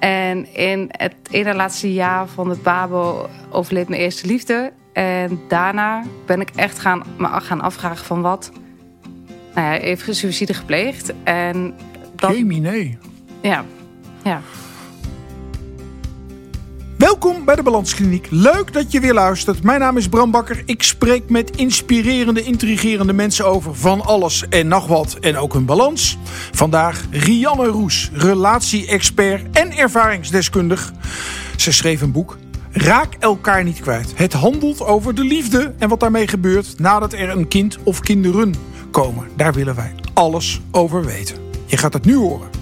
En 0.00 0.54
in 0.54 0.88
het 0.88 1.14
ene 1.30 1.54
laatste 1.54 1.92
jaar 1.92 2.26
van 2.26 2.48
de 2.48 2.56
Pabo 2.56 3.28
overleed 3.50 3.88
mijn 3.88 4.00
eerste 4.00 4.26
liefde. 4.26 4.72
En 4.92 5.40
daarna 5.48 6.04
ben 6.26 6.40
ik 6.40 6.50
echt 6.54 6.78
gaan, 6.78 7.02
me 7.18 7.28
gaan 7.28 7.60
afvragen 7.60 8.04
van 8.04 8.22
wat... 8.22 8.50
Nou 9.54 9.74
ja, 9.74 9.80
heeft 9.80 10.14
suïcide 10.14 10.54
gepleegd. 10.54 11.12
En 11.24 11.74
dat... 12.14 12.30
nee. 12.60 12.98
Ja, 13.40 13.64
ja. 14.24 14.40
Welkom 17.00 17.44
bij 17.44 17.56
de 17.56 17.62
Balanskliniek. 17.62 18.26
Leuk 18.30 18.72
dat 18.72 18.92
je 18.92 19.00
weer 19.00 19.14
luistert. 19.14 19.62
Mijn 19.62 19.80
naam 19.80 19.96
is 19.96 20.08
Bram 20.08 20.30
Bakker. 20.30 20.62
Ik 20.64 20.82
spreek 20.82 21.30
met 21.30 21.56
inspirerende, 21.56 22.42
intrigerende 22.42 23.12
mensen 23.12 23.46
over 23.46 23.74
van 23.74 24.00
alles 24.00 24.48
en 24.48 24.68
nog 24.68 24.86
wat. 24.86 25.16
En 25.20 25.36
ook 25.36 25.52
hun 25.52 25.64
balans. 25.64 26.18
Vandaag 26.52 27.04
Rianne 27.10 27.66
Roes, 27.66 28.10
relatie-expert 28.12 29.56
en 29.56 29.76
ervaringsdeskundig. 29.76 30.92
Ze 31.56 31.72
schreef 31.72 32.00
een 32.00 32.12
boek. 32.12 32.36
Raak 32.70 33.14
elkaar 33.18 33.64
niet 33.64 33.80
kwijt. 33.80 34.12
Het 34.16 34.32
handelt 34.32 34.80
over 34.80 35.14
de 35.14 35.24
liefde 35.24 35.74
en 35.78 35.88
wat 35.88 36.00
daarmee 36.00 36.28
gebeurt 36.28 36.78
nadat 36.78 37.12
er 37.12 37.28
een 37.28 37.48
kind 37.48 37.78
of 37.84 38.00
kinderen 38.00 38.54
komen. 38.90 39.28
Daar 39.36 39.52
willen 39.52 39.74
wij 39.74 39.94
alles 40.14 40.60
over 40.70 41.04
weten. 41.04 41.36
Je 41.66 41.76
gaat 41.76 41.92
het 41.92 42.04
nu 42.04 42.16
horen. 42.16 42.59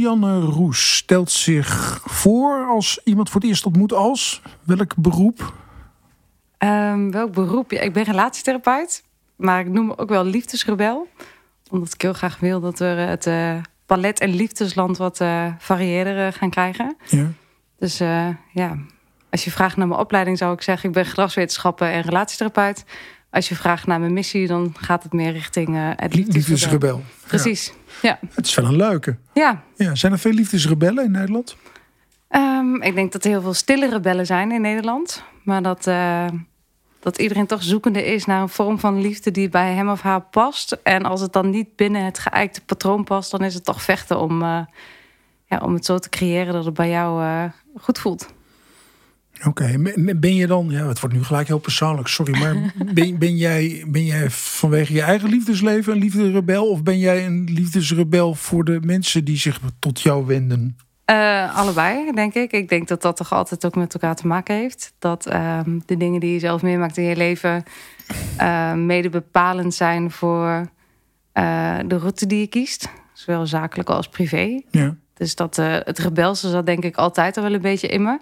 Rianne 0.00 0.40
Roes 0.40 0.96
stelt 0.96 1.30
zich 1.30 2.00
voor 2.04 2.66
als 2.66 3.00
iemand 3.04 3.30
voor 3.30 3.40
het 3.40 3.50
eerst 3.50 3.66
ontmoet 3.66 3.92
als 3.92 4.42
welk 4.62 4.96
beroep? 4.96 5.52
Um, 6.58 7.10
welk 7.10 7.32
beroep? 7.32 7.72
Ik 7.72 7.92
ben 7.92 8.02
relatietherapeut, 8.02 9.04
maar 9.36 9.60
ik 9.60 9.68
noem 9.68 9.86
me 9.86 9.98
ook 9.98 10.08
wel 10.08 10.24
liefdesrebel. 10.24 11.08
Omdat 11.70 11.94
ik 11.94 12.02
heel 12.02 12.12
graag 12.12 12.38
wil 12.38 12.60
dat 12.60 12.78
we 12.78 12.84
het 12.84 13.26
uh, 13.26 13.56
palet 13.86 14.20
en 14.20 14.34
liefdesland 14.34 14.96
wat 14.96 15.20
uh, 15.20 15.46
gaan 16.30 16.50
krijgen. 16.50 16.96
Ja. 17.06 17.26
Dus 17.78 18.00
uh, 18.00 18.28
ja, 18.52 18.76
als 19.30 19.44
je 19.44 19.50
vraagt 19.50 19.76
naar 19.76 19.88
mijn 19.88 20.00
opleiding 20.00 20.38
zou 20.38 20.52
ik 20.52 20.62
zeggen... 20.62 20.88
ik 20.88 20.94
ben 20.94 21.06
gedragswetenschappen 21.06 21.90
en 21.90 22.02
relatietherapeut. 22.02 22.84
Als 23.30 23.48
je 23.48 23.56
vraagt 23.56 23.86
naar 23.86 24.00
mijn 24.00 24.12
missie, 24.12 24.46
dan 24.46 24.74
gaat 24.78 25.02
het 25.02 25.12
meer 25.12 25.32
richting 25.32 25.68
uh, 25.68 25.90
het 25.96 26.14
liefdesrebel. 26.14 27.02
Precies, 27.26 27.72
ja. 28.02 28.18
Het 28.34 28.46
is 28.46 28.54
wel 28.54 28.64
een 28.64 28.76
leuke. 28.76 29.16
Ja. 29.34 29.62
ja. 29.76 29.94
Zijn 29.94 30.12
er 30.12 30.18
veel 30.18 30.32
liefdesrebellen 30.32 31.04
in 31.04 31.10
Nederland? 31.10 31.56
Um, 32.30 32.82
ik 32.82 32.94
denk 32.94 33.12
dat 33.12 33.24
er 33.24 33.30
heel 33.30 33.40
veel 33.42 33.54
stille 33.54 33.88
rebellen 33.88 34.26
zijn 34.26 34.52
in 34.52 34.60
Nederland. 34.60 35.24
Maar 35.44 35.62
dat, 35.62 35.86
uh, 35.86 36.26
dat 37.00 37.18
iedereen 37.18 37.46
toch 37.46 37.62
zoekende 37.62 38.04
is 38.04 38.24
naar 38.24 38.42
een 38.42 38.48
vorm 38.48 38.78
van 38.78 39.00
liefde... 39.00 39.30
die 39.30 39.48
bij 39.48 39.72
hem 39.72 39.88
of 39.88 40.00
haar 40.00 40.20
past. 40.20 40.72
En 40.82 41.02
als 41.02 41.20
het 41.20 41.32
dan 41.32 41.50
niet 41.50 41.76
binnen 41.76 42.04
het 42.04 42.18
geëikte 42.18 42.60
patroon 42.60 43.04
past... 43.04 43.30
dan 43.30 43.44
is 43.44 43.54
het 43.54 43.64
toch 43.64 43.82
vechten 43.82 44.20
om, 44.20 44.42
uh, 44.42 44.60
ja, 45.44 45.58
om 45.58 45.74
het 45.74 45.84
zo 45.84 45.98
te 45.98 46.08
creëren 46.08 46.52
dat 46.52 46.64
het 46.64 46.74
bij 46.74 46.90
jou 46.90 47.50
goed 47.80 47.98
voelt. 47.98 48.28
Oké, 49.44 49.78
ben 50.16 50.34
je 50.34 50.46
dan, 50.46 50.66
ja, 50.70 50.86
het 50.86 51.00
wordt 51.00 51.14
nu 51.14 51.24
gelijk 51.24 51.46
heel 51.46 51.58
persoonlijk, 51.58 52.08
sorry, 52.08 52.38
maar 52.38 52.72
ben, 52.94 53.18
ben, 53.18 53.36
jij, 53.36 53.84
ben 53.86 54.04
jij 54.04 54.30
vanwege 54.30 54.92
je 54.92 55.02
eigen 55.02 55.28
liefdesleven 55.28 55.92
een 55.92 55.98
liefdesrebel 55.98 56.68
of 56.68 56.82
ben 56.82 56.98
jij 56.98 57.26
een 57.26 57.44
liefdesrebel 57.44 58.34
voor 58.34 58.64
de 58.64 58.78
mensen 58.82 59.24
die 59.24 59.36
zich 59.36 59.60
tot 59.78 60.00
jou 60.00 60.26
wenden? 60.26 60.76
Uh, 61.10 61.56
allebei, 61.56 62.12
denk 62.12 62.34
ik. 62.34 62.52
Ik 62.52 62.68
denk 62.68 62.88
dat 62.88 63.02
dat 63.02 63.16
toch 63.16 63.32
altijd 63.32 63.64
ook 63.64 63.74
met 63.74 63.94
elkaar 63.94 64.14
te 64.14 64.26
maken 64.26 64.54
heeft. 64.54 64.92
Dat 64.98 65.28
uh, 65.32 65.60
de 65.86 65.96
dingen 65.96 66.20
die 66.20 66.32
je 66.32 66.38
zelf 66.38 66.62
meemaakt 66.62 66.96
in 66.96 67.04
je 67.04 67.16
leven 67.16 67.62
uh, 68.40 68.72
mede 68.72 69.08
bepalend 69.08 69.74
zijn 69.74 70.10
voor 70.10 70.68
eh, 71.32 71.78
de 71.86 71.98
route 71.98 72.26
die 72.26 72.40
je 72.40 72.46
kiest, 72.46 72.88
zowel 73.12 73.46
zakelijk 73.46 73.88
als 73.88 74.08
privé. 74.08 74.60
Ja. 74.70 74.94
Dus 75.14 75.34
dat 75.34 75.56
het 75.56 75.98
rebelse 75.98 76.48
zat 76.48 76.66
denk 76.66 76.84
ik 76.84 76.96
altijd 76.96 77.36
al 77.36 77.42
wel 77.42 77.54
een 77.54 77.60
beetje 77.60 77.88
in 77.88 78.02
me 78.02 78.18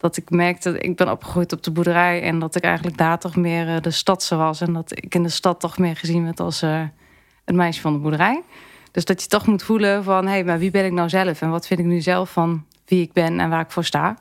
dat 0.00 0.16
ik 0.16 0.30
merkte, 0.30 0.78
ik 0.78 0.96
ben 0.96 1.10
opgegroeid 1.10 1.52
op 1.52 1.62
de 1.62 1.70
boerderij 1.70 2.22
en 2.22 2.38
dat 2.38 2.54
ik 2.54 2.62
eigenlijk 2.62 2.96
daar 2.96 3.18
toch 3.18 3.36
meer 3.36 3.68
uh, 3.68 3.80
de 3.80 3.90
stadse 3.90 4.36
was. 4.36 4.60
En 4.60 4.72
dat 4.72 4.92
ik 4.94 5.14
in 5.14 5.22
de 5.22 5.28
stad 5.28 5.60
toch 5.60 5.78
meer 5.78 5.96
gezien 5.96 6.24
werd 6.24 6.40
als 6.40 6.62
uh, 6.62 6.82
het 7.44 7.54
meisje 7.54 7.80
van 7.80 7.92
de 7.92 7.98
boerderij. 7.98 8.42
Dus 8.90 9.04
dat 9.04 9.22
je 9.22 9.28
toch 9.28 9.46
moet 9.46 9.62
voelen 9.62 10.04
van, 10.04 10.24
hé, 10.24 10.30
hey, 10.30 10.44
maar 10.44 10.58
wie 10.58 10.70
ben 10.70 10.84
ik 10.84 10.92
nou 10.92 11.08
zelf? 11.08 11.40
En 11.40 11.50
wat 11.50 11.66
vind 11.66 11.80
ik 11.80 11.86
nu 11.86 12.00
zelf 12.00 12.30
van 12.30 12.64
wie 12.84 13.02
ik 13.02 13.12
ben 13.12 13.40
en 13.40 13.50
waar 13.50 13.60
ik 13.60 13.70
voor 13.70 13.84
sta? 13.84 14.18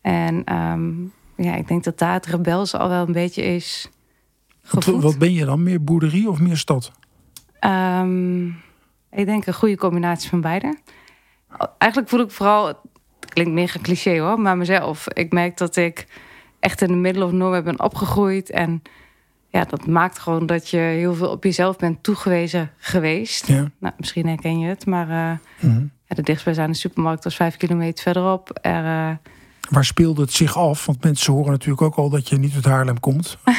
En 0.00 0.54
um, 0.54 1.12
ja, 1.36 1.54
ik 1.54 1.68
denk 1.68 1.84
dat 1.84 1.98
daar 1.98 2.12
het 2.12 2.26
rebels 2.26 2.74
al 2.74 2.88
wel 2.88 3.06
een 3.06 3.12
beetje 3.12 3.42
is. 3.42 3.90
Wat, 4.70 5.18
ben 5.18 5.32
je 5.32 5.44
dan? 5.44 5.62
Meer 5.62 5.84
boerderie 5.84 6.30
of 6.30 6.40
meer 6.40 6.56
stad? 6.56 6.92
Um, 7.60 8.46
ik 9.10 9.26
denk 9.26 9.46
een 9.46 9.54
goede 9.54 9.76
combinatie 9.76 10.28
van 10.28 10.40
beide. 10.40 10.78
Eigenlijk 11.78 12.10
voel 12.10 12.20
ik 12.20 12.30
vooral 12.30 12.80
klinkt 13.32 13.52
mega 13.52 13.78
cliché 13.82 14.20
hoor, 14.20 14.40
maar 14.40 14.56
mezelf. 14.56 15.08
Ik 15.08 15.32
merk 15.32 15.56
dat 15.56 15.76
ik 15.76 16.06
echt 16.60 16.80
in 16.82 16.88
de 16.88 16.94
middle 16.94 17.24
of 17.24 17.32
nowhere 17.32 17.62
ben 17.62 17.82
opgegroeid. 17.82 18.50
En 18.50 18.82
ja, 19.48 19.64
dat 19.64 19.86
maakt 19.86 20.18
gewoon 20.18 20.46
dat 20.46 20.68
je 20.68 20.76
heel 20.76 21.14
veel 21.14 21.28
op 21.28 21.44
jezelf 21.44 21.76
bent 21.76 22.02
toegewezen 22.02 22.70
geweest. 22.78 23.46
Ja. 23.46 23.70
Nou, 23.78 23.94
misschien 23.96 24.26
herken 24.26 24.58
je 24.58 24.68
het, 24.68 24.86
maar 24.86 25.08
uh, 25.08 25.70
mm 25.70 25.90
ja, 26.12 26.18
de 26.18 26.22
dichtstbijzijnde 26.22 26.76
supermarkt 26.76 27.24
was 27.24 27.36
vijf 27.36 27.56
kilometer 27.56 28.02
verderop. 28.02 28.58
Er, 28.60 28.84
uh... 28.84 29.10
Waar 29.70 29.84
speelde 29.84 30.20
het 30.20 30.32
zich 30.32 30.56
af? 30.56 30.86
Want 30.86 31.04
mensen 31.04 31.32
horen 31.32 31.50
natuurlijk 31.50 31.82
ook 31.82 31.94
al 31.94 32.08
dat 32.08 32.28
je 32.28 32.38
niet 32.38 32.54
uit 32.54 32.64
Haarlem 32.64 33.00
komt. 33.00 33.38
uh, 33.44 33.54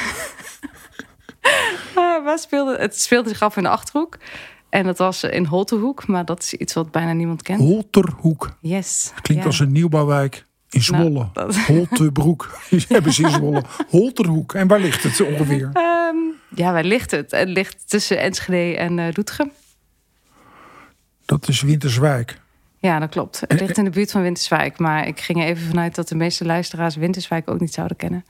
waar 2.25 2.39
speelde, 2.39 2.77
het 2.77 2.99
speelde 2.99 3.29
zich 3.29 3.41
af 3.41 3.57
in 3.57 3.63
de 3.63 3.69
Achterhoek. 3.69 4.17
En 4.73 4.83
dat 4.83 4.97
was 4.97 5.23
in 5.23 5.45
Holterhoek, 5.45 6.07
maar 6.07 6.25
dat 6.25 6.41
is 6.41 6.53
iets 6.53 6.73
wat 6.73 6.91
bijna 6.91 7.13
niemand 7.13 7.41
kent. 7.41 7.59
Holterhoek. 7.59 8.57
Yes. 8.61 9.13
Klinkt 9.21 9.45
als 9.45 9.59
een 9.59 9.71
nieuwbouwwijk 9.71 10.45
in 10.69 10.81
Zwolle. 10.81 11.09
Nou, 11.09 11.29
dat... 11.33 11.55
Holtebroek. 11.55 12.59
hebben 12.87 13.13
ze 13.13 13.21
in 13.21 13.29
Zwolle. 13.29 13.63
Holterhoek. 13.89 14.53
En 14.53 14.67
waar 14.67 14.79
ligt 14.79 15.03
het 15.03 15.21
ongeveer? 15.21 15.63
Um, 15.63 16.33
ja, 16.55 16.71
waar 16.71 16.83
ligt 16.83 17.11
het? 17.11 17.31
Het 17.31 17.49
ligt 17.49 17.89
tussen 17.89 18.19
Enschede 18.19 18.77
en 18.77 18.97
uh, 18.97 19.11
Doetinchem. 19.11 19.51
Dat 21.25 21.47
is 21.47 21.61
Winterswijk. 21.61 22.41
Ja, 22.77 22.99
dat 22.99 23.09
klopt. 23.09 23.39
Het 23.47 23.59
ligt 23.59 23.77
in 23.77 23.83
de 23.83 23.89
buurt 23.89 24.11
van 24.11 24.21
Winterswijk. 24.21 24.77
Maar 24.77 25.07
ik 25.07 25.19
ging 25.19 25.41
er 25.41 25.45
even 25.45 25.67
vanuit 25.67 25.95
dat 25.95 26.07
de 26.07 26.15
meeste 26.15 26.45
luisteraars 26.45 26.95
Winterswijk 26.95 27.49
ook 27.49 27.59
niet 27.59 27.73
zouden 27.73 27.97
kennen. 27.97 28.25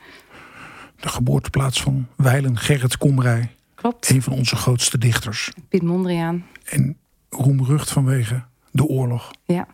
De 1.00 1.10
geboorteplaats 1.10 1.82
van 1.82 2.08
Weilen 2.16 2.58
Gerrit 2.58 2.98
Komrij. 2.98 3.52
Klopt. 3.84 4.10
Een 4.10 4.22
van 4.22 4.34
onze 4.34 4.56
grootste 4.56 4.98
dichters. 4.98 5.52
Piet 5.70 5.82
Mondriaan. 5.82 6.46
En 6.64 6.98
roemrucht 7.30 7.92
vanwege 7.92 8.44
de 8.72 8.86
oorlog. 8.86 9.32
Ja. 9.46 9.68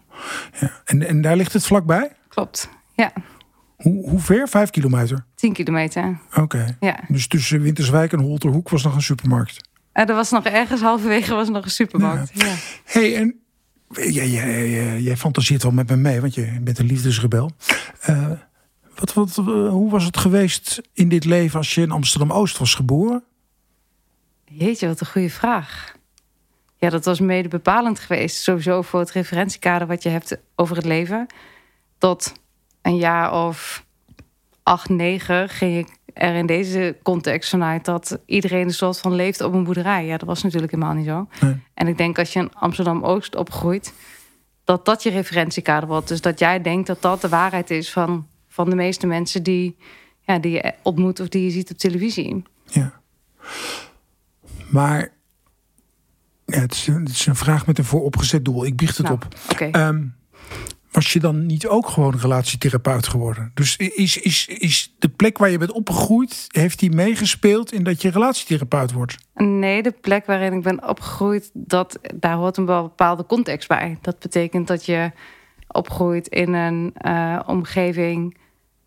ja. 0.59 0.71
En, 0.85 1.07
en 1.07 1.21
daar 1.21 1.35
ligt 1.35 1.53
het 1.53 1.65
vlakbij? 1.65 2.11
Klopt, 2.27 2.69
ja. 2.95 3.13
Hoe, 3.75 4.09
hoe 4.09 4.19
ver? 4.19 4.47
Vijf 4.47 4.69
kilometer? 4.69 5.25
Tien 5.35 5.53
kilometer. 5.53 6.19
Oké. 6.35 6.77
Ja. 6.79 6.99
Dus 7.07 7.27
tussen 7.27 7.61
Winterswijk 7.61 8.13
en 8.13 8.19
Holterhoek 8.19 8.69
was 8.69 8.83
nog 8.83 8.95
een 8.95 9.01
supermarkt? 9.01 9.69
er 9.93 10.15
was 10.15 10.31
nog 10.31 10.45
ergens 10.45 10.81
halverwege 10.81 11.33
was 11.33 11.49
nog 11.49 11.63
een 11.63 11.71
supermarkt. 11.71 12.31
Ja. 12.33 12.53
hey, 12.83 13.15
en 13.15 13.39
jij, 13.89 14.29
jij, 14.29 15.01
jij, 15.01 15.17
fantaseert 15.17 15.63
wel 15.63 15.71
met 15.71 15.89
me 15.89 15.95
mee, 15.95 16.21
want 16.21 16.33
je 16.35 16.59
bent 16.61 16.79
een 16.79 16.85
liefdesrebel. 16.85 17.51
Uh, 18.09 18.31
wat, 18.95 19.13
wat, 19.13 19.35
hoe 19.35 19.89
was 19.89 20.05
het 20.05 20.17
geweest 20.17 20.81
in 20.93 21.09
dit 21.09 21.25
leven 21.25 21.57
als 21.57 21.75
je 21.75 21.81
in 21.81 21.91
Amsterdam-Oost 21.91 22.57
was 22.57 22.75
geboren? 22.75 23.23
Jeetje, 24.49 24.87
wat 24.87 24.99
een 24.99 25.07
goede 25.07 25.29
vraag. 25.29 25.95
Ja, 26.77 26.89
dat 26.89 27.05
was 27.05 27.19
mede 27.19 27.47
bepalend 27.47 27.99
geweest. 27.99 28.43
Sowieso 28.43 28.81
voor 28.81 28.99
het 28.99 29.11
referentiekader 29.11 29.87
wat 29.87 30.03
je 30.03 30.09
hebt 30.09 30.37
over 30.55 30.75
het 30.75 30.85
leven. 30.85 31.27
Tot 31.97 32.33
een 32.81 32.97
jaar 32.97 33.45
of 33.45 33.85
acht, 34.63 34.89
negen 34.89 35.49
ging 35.49 35.77
ik 35.77 35.97
er 36.13 36.35
in 36.35 36.45
deze 36.45 36.97
context 37.03 37.49
vanuit 37.49 37.85
dat 37.85 38.19
iedereen 38.25 38.65
een 38.65 38.73
soort 38.73 38.99
van 38.99 39.15
leeft 39.15 39.41
op 39.41 39.53
een 39.53 39.63
boerderij. 39.63 40.05
Ja, 40.05 40.17
dat 40.17 40.27
was 40.27 40.43
natuurlijk 40.43 40.71
helemaal 40.71 40.93
niet 40.93 41.05
zo. 41.05 41.27
En 41.73 41.87
ik 41.87 41.97
denk 41.97 42.19
als 42.19 42.33
je 42.33 42.39
in 42.39 42.53
Amsterdam-Oost 42.53 43.35
opgroeit, 43.35 43.93
dat 44.63 44.85
dat 44.85 45.03
je 45.03 45.09
referentiekader 45.09 45.89
wordt. 45.89 46.07
Dus 46.07 46.21
dat 46.21 46.39
jij 46.39 46.61
denkt 46.61 46.87
dat 46.87 47.01
dat 47.01 47.21
de 47.21 47.29
waarheid 47.29 47.69
is 47.69 47.91
van, 47.91 48.27
van 48.47 48.69
de 48.69 48.75
meeste 48.75 49.07
mensen 49.07 49.43
die, 49.43 49.77
ja, 50.21 50.39
die 50.39 50.51
je 50.51 50.73
ontmoet 50.83 51.19
of 51.19 51.27
die 51.27 51.43
je 51.43 51.51
ziet 51.51 51.71
op 51.71 51.77
televisie. 51.77 52.43
Ja. 52.65 53.01
Maar 54.69 55.11
ja, 56.45 56.59
het, 56.59 56.73
is, 56.73 56.87
het, 56.87 57.09
is, 57.09 57.25
een 57.25 57.35
vraag 57.35 57.67
met 57.67 57.77
een 57.77 57.85
vooropgezet 57.85 58.45
doel. 58.45 58.65
Ik 58.65 58.75
biecht 58.75 58.97
het 58.97 59.05
nou, 59.05 59.17
op. 59.17 59.35
Okay. 59.51 59.87
Um, 59.87 60.17
was 60.91 61.13
je 61.13 61.19
dan 61.19 61.45
niet 61.45 61.67
ook 61.67 61.89
gewoon 61.89 62.17
relatietherapeut 62.19 63.07
geworden? 63.07 63.51
Dus 63.53 63.77
is, 63.77 64.17
is, 64.17 64.47
is 64.47 64.95
de 64.99 65.09
plek 65.09 65.37
waar 65.37 65.49
je 65.49 65.57
bent 65.57 65.71
opgegroeid, 65.71 66.45
heeft 66.47 66.79
die 66.79 66.91
meegespeeld 66.91 67.71
in 67.71 67.83
dat 67.83 68.01
je 68.01 68.09
relatietherapeut 68.09 68.91
wordt? 68.91 69.17
Nee, 69.33 69.83
de 69.83 69.91
plek 69.91 70.25
waarin 70.25 70.53
ik 70.53 70.63
ben 70.63 70.87
opgegroeid, 70.87 71.49
dat, 71.53 71.99
daar 72.15 72.35
hoort 72.35 72.57
een 72.57 72.65
bepaalde 72.65 73.25
context 73.25 73.67
bij. 73.67 73.97
Dat 74.01 74.19
betekent 74.19 74.67
dat 74.67 74.85
je 74.85 75.11
opgroeit 75.67 76.27
in 76.27 76.53
een 76.53 76.93
uh, 77.01 77.39
omgeving, 77.45 78.37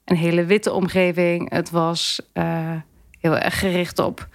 een 0.04 0.16
hele 0.16 0.44
witte 0.44 0.72
omgeving. 0.72 1.50
Het 1.50 1.70
was 1.70 2.20
uh, 2.34 2.74
heel 3.20 3.38
erg 3.38 3.58
gericht 3.58 3.98
op 3.98 4.28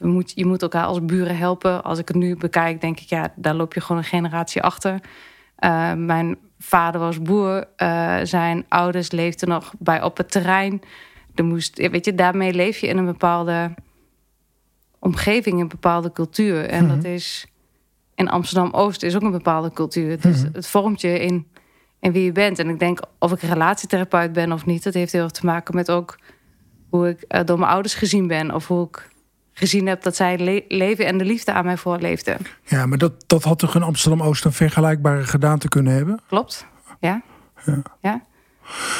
we 0.00 0.08
moet, 0.08 0.32
je 0.34 0.46
moet 0.46 0.62
elkaar 0.62 0.84
als 0.84 1.04
buren 1.04 1.36
helpen. 1.36 1.84
Als 1.84 1.98
ik 1.98 2.08
het 2.08 2.16
nu 2.16 2.36
bekijk, 2.36 2.80
denk 2.80 3.00
ik, 3.00 3.08
ja, 3.08 3.32
daar 3.36 3.54
loop 3.54 3.74
je 3.74 3.80
gewoon 3.80 3.98
een 3.98 4.08
generatie 4.08 4.62
achter. 4.62 5.00
Uh, 5.58 5.92
mijn 5.92 6.36
vader 6.58 7.00
was 7.00 7.22
boer. 7.22 7.68
Uh, 7.76 8.16
zijn 8.22 8.64
ouders 8.68 9.10
leefden 9.10 9.48
nog 9.48 9.72
bij 9.78 10.02
op 10.02 10.16
het 10.16 10.30
terrein. 10.30 10.82
Er 11.34 11.44
moest, 11.44 11.88
weet 11.90 12.04
je, 12.04 12.14
daarmee 12.14 12.52
leef 12.52 12.78
je 12.78 12.86
in 12.86 12.96
een 12.96 13.04
bepaalde 13.04 13.74
omgeving, 14.98 15.60
een 15.60 15.68
bepaalde 15.68 16.12
cultuur. 16.12 16.64
En 16.64 16.88
dat 16.88 17.04
is 17.04 17.46
in 18.14 18.28
Amsterdam 18.28 18.72
Oost 18.72 19.02
is 19.02 19.14
ook 19.14 19.22
een 19.22 19.30
bepaalde 19.30 19.72
cultuur. 19.72 20.20
Dus 20.20 20.44
het 20.52 20.66
vormt 20.66 21.00
je 21.00 21.18
in, 21.18 21.46
in 22.00 22.12
wie 22.12 22.24
je 22.24 22.32
bent. 22.32 22.58
En 22.58 22.68
ik 22.68 22.78
denk 22.78 23.00
of 23.18 23.32
ik 23.32 23.40
relatietherapeut 23.40 24.32
ben 24.32 24.52
of 24.52 24.66
niet, 24.66 24.82
dat 24.82 24.94
heeft 24.94 25.12
heel 25.12 25.22
erg 25.22 25.30
te 25.30 25.46
maken 25.46 25.74
met 25.74 25.90
ook 25.90 26.18
hoe 26.90 27.08
ik 27.08 27.24
uh, 27.28 27.40
door 27.44 27.58
mijn 27.58 27.70
ouders 27.70 27.94
gezien 27.94 28.26
ben. 28.26 28.54
Of 28.54 28.66
hoe 28.66 28.86
ik 28.86 29.09
gezien 29.60 29.86
heb 29.86 30.02
dat 30.02 30.16
zij 30.16 30.38
le 30.38 30.64
leven 30.68 31.06
en 31.06 31.18
de 31.18 31.24
liefde 31.24 31.52
aan 31.52 31.64
mij 31.64 31.76
voorleefden. 31.76 32.36
Ja, 32.64 32.86
maar 32.86 32.98
dat, 32.98 33.12
dat 33.26 33.44
had 33.44 33.58
toch 33.58 33.74
in 33.74 33.82
Amsterdam 33.82 34.22
Oost 34.22 34.44
een 34.44 34.52
vergelijkbare 34.52 35.24
gedaante 35.24 35.68
kunnen 35.68 35.92
hebben? 35.92 36.20
Klopt, 36.28 36.66
ja. 37.00 37.22
Ja. 37.66 37.82
ja. 38.00 38.22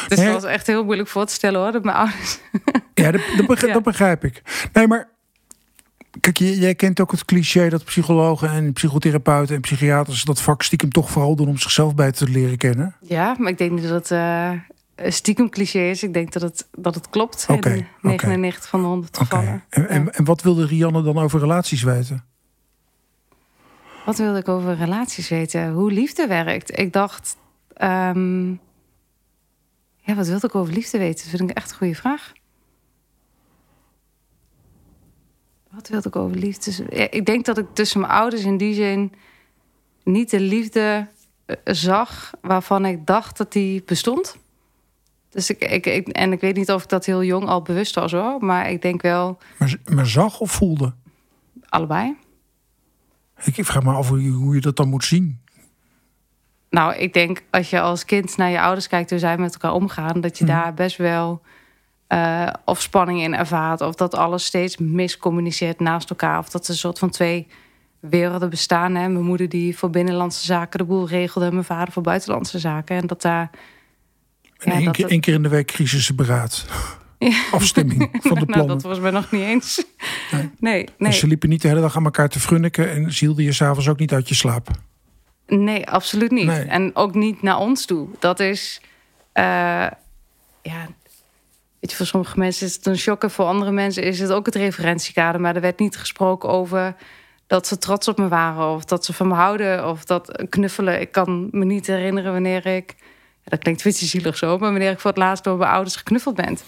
Dus 0.08 0.18
dat 0.18 0.32
was 0.32 0.44
echt 0.44 0.66
heel 0.66 0.84
moeilijk 0.84 1.08
voor 1.08 1.26
te 1.26 1.32
stellen 1.32 1.60
hoor, 1.60 1.72
dat 1.72 1.84
mijn 1.84 1.96
ouders. 1.96 2.38
Ja, 2.94 3.10
dat, 3.10 3.20
dat, 3.36 3.46
begrijp, 3.46 3.74
dat 3.74 3.82
begrijp 3.82 4.24
ik. 4.24 4.42
Nee, 4.72 4.86
maar 4.86 5.08
Kijk, 6.20 6.38
jij 6.38 6.74
kent 6.74 7.00
ook 7.00 7.10
het 7.10 7.24
cliché 7.24 7.68
dat 7.68 7.84
psychologen 7.84 8.50
en 8.50 8.72
psychotherapeuten 8.72 9.54
en 9.54 9.60
psychiaters 9.60 10.24
dat 10.24 10.40
vak 10.40 10.62
stiekem 10.62 10.90
toch 10.90 11.10
vooral 11.10 11.36
doen 11.36 11.48
om 11.48 11.58
zichzelf 11.58 11.94
bij 11.94 12.12
te 12.12 12.28
leren 12.28 12.56
kennen. 12.56 12.94
Ja, 13.00 13.36
maar 13.38 13.50
ik 13.50 13.58
denk 13.58 13.70
niet 13.70 13.88
dat 13.88 14.08
het 14.08 14.10
uh, 14.10 14.50
stiekem 15.08 15.50
cliché 15.50 15.78
is. 15.78 16.02
Ik 16.02 16.12
denk 16.12 16.32
dat 16.32 16.42
het, 16.42 16.68
dat 16.72 16.94
het 16.94 17.10
klopt. 17.10 17.46
Okay, 17.48 17.88
99 18.00 18.68
van 18.68 18.80
de 18.80 18.86
100 18.86 19.18
gevallen. 19.18 19.64
En, 19.68 19.88
en, 19.88 20.14
en, 20.14 20.24
wat 20.24 20.42
wilde 20.42 20.66
Rianne 20.66 21.02
dan 21.02 21.18
over 21.18 21.40
relaties 21.40 21.82
weten? 21.82 22.24
Wat 24.06 24.18
wilde 24.18 24.38
ik 24.38 24.48
over 24.48 24.76
relaties 24.76 25.28
weten? 25.28 25.72
Hoe 25.72 25.92
liefde 25.92 26.26
werkt. 26.26 26.78
Ik 26.78 26.92
dacht. 26.92 27.36
Um, 27.82 28.60
ja, 29.96 30.14
wat 30.14 30.26
wilde 30.26 30.46
ik 30.46 30.54
over 30.54 30.74
liefde 30.74 30.98
weten? 30.98 31.30
Dat 31.30 31.38
vind 31.38 31.50
ik 31.50 31.56
echt 31.56 31.70
een 31.70 31.76
goede 31.76 31.94
vraag. 31.94 32.32
Wat 35.70 35.88
wilde 35.88 36.08
ik 36.08 36.16
over 36.16 36.36
liefde? 36.36 36.84
ik 37.10 37.26
denk 37.26 37.44
dat 37.44 37.58
ik 37.58 37.66
tussen 37.72 38.00
mijn 38.00 38.12
ouders 38.12 38.44
in 38.44 38.56
die 38.56 38.74
zin 38.74 39.12
niet 40.04 40.30
de 40.30 40.40
liefde 40.40 41.08
eh, 41.46 41.56
zag 41.64 42.30
waarvan 42.40 42.86
ik 42.86 43.06
dacht 43.06 43.36
dat 43.36 43.52
die 43.52 43.82
bestond. 43.86 44.36
Dus 45.30 45.50
ik, 45.50 45.84
ik, 45.84 46.08
en 46.08 46.32
ik 46.32 46.40
weet 46.40 46.56
niet 46.56 46.70
of 46.70 46.82
ik 46.82 46.88
dat 46.88 47.06
heel 47.06 47.24
jong 47.24 47.48
al 47.48 47.62
bewust 47.62 47.94
was 47.94 48.12
hoor, 48.12 48.44
maar 48.44 48.70
ik 48.70 48.82
denk 48.82 49.02
wel. 49.02 49.38
Maar, 49.58 49.76
maar 49.84 50.06
zag 50.06 50.40
of 50.40 50.50
voelde? 50.50 50.94
Allebei. 51.68 52.16
Ik 53.44 53.64
vraag 53.64 53.82
me 53.82 53.92
af 53.92 54.08
hoe 54.08 54.54
je 54.54 54.60
dat 54.60 54.76
dan 54.76 54.88
moet 54.88 55.04
zien. 55.04 55.40
Nou, 56.70 56.94
ik 56.94 57.12
denk 57.12 57.42
als 57.50 57.70
je 57.70 57.80
als 57.80 58.04
kind 58.04 58.36
naar 58.36 58.50
je 58.50 58.60
ouders 58.60 58.86
kijkt 58.86 59.10
hoe 59.10 59.18
zij 59.18 59.38
met 59.38 59.52
elkaar 59.52 59.72
omgaan, 59.72 60.20
dat 60.20 60.38
je 60.38 60.44
mhm. 60.44 60.52
daar 60.52 60.74
best 60.74 60.96
wel 60.96 61.42
uh, 62.08 62.48
of 62.64 62.80
spanning 62.80 63.22
in 63.22 63.34
ervaart. 63.34 63.80
Of 63.80 63.94
dat 63.94 64.14
alles 64.14 64.44
steeds 64.44 64.76
miscommuniceert 64.76 65.80
naast 65.80 66.10
elkaar. 66.10 66.38
Of 66.38 66.48
dat 66.48 66.64
er 66.64 66.70
een 66.70 66.76
soort 66.76 66.98
van 66.98 67.10
twee 67.10 67.46
werelden 68.00 68.50
bestaan. 68.50 68.94
Hè? 68.94 69.08
Mijn 69.08 69.24
moeder 69.24 69.48
die 69.48 69.78
voor 69.78 69.90
binnenlandse 69.90 70.44
zaken 70.44 70.78
de 70.78 70.84
boel 70.84 71.08
regelde. 71.08 71.46
En 71.46 71.52
mijn 71.52 71.64
vader 71.64 71.92
voor 71.92 72.02
buitenlandse 72.02 72.58
zaken. 72.58 72.96
En 72.96 73.06
dat 73.06 73.22
daar... 73.22 73.50
En 74.60 74.72
één, 74.72 75.20
keer, 75.20 75.34
in 75.34 75.42
de 75.42 75.48
week 75.48 75.66
crisisberaad. 75.66 76.64
Ja. 77.22 77.44
Afstemming 77.50 77.98
van 78.12 78.20
de 78.22 78.34
nou, 78.34 78.46
plannen. 78.46 78.66
dat 78.66 78.82
was 78.82 79.00
me 79.00 79.10
nog 79.10 79.30
niet 79.30 79.42
eens. 79.42 79.84
Nee. 80.30 80.50
nee, 80.58 80.88
nee. 80.98 81.12
ze 81.12 81.26
liepen 81.26 81.48
niet 81.48 81.62
de 81.62 81.68
hele 81.68 81.80
dag 81.80 81.96
aan 81.96 82.04
elkaar 82.04 82.28
te 82.28 82.40
frunniken. 82.40 82.90
En 82.90 83.12
ze 83.12 83.24
hielden 83.24 83.44
je 83.44 83.52
s'avonds 83.52 83.88
ook 83.88 83.98
niet 83.98 84.12
uit 84.12 84.28
je 84.28 84.34
slaap. 84.34 84.68
Nee, 85.46 85.86
absoluut 85.86 86.30
niet. 86.30 86.50
En 86.50 86.96
ook 86.96 87.14
niet 87.14 87.42
naar 87.42 87.58
ons 87.58 87.86
toe. 87.86 88.08
Dat 88.18 88.40
is... 88.40 88.80
Uh, 89.34 89.44
ja, 90.62 90.88
Weet 91.80 91.90
je, 91.90 91.96
voor 91.96 92.06
sommige 92.06 92.38
mensen 92.38 92.66
is 92.66 92.74
het 92.74 92.86
een 92.86 92.98
shock. 92.98 93.30
voor 93.30 93.44
andere 93.44 93.70
mensen 93.70 94.02
is 94.02 94.20
het 94.20 94.32
ook 94.32 94.46
het 94.46 94.54
referentiekader. 94.54 95.40
Maar 95.40 95.54
er 95.54 95.60
werd 95.60 95.78
niet 95.78 95.96
gesproken 95.96 96.48
over 96.48 96.94
dat 97.46 97.66
ze 97.66 97.78
trots 97.78 98.08
op 98.08 98.18
me 98.18 98.28
waren. 98.28 98.74
Of 98.74 98.84
dat 98.84 99.04
ze 99.04 99.12
van 99.12 99.28
me 99.28 99.34
houden. 99.34 99.88
Of 99.88 100.04
dat 100.04 100.44
knuffelen. 100.48 101.00
Ik 101.00 101.12
kan 101.12 101.48
me 101.50 101.64
niet 101.64 101.86
herinneren 101.86 102.32
wanneer 102.32 102.66
ik... 102.66 102.94
Ja, 103.50 103.56
dat 103.56 103.58
klinkt 103.58 103.84
een 103.84 103.90
beetje 103.90 104.06
zielig 104.06 104.36
zo. 104.36 104.58
Maar 104.58 104.70
wanneer 104.70 104.90
ik 104.90 105.00
voor 105.00 105.10
het 105.10 105.18
laatst 105.18 105.44
door 105.44 105.58
mijn 105.58 105.70
ouders 105.70 105.96
geknuffeld 105.96 106.34
ben. 106.34 106.58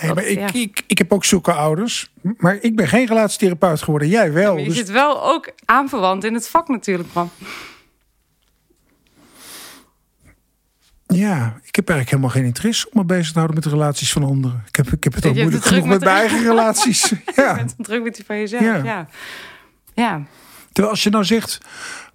Nee, 0.00 0.14
maar 0.14 0.24
ik, 0.24 0.50
ik, 0.50 0.82
ik 0.86 0.98
heb 0.98 1.12
ook 1.12 1.24
zulke 1.24 1.52
ouders. 1.52 2.10
Maar 2.36 2.58
ik 2.60 2.76
ben 2.76 2.88
geen 2.88 3.06
relatietherapeut 3.06 3.82
geworden. 3.82 4.08
Jij 4.08 4.32
wel. 4.32 4.56
je 4.56 4.64
dus... 4.64 4.76
zit 4.76 4.90
wel 4.90 5.24
ook 5.24 5.52
aanverwant 5.64 6.24
in 6.24 6.34
het 6.34 6.48
vak 6.48 6.68
natuurlijk, 6.68 7.08
man. 7.12 7.30
Ja, 11.06 11.60
ik 11.64 11.76
heb 11.76 11.88
eigenlijk 11.88 12.10
helemaal 12.10 12.30
geen 12.30 12.44
interesse 12.44 12.86
om 12.90 13.00
me 13.00 13.04
bezig 13.04 13.26
te 13.26 13.38
houden 13.38 13.54
met 13.54 13.64
de 13.64 13.70
relaties 13.70 14.12
van 14.12 14.24
anderen. 14.24 14.64
Ik 14.68 14.76
heb, 14.76 14.86
ik 14.86 15.04
heb 15.04 15.14
het 15.14 15.24
al 15.24 15.32
moeilijk 15.32 15.64
genoeg 15.64 15.86
met, 15.86 16.00
mijn 16.00 16.16
eigen 16.16 16.42
relaties. 16.50 17.12
ja. 17.34 17.48
Je 17.48 17.54
bent 17.54 17.74
druk 17.76 18.02
met 18.02 18.14
die 18.14 18.24
van 18.24 18.38
jezelf, 18.38 18.62
ja. 18.62 18.76
ja. 18.76 19.08
ja. 19.94 20.22
Terwijl 20.72 20.94
als 20.94 21.02
je 21.02 21.10
nou 21.10 21.24
zegt, 21.24 21.58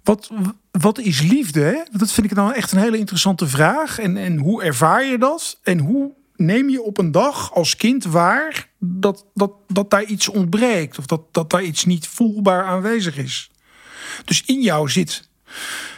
wat, 0.04 0.30
wat 0.70 0.98
is 0.98 1.22
liefde? 1.22 1.60
Hè? 1.60 1.98
Dat 1.98 2.12
vind 2.12 2.26
ik 2.26 2.36
nou 2.36 2.52
echt 2.54 2.72
een 2.72 2.78
hele 2.78 2.98
interessante 2.98 3.48
vraag. 3.48 3.98
En, 3.98 4.16
en 4.16 4.38
hoe 4.38 4.62
ervaar 4.62 5.04
je 5.04 5.18
dat? 5.18 5.58
En 5.62 5.78
hoe 5.78 6.12
neem 6.36 6.68
je 6.68 6.82
op 6.82 6.98
een 6.98 7.12
dag 7.12 7.54
als 7.54 7.76
kind 7.76 8.04
waar 8.04 8.68
dat, 8.78 9.26
dat, 9.34 9.52
dat 9.68 9.90
daar 9.90 10.04
iets 10.04 10.28
ontbreekt? 10.28 10.98
Of 10.98 11.06
dat, 11.06 11.22
dat 11.30 11.50
daar 11.50 11.62
iets 11.62 11.84
niet 11.84 12.06
voelbaar 12.06 12.64
aanwezig 12.64 13.16
is? 13.16 13.50
Dus 14.24 14.42
in 14.44 14.60
jou 14.60 14.90
zit, 14.90 15.28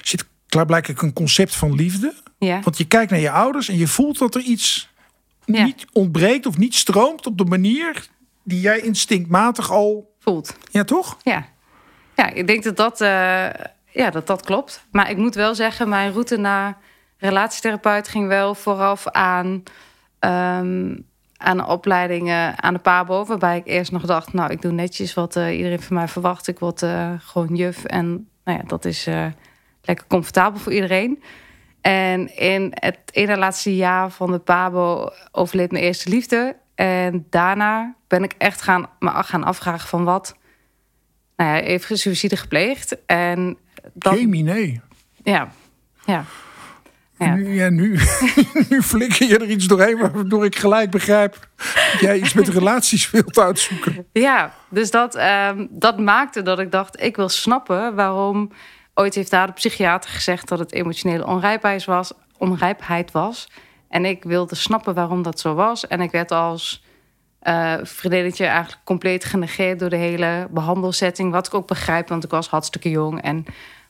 zit 0.02 0.26
klaarblijkelijk 0.46 1.02
een 1.02 1.12
concept 1.12 1.54
van 1.54 1.74
liefde 1.74 2.14
ja. 2.38 2.60
Want 2.60 2.78
je 2.78 2.84
kijkt 2.84 3.10
naar 3.10 3.20
je 3.20 3.30
ouders 3.30 3.68
en 3.68 3.76
je 3.76 3.86
voelt 3.86 4.18
dat 4.18 4.34
er 4.34 4.40
iets 4.40 4.88
niet 5.44 5.86
ontbreekt 5.92 6.46
of 6.46 6.58
niet 6.58 6.74
stroomt 6.74 7.26
op 7.26 7.38
de 7.38 7.44
manier 7.44 8.08
die 8.42 8.60
jij 8.60 8.80
instinctmatig 8.80 9.70
al 9.70 10.14
voelt. 10.18 10.56
Ja, 10.70 10.84
toch? 10.84 11.16
Ja. 11.22 11.48
Ja, 12.16 12.30
ik 12.30 12.46
denk 12.46 12.62
dat 12.62 12.76
dat, 12.76 13.00
uh, 13.00 13.48
ja, 13.96 14.10
dat 14.10 14.26
dat 14.26 14.44
klopt. 14.44 14.87
Maar 14.90 15.10
ik 15.10 15.16
moet 15.16 15.34
wel 15.34 15.54
zeggen, 15.54 15.88
mijn 15.88 16.12
route 16.12 16.37
naar 16.37 16.78
relatietherapeut 17.19 18.08
ging 18.08 18.28
wel 18.28 18.54
vooraf 18.54 19.08
aan, 19.08 19.62
um, 20.20 21.06
aan 21.37 21.66
opleidingen 21.66 22.62
aan 22.62 22.75
de 22.75 22.81
PABO. 22.81 23.25
Waarbij 23.25 23.56
ik 23.56 23.66
eerst 23.66 23.93
nog 23.93 24.02
dacht, 24.02 24.32
nou, 24.32 24.50
ik 24.50 24.62
doe 24.62 24.72
netjes 24.72 25.14
wat 25.14 25.37
uh, 25.37 25.56
iedereen 25.56 25.82
van 25.82 25.96
mij 25.96 26.08
verwacht. 26.08 26.48
Ik 26.48 26.58
word 26.58 26.82
uh, 26.82 27.12
gewoon 27.19 27.56
juf 27.56 27.84
en 27.84 28.28
nou 28.44 28.59
ja, 28.59 28.64
dat 28.66 28.85
is 28.85 29.09
lekker 29.82 30.06
comfortabel 30.06 30.61
voor 30.61 30.73
iedereen. 30.73 31.23
En 31.80 32.37
in 32.37 32.73
het 32.75 32.99
ene 33.11 33.37
laatste 33.37 33.76
jaar 33.76 34.11
van 34.11 34.32
de 34.32 34.38
Pabo 34.38 35.11
overleed 35.32 35.70
mijn 35.70 35.85
eerste 35.85 36.11
liefde. 36.11 36.56
En 36.75 37.26
daarna 37.30 37.94
ben 38.09 38.23
ik 38.23 38.35
echt 38.38 38.62
gaan, 38.62 38.87
me 38.99 39.11
gaan 39.11 39.44
afvragen 39.44 39.88
van 39.88 40.04
wat... 40.04 40.37
Nou 41.37 41.50
ja, 41.50 41.61
even 41.61 41.99
suïcide 41.99 42.37
gepleegd. 42.37 43.04
En 43.06 43.59
dat... 43.93 44.19
Jamie, 44.19 44.43
nee. 44.43 44.81
Ja, 45.23 45.49
ja. 46.05 46.25
Ja. 47.19 47.35
Nu, 47.35 47.55
ja, 47.55 47.69
nu, 47.69 47.99
nu 48.71 48.83
flikker 48.83 49.26
je 49.26 49.38
er 49.38 49.50
iets 49.50 49.66
doorheen 49.66 49.99
waardoor 49.99 50.45
ik 50.45 50.57
gelijk 50.57 50.90
begrijp 50.90 51.49
dat 51.57 52.00
jij 52.00 52.19
iets 52.19 52.33
met 52.33 52.49
relaties 52.59 53.11
wilt 53.11 53.38
uitzoeken. 53.38 54.07
Ja, 54.12 54.55
dus 54.69 54.90
dat, 54.90 55.19
um, 55.49 55.69
dat 55.71 55.99
maakte 55.99 56.43
dat 56.43 56.59
ik 56.59 56.71
dacht, 56.71 57.02
ik 57.02 57.16
wil 57.16 57.28
snappen 57.28 57.95
waarom 57.95 58.50
Ooit 58.99 59.14
heeft 59.14 59.31
daar 59.31 59.47
de 59.47 59.52
psychiater 59.52 60.11
gezegd 60.11 60.49
dat 60.49 60.59
het 60.59 60.73
emotionele 60.73 61.26
onrijpheid 61.26 61.85
was. 61.85 62.12
Onrijpheid 62.38 63.11
was. 63.11 63.49
En 63.88 64.05
ik 64.05 64.25
wilde 64.25 64.55
snappen 64.55 64.95
waarom 64.95 65.23
dat 65.23 65.40
zo 65.40 65.55
was. 65.55 65.87
En 65.87 66.00
ik 66.00 66.11
werd 66.11 66.33
als 66.33 66.85
uh, 67.43 67.75
vriendinnetje 67.83 68.47
eigenlijk 68.47 68.85
compleet 68.85 69.25
genegeerd 69.25 69.78
door 69.78 69.88
de 69.88 69.97
hele 69.97 70.49
behandelsetting. 70.50 71.33
Wat 71.33 71.47
ik 71.47 71.55
ook 71.55 71.66
begrijp, 71.66 72.09
want 72.09 72.25
ik 72.25 72.31
was 72.31 72.49
hartstikke 72.49 72.90
jong. 72.90 73.23
En 73.23 73.45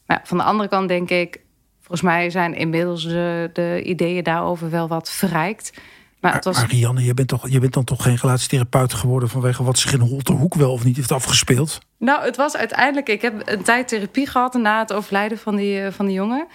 maar 0.07 0.21
van 0.25 0.37
de 0.37 0.45
andere 0.45 0.69
kant 0.69 0.89
denk 0.89 1.11
ik, 1.11 1.41
volgens 1.81 2.03
mij 2.03 2.31
zijn 2.31 2.55
inmiddels 2.55 3.03
de, 3.03 3.51
de 3.53 3.83
ideeën 3.85 4.25
daarover 4.25 4.71
wel 4.71 4.89
wat 4.89 5.11
verrijkt. 5.11 5.73
Maar, 6.21 6.35
het 6.35 6.45
was... 6.45 6.57
Marianne, 6.57 7.05
je 7.05 7.15
bent, 7.15 7.29
toch, 7.29 7.49
je 7.49 7.61
bent 7.61 7.73
dan 7.73 7.85
toch 7.85 8.03
geen 8.03 8.17
relatietherapeut 8.17 8.95
geworden 8.95 9.29
vanwege 9.29 9.63
wat 9.63 9.79
zich 9.79 9.93
in 9.93 10.01
Holterhoek 10.01 10.55
wel 10.55 10.73
of 10.73 10.85
niet 10.85 10.97
heeft 10.97 11.13
afgespeeld? 11.13 11.79
Nou, 11.99 12.25
het 12.25 12.37
was 12.37 12.57
uiteindelijk. 12.57 13.09
Ik 13.09 13.23
heb 13.23 13.43
een 13.45 13.63
tijd 13.63 13.89
therapie 13.89 14.27
gehad 14.27 14.55
na 14.55 14.79
het 14.79 14.93
overlijden 14.93 15.39
van 15.39 15.57
die, 15.57 15.81
eh, 15.81 15.93
van 15.93 16.07
die 16.07 16.15
jongen. 16.15 16.47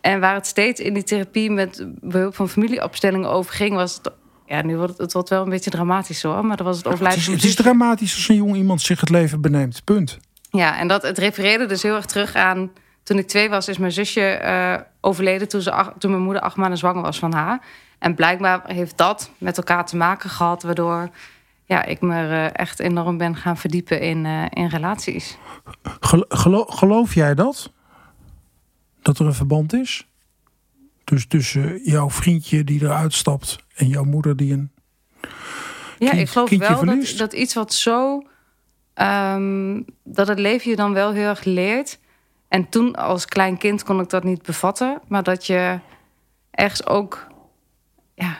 En 0.00 0.20
waar 0.20 0.34
het 0.34 0.46
steeds 0.46 0.80
in 0.80 0.94
die 0.94 1.02
therapie 1.02 1.50
met 1.50 1.86
behulp 2.00 2.34
van 2.34 2.48
familieopstellingen 2.48 3.30
over 3.30 3.54
ging, 3.54 3.74
was 3.74 3.94
het. 3.94 4.12
Ja, 4.46 4.62
nu 4.62 4.76
wordt 4.76 4.90
het, 4.92 5.00
het 5.00 5.12
wordt 5.12 5.28
wel 5.28 5.42
een 5.42 5.48
beetje 5.48 5.70
dramatisch 5.70 6.22
hoor. 6.22 6.44
Maar 6.44 6.56
dat 6.56 6.66
was 6.66 6.76
het 6.76 6.86
overlijden. 6.86 7.20
Het 7.20 7.28
is, 7.28 7.34
het 7.34 7.44
is 7.44 7.54
dramatisch 7.54 8.14
als 8.14 8.28
een 8.28 8.36
jong 8.36 8.56
iemand 8.56 8.80
zich 8.80 9.00
het 9.00 9.10
leven 9.10 9.40
beneemt. 9.40 9.84
Punt. 9.84 10.18
Ja, 10.50 10.78
en 10.78 10.88
dat, 10.88 11.02
het 11.02 11.18
refereerde 11.18 11.66
dus 11.66 11.82
heel 11.82 11.94
erg 11.94 12.06
terug 12.06 12.34
aan. 12.34 12.70
Toen 13.02 13.18
ik 13.18 13.28
twee 13.28 13.50
was, 13.50 13.68
is 13.68 13.78
mijn 13.78 13.92
zusje 13.92 14.40
uh, 14.44 14.76
overleden 15.00 15.48
toen, 15.48 15.60
ze, 15.60 15.92
toen 15.98 16.10
mijn 16.10 16.22
moeder 16.22 16.42
acht 16.42 16.56
maanden 16.56 16.78
zwanger 16.78 17.02
was 17.02 17.18
van 17.18 17.32
haar. 17.32 17.66
En 17.98 18.14
blijkbaar 18.14 18.62
heeft 18.66 18.96
dat 18.96 19.30
met 19.38 19.56
elkaar 19.56 19.86
te 19.86 19.96
maken 19.96 20.30
gehad, 20.30 20.62
waardoor 20.62 21.10
ja, 21.64 21.84
ik 21.84 22.00
me 22.00 22.14
er 22.14 22.52
echt 22.52 22.80
enorm 22.80 23.18
ben 23.18 23.36
gaan 23.36 23.56
verdiepen 23.56 24.00
in, 24.00 24.26
in 24.50 24.66
relaties. 24.66 25.38
Gelo 26.28 26.64
geloof 26.64 27.14
jij 27.14 27.34
dat? 27.34 27.72
Dat 29.02 29.18
er 29.18 29.26
een 29.26 29.34
verband 29.34 29.72
is? 29.72 30.06
Dus 31.04 31.26
tussen 31.26 31.80
jouw 31.84 32.10
vriendje 32.10 32.64
die 32.64 32.82
eruit 32.82 33.14
stapt 33.14 33.58
en 33.74 33.88
jouw 33.88 34.04
moeder 34.04 34.36
die 34.36 34.52
een. 34.52 34.72
Ja, 35.98 36.12
ik 36.12 36.28
geloof 36.28 36.50
wel 36.50 36.84
dat, 36.84 37.14
dat 37.16 37.32
iets 37.32 37.54
wat 37.54 37.74
zo. 37.74 38.22
Um, 38.94 39.84
dat 40.04 40.28
het 40.28 40.38
leven 40.38 40.70
je 40.70 40.76
dan 40.76 40.92
wel 40.92 41.12
heel 41.12 41.28
erg 41.28 41.44
leert. 41.44 41.98
En 42.50 42.68
toen 42.68 42.94
als 42.94 43.26
klein 43.26 43.58
kind 43.58 43.82
kon 43.82 44.00
ik 44.00 44.08
dat 44.08 44.24
niet 44.24 44.42
bevatten. 44.42 45.00
Maar 45.08 45.22
dat 45.22 45.46
je 45.46 45.78
ergens 46.50 46.86
ook 46.86 47.26
ja, 48.14 48.36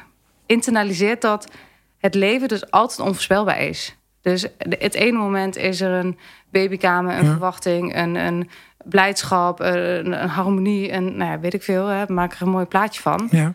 internaliseert 0.47 1.21
dat 1.21 1.51
het 1.99 2.15
leven 2.15 2.49
dus 2.49 2.71
altijd 2.71 3.01
onvoorspelbaar 3.01 3.61
is. 3.61 3.97
Dus 4.21 4.47
het 4.59 4.95
ene 4.95 5.19
moment 5.19 5.57
is 5.57 5.81
er 5.81 5.93
een 5.93 6.19
babykamer, 6.51 7.19
een 7.19 7.27
verwachting, 7.27 7.97
een, 7.97 8.15
een 8.15 8.51
blijdschap, 8.85 9.61
een, 9.61 10.23
een, 10.23 10.29
harmonie, 10.29 10.91
en 10.91 11.17
nou 11.17 11.31
ja, 11.31 11.41
weet 11.41 11.55
ik 11.55 11.63
veel. 11.63 11.87
Hè, 11.87 12.05
maak 12.09 12.33
er 12.33 12.43
een 12.43 12.49
mooi 12.49 12.65
plaatje 12.65 13.01
van. 13.01 13.29
Ja. 13.31 13.55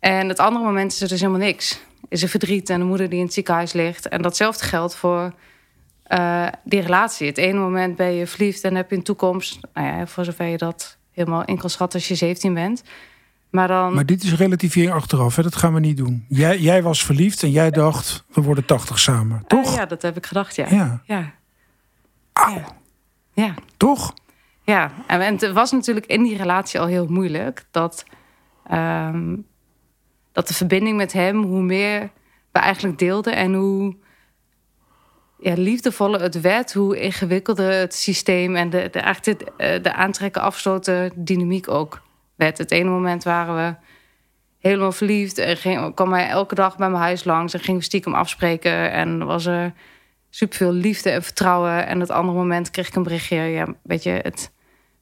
En 0.00 0.28
het 0.28 0.38
andere 0.38 0.64
moment 0.64 0.92
is 0.92 1.00
er 1.00 1.08
dus 1.08 1.20
helemaal 1.20 1.40
niks. 1.40 1.80
Is 2.08 2.22
er 2.22 2.28
verdriet 2.28 2.70
en 2.70 2.80
een 2.80 2.86
moeder 2.86 3.08
die 3.08 3.18
in 3.18 3.24
het 3.24 3.34
ziekenhuis 3.34 3.72
ligt. 3.72 4.08
En 4.08 4.22
datzelfde 4.22 4.64
geldt 4.64 4.94
voor 4.94 5.32
uh, 6.08 6.46
die 6.64 6.80
relatie. 6.80 7.26
Het 7.26 7.38
ene 7.38 7.58
moment 7.58 7.96
ben 7.96 8.12
je 8.12 8.26
verliefd 8.26 8.64
en 8.64 8.74
heb 8.74 8.90
je 8.90 8.96
een 8.96 9.02
toekomst. 9.02 9.58
Nou 9.74 9.86
ja, 9.86 10.06
voor 10.06 10.24
zover 10.24 10.46
je 10.46 10.56
dat 10.56 10.98
helemaal 11.10 11.44
in 11.44 11.58
kan 11.58 11.70
schatten 11.70 11.98
als 11.98 12.08
je 12.08 12.14
17 12.14 12.54
bent. 12.54 12.82
Maar, 13.50 13.68
dan... 13.68 13.94
maar 13.94 14.06
dit 14.06 14.22
is 14.22 14.34
relativering 14.34 14.92
achteraf, 14.92 15.36
hè? 15.36 15.42
dat 15.42 15.56
gaan 15.56 15.74
we 15.74 15.80
niet 15.80 15.96
doen. 15.96 16.24
Jij, 16.28 16.58
jij 16.58 16.82
was 16.82 17.04
verliefd 17.04 17.42
en 17.42 17.50
jij 17.50 17.70
dacht, 17.70 18.24
we 18.32 18.40
worden 18.40 18.64
80 18.64 18.98
samen, 18.98 19.44
toch? 19.46 19.70
Uh, 19.70 19.74
ja, 19.74 19.86
dat 19.86 20.02
heb 20.02 20.16
ik 20.16 20.26
gedacht, 20.26 20.56
ja. 20.56 20.66
Ja. 20.70 21.02
ja. 21.04 21.34
Auw. 22.32 22.62
Ja. 23.32 23.54
Toch? 23.76 24.14
Ja, 24.62 24.92
en 25.06 25.20
het 25.20 25.52
was 25.52 25.72
natuurlijk 25.72 26.06
in 26.06 26.22
die 26.22 26.36
relatie 26.36 26.80
al 26.80 26.86
heel 26.86 27.06
moeilijk. 27.06 27.64
Dat, 27.70 28.04
um, 28.72 29.46
dat 30.32 30.48
de 30.48 30.54
verbinding 30.54 30.96
met 30.96 31.12
hem, 31.12 31.42
hoe 31.42 31.62
meer 31.62 32.10
we 32.52 32.58
eigenlijk 32.58 32.98
deelden... 32.98 33.36
en 33.36 33.54
hoe 33.54 33.96
ja, 35.40 35.54
liefdevoller 35.56 36.20
het 36.20 36.40
werd, 36.40 36.72
hoe 36.72 37.00
ingewikkelder 37.00 37.72
het 37.72 37.94
systeem... 37.94 38.56
en 38.56 38.70
de, 38.70 38.88
de, 38.90 39.14
de, 39.22 39.36
eh, 39.56 39.82
de 39.82 39.92
aantrekken-afstoten 39.92 41.12
dynamiek 41.14 41.68
ook 41.68 42.02
werd. 42.34 42.58
Het 42.58 42.70
ene 42.70 42.90
moment 42.90 43.24
waren 43.24 43.56
we 43.56 43.74
helemaal 44.58 44.92
verliefd. 44.92 45.38
En 45.38 45.56
ging, 45.56 45.94
kwam 45.94 46.12
hij 46.12 46.28
elke 46.28 46.54
dag 46.54 46.76
bij 46.76 46.88
mijn 46.88 47.02
huis 47.02 47.24
langs 47.24 47.54
en 47.54 47.60
gingen 47.60 47.80
we 47.80 47.86
stiekem 47.86 48.14
afspreken. 48.14 48.90
En 48.90 49.26
was 49.26 49.46
er 49.46 49.72
superveel 50.30 50.72
liefde 50.72 51.10
en 51.10 51.22
vertrouwen. 51.22 51.86
En 51.86 52.00
het 52.00 52.10
andere 52.10 52.38
moment 52.38 52.70
kreeg 52.70 52.88
ik 52.88 52.94
een 52.94 53.02
berichtje. 53.02 53.36
Ja, 53.36 53.66
weet 53.82 54.02
je, 54.02 54.10
het, 54.10 54.52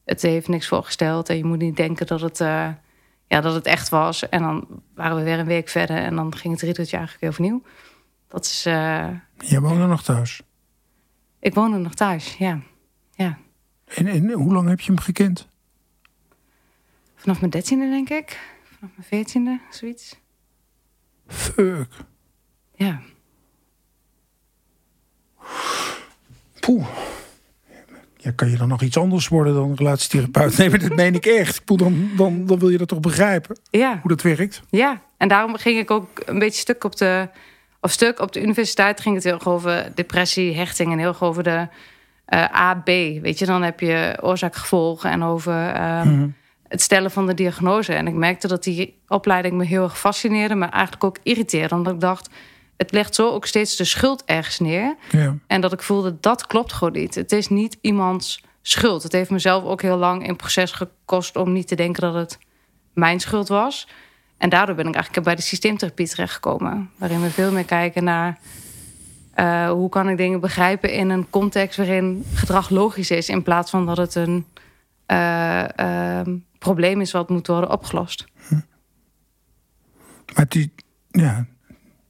het 0.05 0.23
heeft 0.23 0.49
niks 0.49 0.69
voorgesteld. 0.69 1.29
En 1.29 1.37
je 1.37 1.45
moet 1.45 1.59
niet 1.59 1.77
denken 1.77 2.07
dat 2.07 2.21
het, 2.21 2.41
uh, 2.41 2.69
ja, 3.27 3.41
dat 3.41 3.55
het 3.55 3.67
echt 3.67 3.89
was. 3.89 4.29
En 4.29 4.43
dan 4.43 4.67
waren 4.95 5.17
we 5.17 5.23
weer 5.23 5.39
een 5.39 5.47
week 5.47 5.69
verder. 5.69 5.97
En 5.97 6.17
dan 6.17 6.37
ging 6.37 6.53
het 6.53 6.63
riedeltje 6.63 6.97
eigenlijk 6.97 7.21
weer 7.21 7.31
overnieuw. 7.31 7.63
Dat 8.29 8.45
is... 8.45 8.67
Uh, 8.67 9.09
Jij 9.39 9.61
woonde 9.61 9.87
nog 9.87 10.03
thuis? 10.03 10.43
Ik 11.39 11.55
woonde 11.55 11.79
nog 11.79 11.95
thuis, 11.95 12.37
ja. 12.37 12.61
ja. 13.15 13.39
En, 13.85 14.07
en 14.07 14.31
hoe 14.31 14.53
lang 14.53 14.69
heb 14.69 14.81
je 14.81 14.93
hem 14.93 15.01
gekend? 15.01 15.49
Vanaf 17.15 17.41
mijn 17.41 17.51
dertiende, 17.51 17.89
denk 17.89 18.09
ik. 18.09 18.41
Vanaf 18.63 18.95
mijn 18.97 19.09
veertiende, 19.09 19.61
zoiets. 19.71 20.17
Fuck. 21.27 21.89
Ja. 22.75 23.01
Poeh. 26.61 26.87
Ja, 28.17 28.31
kan 28.31 28.51
je 28.51 28.57
dan 28.57 28.69
nog 28.69 28.83
iets 28.83 28.97
anders 28.97 29.29
worden 29.29 29.55
dan 29.55 29.75
relatietherapeut? 29.75 30.57
Nee, 30.57 30.71
maar 30.71 30.79
dat 30.79 30.95
meen 30.95 31.15
ik 31.15 31.27
echt. 31.27 31.65
Poeh, 31.65 31.81
dan, 31.81 32.11
dan, 32.17 32.47
dan 32.47 32.59
wil 32.59 32.69
je 32.69 32.79
dat 32.79 32.89
toch 32.89 33.01
begrijpen? 33.01 33.59
Ja. 33.71 33.99
Hoe 34.01 34.11
dat 34.11 34.23
werkt? 34.23 34.63
Ja, 34.71 35.03
en 35.17 35.29
daarom 35.29 35.57
ging 35.57 35.79
ik 35.79 35.91
ook 35.91 36.23
een 36.25 36.39
beetje 36.39 36.61
stuk 36.61 36.85
op 36.85 36.97
de... 36.97 37.29
Of 37.81 37.91
stuk 37.91 38.21
op 38.21 38.33
de 38.33 38.43
universiteit 38.43 39.01
ging 39.01 39.15
het 39.15 39.25
heel 39.25 39.35
erg 39.35 39.49
over 39.49 39.93
depressie, 39.95 40.55
hechting... 40.55 40.93
en 40.93 40.99
heel 40.99 41.09
erg 41.09 41.23
over 41.23 41.43
de 41.43 41.51
uh, 41.51 41.69
eh, 42.25 42.55
A, 42.55 42.75
B. 42.75 42.87
Weet 42.87 43.39
je, 43.39 43.47
dan 43.47 43.63
heb 43.63 43.81
je 43.81 44.19
oorzaak-gevolg 44.21 45.05
en 45.05 45.23
over... 45.23 45.83
Um, 46.01 46.37
het 46.69 46.83
stellen 46.83 47.11
van 47.11 47.27
de 47.27 47.35
diagnose. 47.35 47.93
En 47.93 48.07
ik 48.07 48.15
merkte 48.15 48.49
dat 48.49 48.63
die 48.63 48.99
opleiding 49.09 49.55
me 49.55 49.65
heel 49.65 49.83
erg 49.83 49.99
fascineerde, 49.99 50.55
maar 50.55 50.71
eigenlijk 50.71 51.05
ook 51.05 51.19
irriteerde. 51.23 51.75
Omdat 51.75 51.95
ik 51.95 52.01
dacht, 52.01 52.29
het 52.77 52.93
legt 52.93 53.15
zo 53.15 53.31
ook 53.31 53.47
steeds 53.47 53.77
de 53.77 53.85
schuld 53.85 54.25
ergens 54.25 54.59
neer. 54.59 54.97
Ja. 55.11 55.37
En 55.47 55.61
dat 55.61 55.73
ik 55.73 55.83
voelde, 55.83 56.17
dat 56.21 56.47
klopt 56.47 56.73
gewoon 56.73 56.93
niet. 56.93 57.15
Het 57.15 57.33
is 57.33 57.49
niet 57.49 57.79
iemands 57.81 58.43
schuld. 58.63 59.03
Het 59.03 59.13
heeft 59.13 59.31
mezelf 59.31 59.65
ook 59.65 59.83
heel 59.83 59.97
lang 59.97 60.27
in 60.27 60.37
proces 60.37 60.73
gekost 60.73 61.37
om 61.37 61.53
niet 61.53 61.69
te 61.69 61.75
denken 61.75 62.03
dat 62.03 62.15
het 62.15 62.39
mijn 62.93 63.21
schuld 63.21 63.49
was. 63.49 63.89
En 64.37 64.49
daardoor 64.49 64.75
ben 64.75 64.87
ik 64.87 64.95
eigenlijk 64.95 65.27
bij 65.27 65.35
de 65.35 65.43
systeemtherapie 65.43 66.09
terechtgekomen. 66.09 66.91
Waarin 66.97 67.21
we 67.21 67.31
veel 67.31 67.53
meer 67.53 67.65
kijken 67.65 68.05
naar 68.05 68.39
uh, 69.37 69.71
hoe 69.71 69.89
kan 69.89 70.09
ik 70.09 70.17
dingen 70.17 70.41
begrijpen 70.41 70.93
in 70.93 71.09
een 71.09 71.31
context 71.31 71.77
waarin 71.77 72.25
gedrag 72.35 72.71
logisch 72.71 73.11
is, 73.11 73.29
in 73.29 73.43
plaats 73.43 73.71
van 73.71 73.87
dat 73.87 73.97
het 73.97 74.15
een 74.15 74.47
uh, 75.07 76.21
probleem 76.59 77.01
is 77.01 77.13
wat 77.13 77.29
moet 77.29 77.47
worden 77.47 77.71
opgelost. 77.71 78.25
Hm. 78.49 78.61
Maar 80.35 80.49
die, 80.49 80.73
ja, 81.11 81.47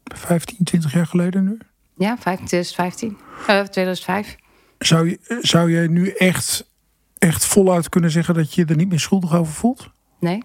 15, 0.04 0.64
20 0.64 0.92
jaar 0.92 1.06
geleden 1.06 1.44
nu? 1.44 1.58
Ja, 1.96 2.16
2015. 2.16 3.16
Uh, 3.40 3.60
2005. 3.60 4.36
Zou, 4.78 5.08
je, 5.08 5.38
zou 5.40 5.70
jij 5.70 5.86
nu 5.86 6.10
echt, 6.10 6.70
echt 7.18 7.44
voluit 7.44 7.88
kunnen 7.88 8.10
zeggen 8.10 8.34
dat 8.34 8.54
je 8.54 8.64
er 8.64 8.76
niet 8.76 8.88
meer 8.88 9.00
schuldig 9.00 9.34
over 9.34 9.52
voelt? 9.52 9.90
Nee. 10.20 10.42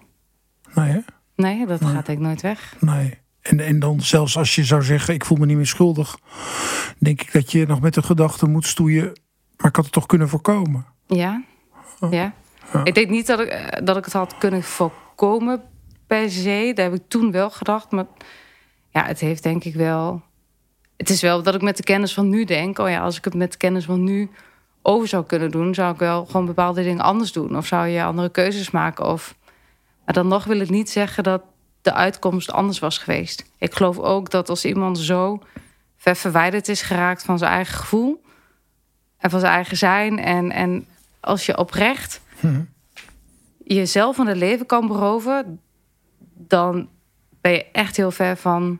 Nee, 0.73 0.89
hè? 0.89 0.99
Nee, 1.35 1.65
dat 1.65 1.85
gaat 1.85 2.07
ik 2.07 2.19
nooit 2.19 2.41
weg. 2.41 2.75
Nee. 2.79 3.19
En, 3.41 3.59
en 3.59 3.79
dan 3.79 4.01
zelfs 4.01 4.37
als 4.37 4.55
je 4.55 4.63
zou 4.63 4.83
zeggen, 4.83 5.13
ik 5.13 5.25
voel 5.25 5.37
me 5.37 5.45
niet 5.45 5.57
meer 5.57 5.65
schuldig... 5.65 6.17
denk 6.99 7.21
ik 7.21 7.31
dat 7.31 7.51
je 7.51 7.65
nog 7.65 7.81
met 7.81 7.93
de 7.93 8.01
gedachte 8.01 8.47
moet 8.47 8.65
stoeien... 8.65 9.19
maar 9.57 9.67
ik 9.67 9.75
had 9.75 9.85
het 9.85 9.93
toch 9.93 10.05
kunnen 10.05 10.29
voorkomen? 10.29 10.85
Ja, 11.07 11.43
oh. 11.99 12.11
ja. 12.11 12.33
Ik 12.83 12.95
denk 12.95 13.09
niet 13.09 13.27
dat 13.27 13.39
ik, 13.39 13.47
eh, 13.47 13.85
dat 13.85 13.97
ik 13.97 14.05
het 14.05 14.13
had 14.13 14.37
kunnen 14.37 14.63
voorkomen 14.63 15.61
per 16.07 16.29
se. 16.29 16.71
Daar 16.75 16.85
heb 16.85 16.99
ik 16.99 17.07
toen 17.07 17.31
wel 17.31 17.49
gedacht. 17.49 17.91
Maar 17.91 18.05
ja, 18.89 19.05
het 19.05 19.19
heeft 19.19 19.43
denk 19.43 19.63
ik 19.63 19.75
wel. 19.75 20.21
Het 20.97 21.09
is 21.09 21.21
wel 21.21 21.43
dat 21.43 21.55
ik 21.55 21.61
met 21.61 21.77
de 21.77 21.83
kennis 21.83 22.13
van 22.13 22.29
nu 22.29 22.43
denk: 22.43 22.79
oh 22.79 22.89
ja, 22.89 23.01
als 23.01 23.17
ik 23.17 23.23
het 23.23 23.33
met 23.33 23.51
de 23.51 23.57
kennis 23.57 23.85
van 23.85 24.03
nu 24.03 24.29
over 24.81 25.07
zou 25.07 25.25
kunnen 25.25 25.51
doen, 25.51 25.73
zou 25.73 25.93
ik 25.93 25.99
wel 25.99 26.25
gewoon 26.25 26.45
bepaalde 26.45 26.83
dingen 26.83 27.03
anders 27.03 27.31
doen. 27.31 27.57
Of 27.57 27.65
zou 27.65 27.87
je 27.87 28.03
andere 28.03 28.29
keuzes 28.29 28.71
maken. 28.71 29.05
Of... 29.05 29.35
Maar 30.11 30.23
dan 30.23 30.31
nog 30.31 30.43
wil 30.43 30.59
ik 30.59 30.69
niet 30.69 30.89
zeggen 30.89 31.23
dat 31.23 31.43
de 31.81 31.93
uitkomst 31.93 32.51
anders 32.51 32.79
was 32.79 32.97
geweest. 32.97 33.45
Ik 33.57 33.73
geloof 33.73 33.97
ook 33.97 34.29
dat 34.29 34.49
als 34.49 34.65
iemand 34.65 34.99
zo 34.99 35.41
ver 35.97 36.15
verwijderd 36.15 36.67
is 36.67 36.81
geraakt 36.81 37.23
van 37.23 37.37
zijn 37.37 37.51
eigen 37.51 37.75
gevoel 37.75 38.23
en 39.17 39.29
van 39.29 39.39
zijn 39.39 39.53
eigen 39.53 39.77
zijn, 39.77 40.19
en, 40.19 40.51
en 40.51 40.87
als 41.19 41.45
je 41.45 41.57
oprecht 41.57 42.21
hm. 42.39 42.61
jezelf 43.63 44.15
van 44.15 44.27
het 44.27 44.37
leven 44.37 44.65
kan 44.65 44.87
beroven, 44.87 45.59
dan 46.33 46.89
ben 47.41 47.51
je 47.51 47.65
echt 47.71 47.97
heel 47.97 48.11
ver 48.11 48.37
van, 48.37 48.79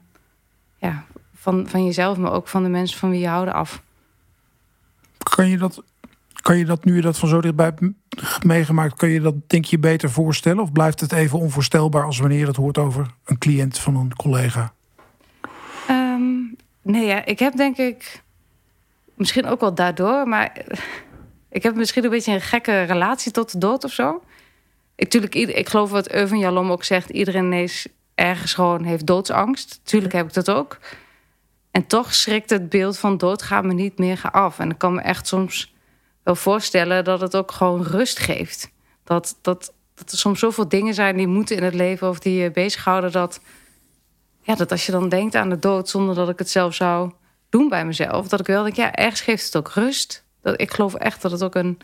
ja, 0.77 1.05
van, 1.33 1.67
van 1.67 1.85
jezelf, 1.85 2.17
maar 2.17 2.31
ook 2.31 2.47
van 2.47 2.63
de 2.63 2.69
mensen 2.69 2.99
van 2.99 3.09
wie 3.09 3.19
je 3.19 3.27
houden 3.27 3.53
af. 3.53 3.81
Kan 5.17 5.47
je 5.47 5.57
dat, 5.57 5.83
kan 6.41 6.57
je 6.57 6.65
dat 6.65 6.85
nu 6.85 6.95
je 6.95 7.01
dat 7.01 7.17
van 7.17 7.29
zo 7.29 7.41
dichtbij 7.41 7.65
hebt 7.65 7.81
meegemaakt, 8.45 8.95
kan 8.95 9.09
je 9.09 9.21
dat 9.21 9.49
denk 9.49 9.65
je 9.65 9.79
beter 9.79 10.09
voorstellen? 10.09 10.63
Of 10.63 10.71
blijft 10.71 10.99
het 10.99 11.11
even 11.11 11.39
onvoorstelbaar 11.39 12.05
als 12.05 12.19
wanneer 12.19 12.45
dat 12.45 12.55
hoort 12.55 12.77
over 12.77 13.07
een 13.25 13.37
cliënt 13.37 13.79
van 13.79 13.95
een 13.95 14.15
collega? 14.15 14.73
Ehm, 15.87 16.31
nee, 16.81 17.05
ja, 17.05 17.25
ik 17.25 17.39
heb 17.39 17.55
denk 17.55 17.77
ik 17.77 18.21
misschien 19.15 19.45
ook 19.45 19.59
wel 19.59 19.75
daardoor, 19.75 20.27
maar 20.27 20.65
ik 21.49 21.63
heb 21.63 21.75
misschien 21.75 22.03
een 22.03 22.09
beetje 22.09 22.33
een 22.33 22.41
gekke 22.41 22.81
relatie 22.81 23.31
tot 23.31 23.51
de 23.51 23.57
dood 23.57 23.83
of 23.83 23.91
zo. 23.91 24.21
Ik, 24.95 25.09
tuurlijk, 25.09 25.35
ik 25.35 25.69
geloof 25.69 25.89
wat 25.89 26.11
Euven 26.11 26.37
Jalom 26.37 26.71
ook 26.71 26.83
zegt. 26.83 27.09
Iedereen 27.09 27.53
is 27.53 27.87
ergens 28.15 28.53
gewoon 28.53 28.83
heeft 28.83 29.05
doodsangst. 29.05 29.79
Tuurlijk 29.83 30.13
heb 30.13 30.27
ik 30.27 30.33
dat 30.33 30.51
ook. 30.51 30.79
En 31.71 31.87
toch 31.87 32.13
schrikt 32.13 32.49
het 32.49 32.69
beeld 32.69 32.97
van 32.97 33.17
doodgaan 33.17 33.67
me 33.67 33.73
niet 33.73 33.97
meer 33.97 34.21
af. 34.31 34.59
En 34.59 34.69
ik 34.69 34.77
kan 34.77 34.93
me 34.93 35.01
echt 35.01 35.27
soms 35.27 35.73
wel 36.23 36.35
voorstellen 36.35 37.03
dat 37.03 37.21
het 37.21 37.35
ook 37.35 37.51
gewoon 37.51 37.83
rust 37.83 38.19
geeft. 38.19 38.71
Dat, 39.03 39.37
dat, 39.41 39.73
dat 39.93 40.11
er 40.11 40.17
soms 40.17 40.39
zoveel 40.39 40.69
dingen 40.69 40.93
zijn 40.93 41.17
die 41.17 41.27
moeten 41.27 41.57
in 41.57 41.63
het 41.63 41.73
leven 41.73 42.09
of 42.09 42.19
die 42.19 42.41
je 42.41 42.51
bezighouden. 42.51 43.11
Dat, 43.11 43.41
ja, 44.41 44.55
dat 44.55 44.71
als 44.71 44.85
je 44.85 44.91
dan 44.91 45.09
denkt 45.09 45.35
aan 45.35 45.49
de 45.49 45.59
dood 45.59 45.89
zonder 45.89 46.15
dat 46.15 46.29
ik 46.29 46.39
het 46.39 46.49
zelf 46.49 46.73
zou 46.73 47.11
doen 47.49 47.69
bij 47.69 47.85
mezelf. 47.85 48.27
Dat 48.27 48.39
ik 48.39 48.45
wel 48.45 48.63
denk, 48.63 48.75
ja, 48.75 48.93
ergens 48.93 49.21
geeft 49.21 49.45
het 49.45 49.55
ook 49.55 49.69
rust. 49.69 50.23
Dat, 50.41 50.61
ik 50.61 50.71
geloof 50.71 50.93
echt 50.93 51.21
dat 51.21 51.31
het 51.31 51.43
ook 51.43 51.55
een, 51.55 51.77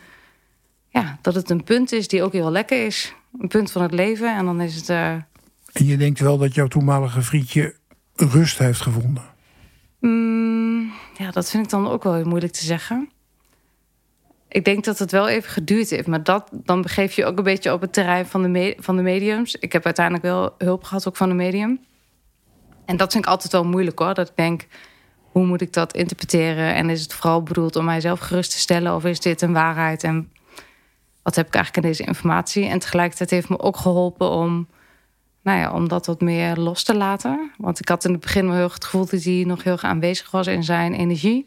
ja, 0.88 1.18
dat 1.22 1.34
het 1.34 1.50
een 1.50 1.64
punt 1.64 1.92
is 1.92 2.08
die 2.08 2.22
ook 2.22 2.32
heel 2.32 2.50
lekker 2.50 2.86
is. 2.86 3.14
Een 3.38 3.48
punt 3.48 3.70
van 3.70 3.82
het 3.82 3.92
leven. 3.92 4.36
En 4.36 4.44
dan 4.44 4.60
is 4.60 4.74
het. 4.74 4.88
Uh... 4.88 5.12
En 5.72 5.84
je 5.86 5.96
denkt 5.96 6.20
wel 6.20 6.38
dat 6.38 6.54
jouw 6.54 6.66
toenmalige 6.66 7.22
vriendje 7.22 7.74
rust 8.14 8.58
heeft 8.58 8.80
gevonden? 8.80 9.22
Mm, 10.00 10.92
ja, 11.16 11.30
dat 11.30 11.50
vind 11.50 11.64
ik 11.64 11.70
dan 11.70 11.88
ook 11.88 12.02
wel 12.02 12.14
heel 12.14 12.24
moeilijk 12.24 12.52
te 12.52 12.64
zeggen. 12.64 13.10
Ik 14.48 14.64
denk 14.64 14.84
dat 14.84 14.98
het 14.98 15.10
wel 15.10 15.28
even 15.28 15.50
geduurd 15.50 15.90
heeft. 15.90 16.06
Maar 16.06 16.22
dat, 16.22 16.48
dan 16.52 16.82
begeef 16.82 17.12
je 17.12 17.24
ook 17.24 17.38
een 17.38 17.44
beetje 17.44 17.72
op 17.72 17.80
het 17.80 17.92
terrein 17.92 18.26
van 18.26 18.52
de, 18.52 18.76
van 18.78 18.96
de 18.96 19.02
mediums. 19.02 19.56
Ik 19.56 19.72
heb 19.72 19.84
uiteindelijk 19.84 20.24
wel 20.24 20.54
hulp 20.58 20.84
gehad 20.84 21.08
ook 21.08 21.16
van 21.16 21.30
een 21.30 21.36
medium. 21.36 21.80
En 22.84 22.96
dat 22.96 23.12
vind 23.12 23.24
ik 23.24 23.30
altijd 23.30 23.52
wel 23.52 23.64
moeilijk 23.64 23.98
hoor. 23.98 24.14
Dat 24.14 24.28
ik 24.28 24.36
denk, 24.36 24.66
hoe 25.30 25.46
moet 25.46 25.60
ik 25.60 25.72
dat 25.72 25.96
interpreteren? 25.96 26.74
En 26.74 26.90
is 26.90 27.02
het 27.02 27.14
vooral 27.14 27.42
bedoeld 27.42 27.76
om 27.76 27.84
mijzelf 27.84 28.20
gerust 28.20 28.50
te 28.50 28.58
stellen? 28.58 28.94
Of 28.94 29.04
is 29.04 29.20
dit 29.20 29.42
een 29.42 29.52
waarheid? 29.52 30.04
En 30.04 30.32
wat 31.22 31.34
heb 31.34 31.46
ik 31.46 31.54
eigenlijk 31.54 31.84
aan 31.84 31.92
deze 31.92 32.04
informatie? 32.04 32.66
En 32.66 32.78
tegelijkertijd 32.78 33.30
heeft 33.30 33.48
me 33.48 33.58
ook 33.58 33.76
geholpen 33.76 34.30
om, 34.30 34.68
nou 35.42 35.58
ja, 35.58 35.72
om 35.72 35.88
dat 35.88 36.06
wat 36.06 36.20
meer 36.20 36.56
los 36.56 36.82
te 36.82 36.96
laten. 36.96 37.50
Want 37.56 37.80
ik 37.80 37.88
had 37.88 38.04
in 38.04 38.12
het 38.12 38.20
begin 38.20 38.46
wel 38.46 38.56
heel 38.56 38.68
het 38.68 38.84
gevoel 38.84 39.06
dat 39.06 39.22
hij 39.22 39.44
nog 39.46 39.62
heel 39.62 39.72
erg 39.72 39.84
aanwezig 39.84 40.30
was 40.30 40.46
in 40.46 40.64
zijn 40.64 40.94
energie. 40.94 41.46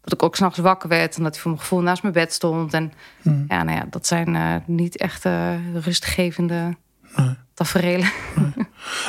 Dat 0.00 0.12
ik 0.12 0.22
ook 0.22 0.36
s'nachts 0.36 0.58
wakker 0.58 0.88
werd 0.88 1.16
en 1.16 1.22
dat 1.22 1.32
hij 1.32 1.40
voor 1.42 1.50
mijn 1.50 1.62
gevoel 1.62 1.80
naast 1.80 2.02
mijn 2.02 2.14
bed 2.14 2.32
stond. 2.32 2.74
En 2.74 2.92
Hmm. 3.22 3.44
ja, 3.48 3.62
nou 3.62 3.78
ja, 3.78 3.86
dat 3.90 4.06
zijn 4.06 4.34
eh, 4.36 4.54
niet 4.66 4.96
echt 4.96 5.24
eh, 5.24 5.54
rustgevende 5.74 6.76
Nee. 7.16 7.34
tafereelen. 7.54 8.10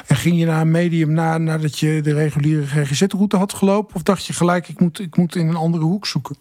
En 0.08 0.16
ging 0.16 0.40
je 0.40 0.46
naar 0.46 0.62
een 0.62 0.72
medium 0.72 1.12
na, 1.14 1.38
nadat 1.38 1.80
je 1.80 2.02
de 2.02 2.14
reguliere 2.14 2.66
GGZ-route 2.66 3.38
had 3.38 3.54
gelopen? 3.54 3.96
Of 3.96 4.04
dacht 4.04 4.26
je 4.26 4.34
gelijk, 4.34 4.68
ik 4.68 4.80
moet, 4.80 5.00
ik 5.00 5.18
moet 5.18 5.36
in 5.36 5.48
een 5.48 5.56
andere 5.56 5.84
hoek 5.84 6.06
zoeken? 6.06 6.38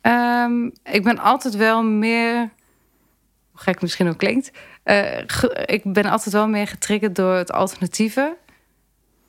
Ehm, 0.00 0.64
ik 0.84 1.02
ben 1.02 1.18
altijd 1.18 1.56
wel 1.56 1.82
meer, 1.82 2.34
hoe 3.50 3.60
gek 3.60 3.80
misschien 3.82 4.08
ook 4.08 4.18
klinkt, 4.18 4.50
eh, 4.82 5.18
ik 5.64 5.80
ben 5.92 6.04
altijd 6.04 6.34
wel 6.34 6.48
meer 6.48 6.66
getriggerd 6.66 7.14
door 7.16 7.34
het 7.34 7.52
alternatieve. 7.52 8.36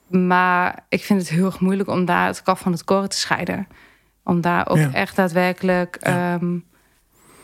Maar 0.08 0.84
ik 0.88 1.02
vind 1.04 1.20
het 1.20 1.30
heel 1.30 1.44
erg 1.46 1.60
moeilijk 1.60 1.88
om 1.88 2.04
daar 2.04 2.26
het 2.26 2.42
kaf 2.42 2.60
van 2.60 2.72
het 2.72 2.84
koren 2.84 3.08
te 3.08 3.18
scheiden. 3.18 3.66
Om 4.24 4.40
daar 4.40 4.68
ook 4.68 4.76
Ja. 4.76 4.92
echt 4.92 5.16
daadwerkelijk. 5.16 5.96
Ja. 6.00 6.34
ehm, 6.34 6.54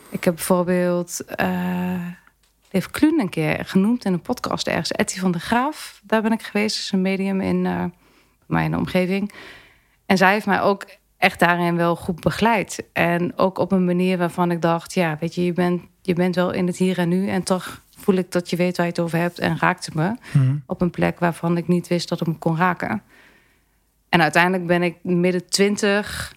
ik 0.09 0.23
heb 0.23 0.35
bijvoorbeeld 0.35 1.25
eh 1.25 2.05
Dave 2.71 2.91
Kluun 2.91 3.19
een 3.19 3.29
keer 3.29 3.65
genoemd 3.65 4.05
in 4.05 4.13
een 4.13 4.21
podcast 4.21 4.67
ergens. 4.67 4.91
Etty 4.91 5.19
van 5.19 5.31
de 5.31 5.39
Graaf, 5.39 6.01
daar 6.03 6.21
ben 6.21 6.31
ik 6.31 6.41
geweest. 6.41 6.75
Dat 6.75 6.83
is 6.83 6.91
een 6.91 7.01
medium 7.01 7.41
in, 7.41 7.65
eh, 7.65 7.75
bij 7.77 7.91
mij 8.47 8.65
in 8.65 8.71
de 8.71 8.77
omgeving. 8.77 9.31
En 10.05 10.17
zij 10.17 10.31
heeft 10.33 10.45
mij 10.45 10.61
ook 10.61 10.85
echt 11.17 11.39
daarin 11.39 11.75
wel 11.75 11.95
goed 11.95 12.19
begeleid. 12.19 12.83
En 12.93 13.37
ook 13.37 13.57
op 13.57 13.71
een 13.71 13.85
manier 13.85 14.17
waarvan 14.17 14.51
ik 14.51 14.61
dacht... 14.61 14.93
ja, 14.93 15.17
weet 15.19 15.35
je, 15.35 15.45
je 15.45 15.53
bent, 15.53 15.81
je 16.01 16.13
bent 16.13 16.35
wel 16.35 16.51
in 16.51 16.67
het 16.67 16.77
hier 16.77 16.97
en 16.97 17.09
nu... 17.09 17.27
en 17.29 17.43
toch 17.43 17.81
voel 17.97 18.15
ik 18.15 18.31
dat 18.31 18.49
je 18.49 18.55
weet 18.55 18.77
waar 18.77 18.85
je 18.85 18.91
het 18.91 19.01
over 19.01 19.19
hebt... 19.19 19.39
en 19.39 19.57
raakt 19.59 19.85
het 19.85 19.95
me 19.95 20.15
op 20.65 20.81
een 20.81 20.89
plek 20.91 21.19
waarvan 21.19 21.57
ik 21.57 21.67
niet 21.67 21.87
wist 21.87 22.09
dat 22.09 22.19
het 22.19 22.27
me 22.27 22.33
kon 22.37 22.57
raken. 22.57 23.01
En 24.09 24.21
uiteindelijk 24.21 24.65
ben 24.65 24.83
ik 24.83 24.95
midden 25.03 25.49
twintig... 25.49 26.35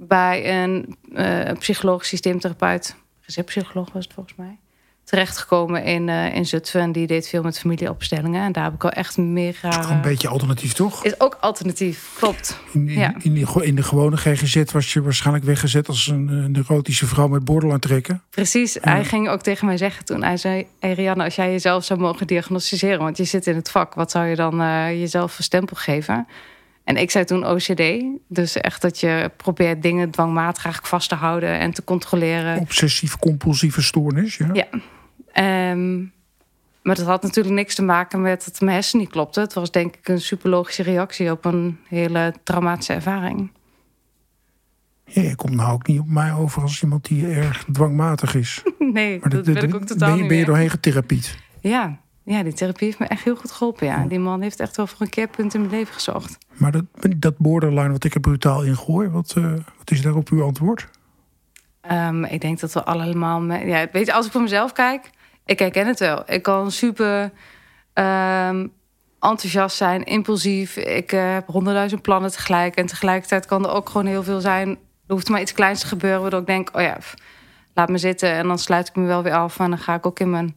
bij 0.00 0.62
een 0.62 0.96
eh, 1.14 1.52
psychologisch 1.58 2.08
systeemtherapeut... 2.08 2.96
receptpsycholoog 3.20 3.92
was 3.92 4.04
het 4.04 4.14
volgens 4.14 4.36
mij... 4.36 4.58
terechtgekomen 5.04 5.84
in, 5.84 6.08
eh 6.08 6.34
in 6.34 6.46
Zutphen. 6.46 6.80
En 6.80 6.92
die 6.92 7.06
deed 7.06 7.28
veel 7.28 7.42
met 7.42 7.58
familieopstellingen. 7.58 8.42
En 8.42 8.52
daar 8.52 8.64
heb 8.64 8.74
ik 8.74 8.84
al 8.84 8.90
echt 8.90 9.16
meer 9.16 9.60
Toch 9.60 9.76
een 9.76 9.82
graag... 9.82 10.00
beetje 10.00 10.28
alternatief, 10.28 10.72
toch? 10.72 11.04
Is 11.04 11.20
ook 11.20 11.36
alternatief, 11.40 12.14
klopt. 12.18 12.60
In, 12.72 12.88
in, 12.88 12.98
Ja. 12.98 13.14
in, 13.18 13.32
die, 13.34 13.64
in 13.64 13.74
de 13.74 13.82
gewone 13.82 14.16
GGZ 14.16 14.72
was 14.72 14.92
je 14.92 15.02
waarschijnlijk 15.02 15.44
weggezet 15.44 15.88
als 15.88 16.06
een 16.06 16.28
eh, 16.28 16.44
neurotische 16.44 17.06
vrouw 17.06 17.28
met 17.28 17.44
borderline 17.44 17.78
trekken. 17.78 18.22
Precies, 18.30 18.76
hij 18.80 19.04
ging 19.04 19.28
ook 19.28 19.42
tegen 19.42 19.66
mij 19.66 19.76
zeggen 19.76 20.04
toen. 20.04 20.22
Hij 20.22 20.36
zei, 20.36 20.66
hey 20.80 20.92
Rianne, 20.92 21.24
als 21.24 21.34
jij 21.34 21.50
jezelf 21.50 21.84
zou 21.84 22.00
mogen 22.00 22.26
diagnosticeren... 22.26 22.98
want 22.98 23.16
je 23.16 23.24
zit 23.24 23.46
in 23.46 23.56
het 23.56 23.70
vak, 23.70 23.94
wat 23.94 24.10
zou 24.10 24.26
je 24.26 24.36
dan 24.36 24.56
jezelf 24.98 25.32
voor 25.32 25.44
stempel 25.44 25.76
geven? 25.76 26.26
En 26.88 26.96
ik 26.96 27.10
zei 27.10 27.24
toen 27.24 27.46
OCD. 27.46 27.82
Dus 28.28 28.56
echt 28.56 28.82
dat 28.82 29.00
je 29.00 29.30
probeert 29.36 29.82
dingen 29.82 30.10
dwangmatig 30.10 30.64
eigenlijk 30.64 30.94
vast 30.94 31.08
te 31.08 31.14
houden... 31.14 31.58
en 31.58 31.70
te 31.72 31.84
controleren. 31.84 32.58
Obsessief-compulsieve 32.58 33.82
stoornis, 33.82 34.36
ja. 34.36 34.48
Ja. 34.52 34.66
Ehm, 35.32 35.98
maar 36.82 36.94
dat 36.94 37.06
had 37.06 37.22
natuurlijk 37.22 37.54
niks 37.54 37.74
te 37.74 37.82
maken 37.82 38.20
met 38.22 38.44
dat 38.44 38.60
mijn 38.60 38.72
hersen 38.72 38.98
niet 38.98 39.08
klopte. 39.08 39.40
Het 39.40 39.52
was 39.52 39.70
denk 39.70 39.96
ik 39.96 40.08
een 40.08 40.20
superlogische 40.20 40.82
reactie 40.82 41.30
op 41.30 41.44
een 41.44 41.78
hele 41.88 42.34
traumatische 42.42 42.92
ervaring. 42.92 43.50
Ja, 45.04 45.22
je 45.22 45.34
komt 45.34 45.54
nou 45.54 45.72
ook 45.72 45.86
niet 45.86 46.00
op 46.00 46.08
mij 46.08 46.32
over 46.32 46.62
als 46.62 46.82
iemand 46.82 47.04
die 47.04 47.26
erg 47.26 47.64
dwangmatig 47.72 48.34
is. 48.34 48.62
Nee, 48.92 49.18
Maar 49.20 49.28
dat 49.30 49.44
dat- 49.44 49.54
ben 49.54 49.68
ik 49.68 49.74
ook 49.74 49.84
totaal 49.84 50.08
ben 50.08 50.16
je, 50.16 50.20
niet 50.22 50.30
ben 50.30 50.38
je 50.38 50.44
doorheen 50.44 50.70
getherapied? 50.70 51.38
Ja. 51.60 52.00
Ja, 52.28 52.42
die 52.42 52.52
therapie 52.52 52.86
heeft 52.86 52.98
me 52.98 53.06
echt 53.06 53.24
heel 53.24 53.36
goed 53.36 53.52
geholpen. 53.52 53.86
Ja. 53.86 54.04
Die 54.04 54.18
man 54.18 54.40
heeft 54.40 54.60
echt 54.60 54.76
wel 54.76 54.86
voor 54.86 55.00
een 55.00 55.08
keerpunt 55.08 55.54
in 55.54 55.60
mijn 55.60 55.72
leven 55.72 55.94
gezocht. 55.94 56.38
Maar 56.56 56.72
dat, 56.72 56.84
dat 57.16 57.38
borderline 57.38 57.90
wat 57.90 58.04
ik 58.04 58.14
er 58.14 58.20
brutaal 58.20 58.62
in 58.62 58.76
gooi, 58.76 59.08
wat, 59.08 59.34
eh, 59.36 59.52
wat 59.52 59.90
is 59.90 60.02
daarop 60.02 60.28
uw 60.28 60.42
antwoord? 60.42 60.88
Ehm, 61.80 62.24
ik 62.24 62.40
denk 62.40 62.60
dat 62.60 62.72
we 62.72 62.84
allemaal... 62.84 63.42
ja, 63.42 63.86
weet 63.92 64.06
je, 64.06 64.12
als 64.12 64.26
ik 64.26 64.32
voor 64.32 64.42
mezelf 64.42 64.72
kijk, 64.72 65.10
ik 65.44 65.58
herken 65.58 65.86
het 65.86 65.98
wel. 65.98 66.22
Ik 66.26 66.42
kan 66.42 66.70
super 66.70 67.32
ehm, 67.92 68.66
enthousiast 69.20 69.76
zijn, 69.76 70.04
impulsief. 70.04 70.76
Ik 70.76 71.12
eh, 71.12 71.32
heb 71.32 71.46
honderdduizend 71.46 72.02
plannen 72.02 72.30
tegelijk. 72.30 72.76
En 72.76 72.86
tegelijkertijd 72.86 73.46
kan 73.46 73.64
er 73.64 73.72
ook 73.72 73.88
gewoon 73.88 74.06
heel 74.06 74.22
veel 74.22 74.40
zijn. 74.40 74.68
Er 74.68 75.14
hoeft 75.14 75.28
maar 75.28 75.40
iets 75.40 75.52
kleins 75.52 75.80
te 75.80 75.86
gebeuren, 75.86 76.20
waardoor 76.20 76.40
ik 76.40 76.46
denk... 76.46 76.70
oh 76.72 76.82
ja, 76.82 76.96
pff, 76.98 77.14
laat 77.74 77.88
me 77.88 77.98
zitten. 77.98 78.32
En 78.32 78.46
dan 78.46 78.58
sluit 78.58 78.88
ik 78.88 78.96
me 78.96 79.06
wel 79.06 79.22
weer 79.22 79.34
af. 79.34 79.58
En 79.58 79.70
dan 79.70 79.78
ga 79.78 79.94
ik 79.94 80.06
ook 80.06 80.20
in 80.20 80.30
mijn, 80.30 80.56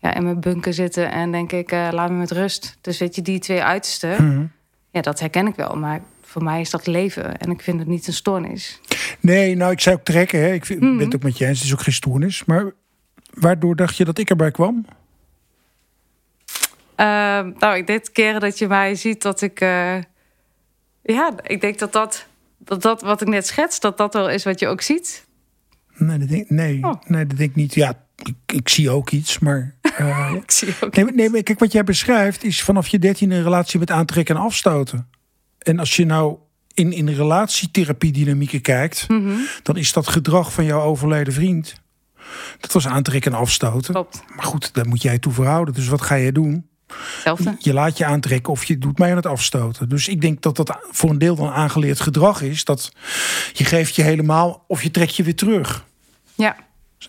ja, 0.00 0.14
in 0.14 0.22
mijn 0.24 0.40
bunker 0.40 0.74
zitten. 0.74 1.10
En 1.10 1.32
denk 1.32 1.52
ik, 1.52 1.72
eh, 1.72 1.88
laat 1.92 2.10
me 2.10 2.16
met 2.16 2.30
rust. 2.30 2.76
Dus 2.80 2.98
weet 2.98 3.14
je, 3.14 3.22
die 3.22 3.38
twee 3.38 3.62
uitersten... 3.62 4.24
Mhm. 4.28 4.44
Ja, 4.92 5.00
dat 5.00 5.20
herken 5.20 5.46
ik 5.46 5.54
wel. 5.54 5.76
Maar 5.76 6.00
voor 6.22 6.42
mij 6.44 6.60
is 6.60 6.70
dat 6.70 6.86
leven. 6.86 7.38
En 7.38 7.50
ik 7.50 7.60
vind 7.62 7.78
het 7.78 7.88
niet 7.88 8.06
een 8.06 8.12
stoornis. 8.12 8.80
Nee, 9.20 9.54
nou, 9.56 9.72
ik 9.72 9.80
zei 9.80 9.96
ook 9.96 10.04
trekken. 10.04 10.40
Hè. 10.40 10.52
Ik 10.52 10.64
vind- 10.66 10.80
Mhm. 10.80 10.96
ben 10.96 11.04
het 11.04 11.14
ook 11.14 11.22
met 11.22 11.38
je 11.38 11.46
eens. 11.46 11.58
Het 11.58 11.66
is 11.66 11.72
ook 11.74 11.80
geen 11.82 11.94
stoornis. 11.94 12.44
Maar 12.44 12.72
waardoor 13.34 13.76
dacht 13.76 13.96
je 13.96 14.04
dat 14.04 14.18
ik 14.18 14.30
erbij 14.30 14.50
kwam? 14.50 14.84
Ehm, 16.94 17.50
nou, 17.58 17.76
ik 17.76 17.86
denk 17.86 18.04
keren 18.12 18.40
dat 18.40 18.58
je 18.58 18.66
mij 18.66 18.94
ziet 18.94 19.22
dat 19.22 19.40
ik... 19.42 19.60
eh, 19.60 19.96
ja, 21.02 21.32
ik 21.42 21.60
denk 21.60 21.78
dat 21.78 21.92
dat, 21.92 22.26
dat 22.58 22.82
dat 22.82 23.02
wat 23.02 23.20
ik 23.20 23.28
net 23.28 23.46
schets... 23.46 23.80
dat 23.80 23.96
dat 23.96 24.14
wel 24.14 24.30
is 24.30 24.44
wat 24.44 24.60
je 24.60 24.68
ook 24.68 24.80
ziet. 24.80 25.24
Nee, 25.96 26.18
dat 26.18 26.28
denk, 26.28 26.50
nee, 26.50 26.84
Oh. 26.84 26.94
nee, 27.06 27.26
dat 27.26 27.36
denk 27.36 27.50
ik 27.50 27.56
niet. 27.56 27.74
Ja, 27.74 28.04
ik, 28.16 28.34
ik 28.54 28.68
zie 28.68 28.90
ook 28.90 29.10
iets, 29.10 29.38
maar... 29.38 29.74
eh, 29.96 30.32
Ik 30.42 30.50
zie 30.50 30.74
ook... 30.80 30.94
nee, 30.96 31.04
maar- 31.04 31.14
nee, 31.14 31.30
maar 31.30 31.42
kijk, 31.42 31.58
wat 31.58 31.72
jij 31.72 31.84
beschrijft 31.84 32.44
is 32.44 32.62
vanaf 32.62 32.88
je 32.88 32.98
dertien 32.98 33.30
een 33.30 33.42
relatie 33.42 33.78
met 33.78 33.90
aantrekken 33.90 34.36
en 34.36 34.42
afstoten. 34.42 35.08
En 35.58 35.78
als 35.78 35.96
je 35.96 36.04
nou 36.04 36.36
in, 36.74 36.92
in 36.92 37.08
relatietherapie 37.08 38.12
dynamieken 38.12 38.60
kijkt... 38.60 39.08
Mhm, 39.08 39.32
dan 39.62 39.76
is 39.76 39.92
dat 39.92 40.08
gedrag 40.08 40.52
van 40.52 40.64
jouw 40.64 40.80
overleden 40.80 41.32
vriend... 41.32 41.74
dat 42.60 42.72
was 42.72 42.86
aantrekken 42.86 43.32
en 43.32 43.38
afstoten. 43.38 43.92
klopt. 43.94 44.22
Maar 44.36 44.44
goed, 44.44 44.74
daar 44.74 44.88
moet 44.88 45.02
jij 45.02 45.18
toe 45.18 45.32
verhouden. 45.32 45.74
Dus 45.74 45.88
wat 45.88 46.02
ga 46.02 46.14
je 46.14 46.32
doen? 46.32 46.68
Hetzelfde. 47.12 47.56
Je 47.58 47.72
laat 47.72 47.98
je 47.98 48.04
aantrekken 48.04 48.52
of 48.52 48.64
je 48.64 48.78
doet 48.78 48.98
mij 48.98 49.10
aan 49.10 49.16
het 49.16 49.26
afstoten. 49.26 49.88
Dus 49.88 50.08
ik 50.08 50.20
denk 50.20 50.42
dat 50.42 50.56
dat 50.56 50.78
voor 50.90 51.10
een 51.10 51.18
deel 51.18 51.34
dan 51.34 51.50
aangeleerd 51.50 52.00
gedrag 52.00 52.42
is. 52.42 52.64
Dat 52.64 52.92
je 53.52 53.64
geeft 53.64 53.94
je 53.96 54.02
helemaal 54.02 54.64
of 54.68 54.82
je 54.82 54.90
trekt 54.90 55.16
je 55.16 55.22
weer 55.22 55.34
terug. 55.36 55.84
Ja, 56.34 56.56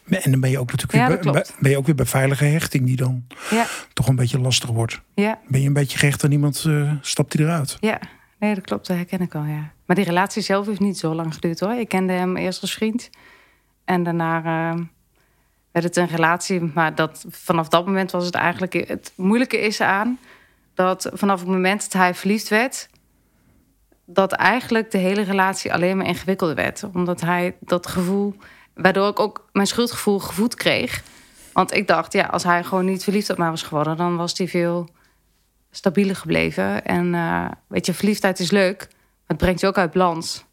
En 0.10 0.32
dan 0.32 0.39
ben 0.39 0.49
je 0.49 0.60
ook 0.60 0.71
natuurlijk 0.71 1.10
weer, 1.10 1.25
Ja, 1.25 1.32
bij, 1.32 1.45
ben 1.60 1.71
je 1.71 1.77
ook 1.77 1.86
weer 1.86 1.95
bij 1.95 2.06
veilige 2.06 2.45
hechting 2.45 2.86
die 2.86 2.95
dan 2.95 3.23
ja, 3.49 3.65
toch 3.93 4.08
een 4.08 4.15
beetje 4.15 4.39
lastig 4.39 4.69
wordt. 4.69 5.01
ja, 5.13 5.39
Ben 5.47 5.62
je 5.62 5.67
een 5.67 5.73
beetje 5.73 5.97
gehecht 5.97 6.23
aan 6.23 6.32
iemand, 6.32 6.63
eh, 6.67 6.91
stapt 7.01 7.34
hij 7.34 7.45
eruit. 7.45 7.77
ja. 7.80 7.99
Nee, 8.39 8.56
dat 8.56 8.63
klopt. 8.63 8.88
Dat 8.88 8.97
herken 8.97 9.21
ik 9.21 9.36
al, 9.36 9.43
ja. 9.43 9.71
Maar 9.86 9.95
die 9.95 10.06
relatie 10.06 10.41
zelf 10.41 10.65
heeft 10.65 10.80
niet 10.80 10.97
zo 10.97 11.13
lang 11.15 11.34
geduurd, 11.34 11.60
hoor. 11.60 11.73
Ik 11.73 11.88
kende 11.88 12.13
hem 12.13 12.38
eerst 12.38 12.62
als 12.62 12.73
vriend. 12.73 13.10
En 13.86 14.04
daarna 14.04 14.38
eh, 14.38 14.80
werd 15.71 15.86
het 15.86 15.95
een 15.95 16.08
relatie. 16.08 16.62
Maar 16.62 16.95
dat, 16.95 17.25
vanaf 17.30 17.67
dat 17.67 17.86
moment 17.86 18.12
was 18.12 18.25
het 18.25 18.36
eigenlijk... 18.36 18.73
Het 18.73 19.13
moeilijke 19.15 19.60
is 19.60 19.82
aan 19.82 20.19
dat 20.73 21.10
vanaf 21.13 21.39
het 21.39 21.49
moment 21.49 21.82
dat 21.82 21.93
hij 21.93 22.13
verliefd 22.13 22.47
werd... 22.47 22.89
dat 24.06 24.32
eigenlijk 24.32 24.91
de 24.91 24.97
hele 24.97 25.21
relatie 25.21 25.73
alleen 25.73 25.97
maar 25.97 26.06
ingewikkelder 26.06 26.56
werd. 26.56 26.84
Omdat 26.93 27.21
hij 27.21 27.56
dat 27.60 27.88
gevoel... 27.88 28.36
Waardoor 28.73 29.07
ik 29.07 29.19
ook 29.19 29.49
mijn 29.51 29.67
schuldgevoel 29.67 30.19
gevoed 30.19 30.55
kreeg. 30.55 31.03
Want 31.53 31.73
ik 31.73 31.88
dacht, 31.88 32.13
ja, 32.13 32.25
als 32.25 32.43
hij 32.43 32.63
gewoon 32.63 32.86
niet 32.86 33.03
verliefd 33.03 33.29
op 33.29 33.38
mij 33.38 33.49
was 33.49 33.63
geworden... 33.63 33.97
dan 33.97 34.17
was 34.17 34.38
hij 34.38 34.47
veel 34.47 34.89
stabieler 35.71 36.15
gebleven. 36.15 36.86
En 36.86 37.13
eh, 37.13 37.51
weet 37.67 37.86
je, 37.86 37.93
verliefdheid 37.93 38.39
is 38.39 38.51
leuk, 38.51 38.77
maar 38.89 39.27
het 39.27 39.38
brengt 39.38 39.60
je 39.60 39.67
ook 39.67 39.77
uit 39.77 39.91
balans. 39.91 40.45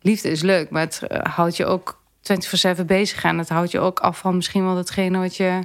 Liefde 0.00 0.30
is 0.30 0.42
leuk, 0.42 0.70
maar 0.70 0.82
het 0.82 1.02
eh, 1.02 1.34
houdt 1.34 1.56
je 1.56 1.66
ook 1.66 2.00
24-7 2.80 2.84
bezig. 2.86 3.24
En 3.24 3.38
het 3.38 3.48
houdt 3.48 3.70
je 3.70 3.78
ook 3.78 4.00
af 4.00 4.18
van 4.18 4.36
misschien 4.36 4.64
wel 4.64 4.74
datgene 4.74 5.18
wat 5.18 5.36
je 5.36 5.60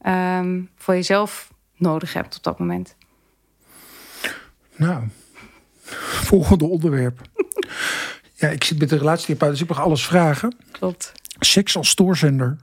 ehm, 0.00 0.62
voor 0.76 0.94
jezelf 0.94 1.52
nodig 1.76 2.12
hebt 2.12 2.36
op 2.36 2.42
dat 2.42 2.58
moment. 2.58 2.96
Nou, 4.76 5.04
volgende 6.22 6.64
onderwerp. 6.64 7.20
Ja, 8.34 8.48
ik 8.48 8.64
zit 8.64 8.78
met 8.78 8.88
de 8.88 8.96
relatietherapeut, 8.96 9.50
dus 9.50 9.60
ik 9.60 9.68
mag 9.68 9.80
alles 9.80 10.06
vragen. 10.06 10.56
Klopt. 10.70 11.12
Seks 11.38 11.76
als 11.76 11.88
stoorzender. 11.88 12.56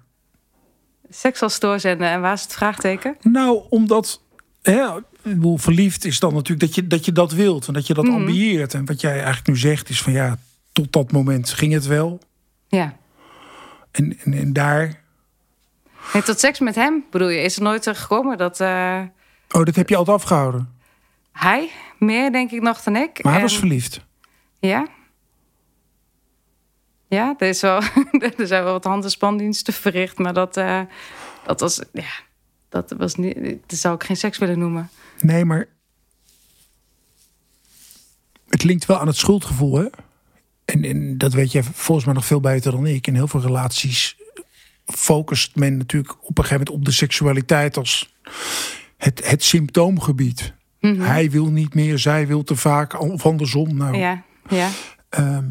Seks 1.10 1.42
als 1.42 1.54
stoorzenden. 1.54 2.08
En 2.08 2.22
waar 2.22 2.34
is 2.34 2.42
het 2.42 2.54
vraagteken? 2.54 3.18
Nou, 3.22 3.62
omdat 3.70 4.22
hè, 4.62 4.88
verliefd 5.56 6.06
is 6.06 6.20
dan 6.20 6.34
natuurlijk 6.34 6.60
dat 6.62 6.76
je 6.76 6.88
dat, 6.88 7.06
je 7.06 7.12
dat 7.12 7.32
wilt 7.32 7.68
en 7.68 7.74
dat 7.74 7.88
je 7.88 7.94
dat 7.94 8.06
Mhm. 8.06 8.14
ambieert. 8.14 8.74
En 8.74 8.86
wat 8.86 9.02
jij 9.02 9.12
eigenlijk 9.14 9.48
nu 9.48 9.58
zegt 9.58 9.90
is 9.90 10.02
van 10.02 10.14
ja, 10.14 10.38
tot 10.72 10.92
dat 10.94 11.12
moment 11.12 11.50
ging 11.50 11.74
het 11.74 11.86
wel. 11.86 12.20
Ja. 12.68 12.98
En, 13.92 14.18
en, 14.24 14.34
en 14.34 14.54
daar, 14.54 15.00
Nee, 16.14 16.24
tot 16.24 16.40
seks 16.40 16.60
met 16.60 16.76
hem, 16.76 17.04
bedoel 17.12 17.28
je, 17.30 17.42
is 17.42 17.56
er 17.56 17.62
nooit 17.62 17.88
gekomen 17.94 18.38
dat 18.38 18.60
eh, 18.60 19.02
oh, 19.52 19.64
dat 19.66 19.76
heb 19.76 19.90
je 19.90 19.96
altijd 19.96 20.18
afgehouden. 20.18 20.70
hij 21.32 21.70
meer, 22.00 22.32
denk 22.32 22.52
ik, 22.52 22.62
nog 22.62 22.82
dan 22.84 22.96
ik. 22.96 23.24
Maar 23.24 23.32
hij 23.34 23.42
En- 23.42 23.48
was 23.48 23.58
verliefd. 23.58 24.00
Ja. 24.60 24.88
Ja, 27.12 27.36
er, 27.38 27.48
is 27.48 27.62
wel, 27.62 27.82
er 28.38 28.48
zijn 28.48 28.64
wel 28.64 28.72
wat 28.72 28.84
hand- 28.84 29.04
en 29.04 29.12
spandiensten 29.12 29.74
verricht, 29.74 30.18
maar 30.18 30.34
dat, 30.34 30.58
eh, 30.58 30.82
dat 31.46 31.60
was, 31.60 31.82
ja, 31.94 32.10
dat 32.70 32.94
was 32.98 33.16
niet, 33.16 33.36
dat 33.68 33.80
zou 33.80 33.96
ik 33.96 34.04
geen 34.04 34.18
seks 34.18 34.38
willen 34.38 34.60
noemen. 34.60 34.90
Nee, 35.20 35.46
maar 35.46 35.68
het 38.48 38.64
linkt 38.64 38.86
wel 38.86 39.00
aan 39.00 39.08
het 39.08 39.16
schuldgevoel, 39.16 39.76
hè? 39.78 39.86
En, 40.66 40.84
en 40.84 41.18
dat 41.18 41.34
weet 41.34 41.52
jij 41.52 41.64
volgens 41.64 42.06
mij 42.06 42.16
nog 42.16 42.26
veel 42.26 42.40
beter 42.40 42.72
dan 42.72 42.86
ik. 42.86 43.08
In 43.08 43.16
heel 43.16 43.28
veel 43.28 43.42
relaties 43.42 44.18
focust 44.86 45.56
men 45.56 45.78
natuurlijk 45.78 46.14
op 46.14 46.38
een 46.38 46.44
gegeven 46.44 46.58
moment 46.58 46.76
op 46.76 46.86
de 46.86 46.92
seksualiteit 46.92 47.78
als 47.78 48.16
het, 48.98 49.30
het 49.30 49.44
symptoomgebied. 49.44 50.54
Hij 50.80 51.32
wil 51.32 51.46
niet 51.46 51.74
meer, 51.74 52.00
zij 52.00 52.28
wil 52.28 52.44
te 52.44 52.56
vaak, 52.56 53.00
of 53.02 53.26
andersom. 53.26 53.78
Nou, 53.78 53.98
Ja, 53.98 54.24
ja, 54.50 54.70
ehm, 55.10 55.46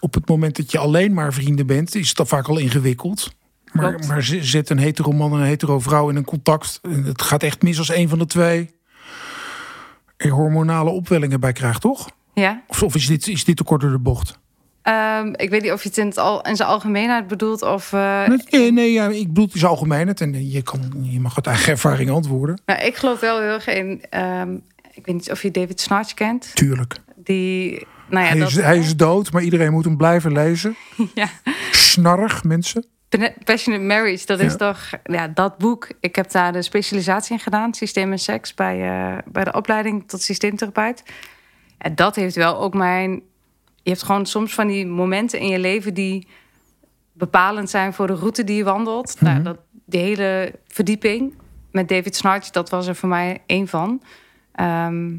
op 0.00 0.14
het 0.14 0.28
moment 0.28 0.56
dat 0.56 0.70
je 0.72 0.78
alleen 0.78 1.12
maar 1.14 1.32
vrienden 1.32 1.66
bent, 1.66 1.94
is 1.94 2.14
dat 2.14 2.28
vaak 2.28 2.48
al 2.48 2.58
ingewikkeld. 2.58 3.32
Maar, 3.72 3.88
Klopt. 3.90 4.08
maar 4.08 4.22
zet 4.22 4.70
een 4.70 4.78
hetero 4.78 5.12
man 5.12 5.32
en 5.32 5.38
een 5.40 5.46
hetero 5.46 5.78
vrouw 5.80 6.08
in 6.08 6.16
een 6.16 6.24
contact. 6.24 6.78
En 6.82 7.04
het 7.04 7.22
gaat 7.22 7.42
echt 7.42 7.62
mis 7.62 7.78
als 7.78 7.88
een 7.94 8.08
van 8.08 8.18
de 8.18 8.26
twee 8.26 8.70
er 10.16 10.30
hormonale 10.30 10.90
opwellingen 10.90 11.40
bij 11.40 11.52
krijgt, 11.52 11.80
toch? 11.80 12.10
ja. 12.34 12.62
Of, 12.66 12.82
of 12.82 12.94
is, 12.94 13.06
dit, 13.06 13.28
is 13.28 13.44
dit 13.44 13.56
te 13.56 13.64
kort 13.64 13.80
door 13.80 13.90
de 13.90 13.98
bocht? 13.98 14.38
Ehm, 14.82 15.32
ik 15.36 15.50
weet 15.50 15.62
niet 15.62 15.72
of 15.72 15.82
je 15.82 15.88
het 15.88 15.98
in, 15.98 16.06
het 16.06 16.18
al, 16.18 16.40
in 16.42 16.56
zijn 16.56 16.68
algemeenheid 16.68 17.26
bedoelt 17.26 17.62
of... 17.62 17.92
eh, 17.92 18.26
Nee, 18.50 18.72
nee, 18.72 18.92
ja, 18.92 19.08
ik 19.08 19.26
bedoel, 19.28 19.44
het 19.44 19.54
is 19.54 19.64
algemeen. 19.64 20.14
En 20.14 20.50
je, 20.50 20.62
kan, 20.62 20.80
je 21.00 21.20
mag 21.20 21.36
uit 21.36 21.46
eigen 21.46 21.72
ervaring 21.72 22.10
antwoorden. 22.10 22.60
nou, 22.66 22.80
ik 22.84 22.96
geloof 22.96 23.20
wel 23.20 23.40
heel 23.40 23.48
erg 23.50 23.66
in... 23.66 24.02
ehm, 24.10 24.54
ik 24.92 25.06
weet 25.06 25.14
niet 25.14 25.30
of 25.30 25.42
je 25.42 25.50
David 25.50 25.80
Snarch 25.80 26.14
kent. 26.14 26.50
Tuurlijk. 26.54 26.96
Die, 27.16 27.86
nou 28.12 28.24
ja, 28.24 28.30
hij, 28.30 28.38
dat, 28.38 28.48
is, 28.48 28.54
hij 28.56 28.78
is 28.78 28.96
dood, 28.96 29.32
maar 29.32 29.42
iedereen 29.42 29.72
moet 29.72 29.84
hem 29.84 29.96
blijven 29.96 30.32
lezen. 30.32 30.76
ja. 31.14 31.28
Snarrig, 31.70 32.44
mensen. 32.44 32.84
Passionate 33.44 33.84
Marriage, 33.84 34.26
dat 34.26 34.40
is 34.40 34.52
Ja. 34.52 34.58
toch 34.58 34.90
ja, 35.04 35.28
dat 35.28 35.58
boek. 35.58 35.88
Ik 36.00 36.16
heb 36.16 36.30
daar 36.30 36.52
de 36.52 36.62
specialisatie 36.62 37.32
in 37.32 37.40
gedaan, 37.40 37.74
systeem 37.74 38.12
en 38.12 38.18
seks, 38.18 38.54
bij, 38.54 38.80
eh, 38.82 39.18
bij 39.26 39.44
de 39.44 39.52
opleiding 39.52 40.08
tot 40.08 40.22
systeemtherapeut. 40.22 41.02
En 41.78 41.94
dat 41.94 42.16
heeft 42.16 42.34
wel 42.34 42.60
ook 42.60 42.74
mijn. 42.74 43.10
Je 43.82 43.90
hebt 43.90 44.02
gewoon 44.02 44.26
soms 44.26 44.54
van 44.54 44.66
die 44.66 44.86
momenten 44.86 45.38
in 45.38 45.48
je 45.48 45.58
leven 45.58 45.94
die 45.94 46.26
bepalend 47.12 47.70
zijn 47.70 47.92
voor 47.92 48.06
de 48.06 48.14
route 48.14 48.44
die 48.44 48.56
je 48.56 48.64
wandelt. 48.64 49.20
nou, 49.20 49.42
dat, 49.42 49.58
die 49.86 50.00
hele 50.00 50.52
verdieping 50.68 51.34
met 51.70 51.88
David 51.88 52.16
Snarch, 52.16 52.50
dat 52.50 52.70
was 52.70 52.86
er 52.86 52.94
voor 52.96 53.08
mij 53.08 53.42
één 53.46 53.68
van. 53.68 54.02
Ehm, 54.52 55.16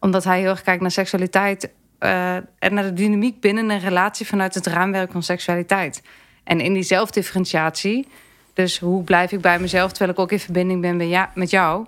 omdat 0.00 0.24
hij 0.24 0.40
heel 0.40 0.50
erg 0.50 0.62
kijkt 0.62 0.80
naar 0.82 0.90
seksualiteit 0.90 1.70
eh, 1.98 2.34
en 2.34 2.74
naar 2.74 2.82
de 2.82 2.92
dynamiek 2.92 3.40
binnen 3.40 3.70
een 3.70 3.80
relatie 3.80 4.26
vanuit 4.26 4.54
het 4.54 4.66
raamwerk 4.66 5.12
van 5.12 5.22
seksualiteit. 5.22 6.02
En 6.44 6.60
in 6.60 6.72
die 6.72 6.82
zelfdifferentiatie, 6.82 8.08
dus 8.54 8.78
hoe 8.78 9.04
blijf 9.04 9.32
ik 9.32 9.40
bij 9.40 9.58
mezelf 9.58 9.90
terwijl 9.90 10.10
ik 10.10 10.18
ook 10.18 10.32
in 10.32 10.40
verbinding 10.40 10.80
ben 10.80 10.96
met 10.96 11.08
ja- 11.08 11.30
met 11.34 11.50
jou, 11.50 11.86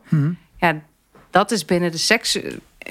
ja, 0.57 0.81
dat 1.31 1.51
is 1.51 1.65
binnen 1.65 1.91
de 1.91 1.99
seks, 1.99 2.39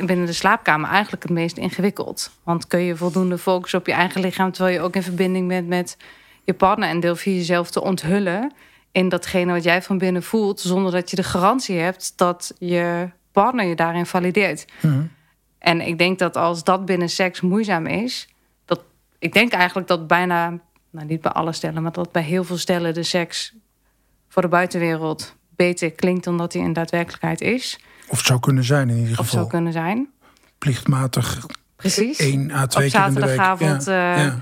binnen 0.05 0.25
de 0.25 0.33
slaapkamer 0.33 0.89
eigenlijk 0.89 1.23
het 1.23 1.31
meest 1.31 1.57
ingewikkeld. 1.57 2.31
Want 2.43 2.67
kun 2.67 2.79
je 2.79 2.95
voldoende 2.95 3.37
focussen 3.37 3.79
op 3.79 3.85
je 3.85 3.93
eigen 3.93 4.21
lichaam 4.21 4.51
terwijl 4.51 4.75
je 4.75 4.81
ook 4.81 4.95
in 4.95 5.03
verbinding 5.03 5.47
bent 5.47 5.67
met 5.67 5.97
je 6.43 6.53
partner 6.53 6.89
en 6.89 6.99
durf 6.99 7.23
je 7.23 7.35
jezelf 7.35 7.71
te 7.71 7.81
onthullen 7.81 8.53
in 8.91 9.09
datgene 9.09 9.53
wat 9.53 9.63
jij 9.63 9.81
van 9.81 9.97
binnen 9.97 10.23
voelt, 10.23 10.59
zonder 10.59 10.91
dat 10.91 11.09
je 11.09 11.15
de 11.15 11.23
garantie 11.23 11.77
hebt 11.79 12.13
dat 12.15 12.53
je 12.59 13.09
partner 13.31 13.65
je 13.65 13.75
daarin 13.75 14.05
valideert. 14.05 14.65
En 15.59 15.81
ik 15.81 15.97
denk 15.97 16.19
dat 16.19 16.35
als 16.35 16.63
dat 16.63 16.85
binnen 16.85 17.09
seks 17.09 17.41
moeizaam 17.41 17.85
is, 17.85 18.27
dat 18.65 18.81
ik 19.19 19.33
denk 19.33 19.51
eigenlijk 19.51 19.87
dat 19.87 20.07
bijna, 20.07 20.59
nou 20.89 21.05
niet 21.07 21.21
bij 21.21 21.31
alle 21.31 21.53
stellen, 21.53 21.81
maar 21.83 21.91
dat 21.91 22.11
bij 22.11 22.21
heel 22.23 22.43
veel 22.43 22.57
stellen 22.57 22.93
de 22.93 23.03
seks 23.03 23.53
voor 24.29 24.41
de 24.41 24.47
buitenwereld 24.47 25.35
beter 25.55 25.91
klinkt 25.91 26.23
dan 26.23 26.37
dat 26.37 26.53
hij 26.53 26.61
in 26.61 26.73
daadwerkelijkheid 26.73 27.41
is. 27.41 27.79
Of 28.07 28.19
zou 28.21 28.39
kunnen 28.39 28.63
zijn 28.63 28.89
in 28.89 28.95
ieder 28.97 29.11
Of 29.11 29.17
geval. 29.17 29.33
zou 29.39 29.47
kunnen 29.47 29.73
zijn. 29.73 30.09
Plichtmatig 30.57 31.45
Precies. 31.75 32.17
één 32.19 32.51
à 32.51 32.65
twee 32.67 32.85
Op 32.85 32.91
keer 32.91 33.01
zaterdagavond, 33.01 33.85
Ja, 33.85 34.15
eh, 34.15 34.23
ja. 34.25 34.37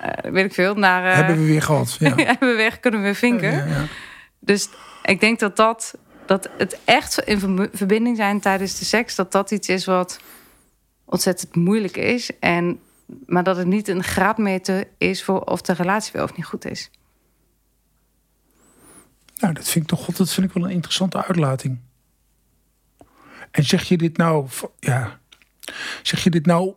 Eh, 0.00 0.30
weet 0.32 0.44
ik 0.44 0.54
veel. 0.54 0.74
Naar, 0.74 1.04
eh, 1.10 1.14
Hebben 1.14 1.36
we 1.36 1.44
weer 1.44 1.62
gehad. 1.62 1.96
Ja. 1.98 2.14
hebben 2.30 2.48
we 2.50 2.54
weg, 2.56 2.80
kunnen 2.80 3.02
we 3.02 3.14
vinken. 3.14 3.64
Dus 4.40 4.68
ik 5.02 5.20
denk 5.20 5.38
dat 5.38 5.56
dat, 5.56 5.94
dat 6.26 6.48
het 6.58 6.78
echt 6.84 7.18
in 7.18 7.38
verb- 7.38 7.68
verbinding 7.76 8.16
zijn 8.16 8.40
tijdens 8.40 8.78
de 8.78 8.84
seks, 8.84 9.14
dat 9.14 9.32
dat 9.32 9.50
iets 9.50 9.68
is 9.68 9.84
wat 9.84 10.20
ontzettend 11.12 11.54
moeilijk 11.54 11.96
is. 11.96 12.38
En, 12.38 12.80
maar 13.26 13.42
dat 13.42 13.56
het 13.56 13.66
niet 13.66 13.88
een 13.88 14.02
graadmeter 14.02 14.88
is 14.98 15.24
voor 15.24 15.40
of 15.40 15.60
de 15.60 15.72
relatie 15.72 16.12
wel 16.12 16.24
of 16.24 16.36
niet 16.36 16.46
goed 16.46 16.64
is. 16.64 16.90
Nou, 19.38 19.54
dat 19.54 19.68
vind 19.68 19.84
ik 19.84 19.90
toch 19.90 20.04
God, 20.04 20.16
dat 20.16 20.32
vind 20.32 20.46
ik 20.46 20.52
wel 20.52 20.64
een 20.64 20.70
interessante 20.70 21.24
uitlating. 21.24 21.78
En 23.50 23.64
zeg 23.64 23.82
je 23.82 23.96
dit 23.96 24.16
nou, 24.16 24.48
ja, 24.80 25.18
zeg 26.02 26.24
je 26.24 26.30
dit 26.30 26.46
nou 26.46 26.74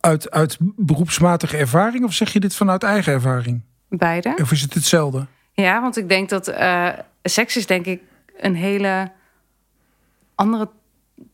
uit, 0.00 0.30
uit 0.30 0.56
beroepsmatige 0.60 1.56
ervaring 1.56 2.04
of 2.04 2.12
zeg 2.12 2.32
je 2.32 2.40
dit 2.40 2.54
vanuit 2.54 2.82
eigen 2.82 3.12
ervaring? 3.12 3.60
Beide. 3.88 4.36
Of 4.40 4.52
is 4.52 4.60
het 4.60 4.74
hetzelfde? 4.74 5.26
Ja, 5.52 5.80
want 5.80 5.96
ik 5.96 6.08
denk 6.08 6.28
dat 6.28 6.48
eh, 6.48 6.88
seks 7.22 7.56
is 7.56 7.66
denk 7.66 7.86
ik 7.86 8.02
een 8.36 8.54
hele 8.54 9.12
andere 10.34 10.68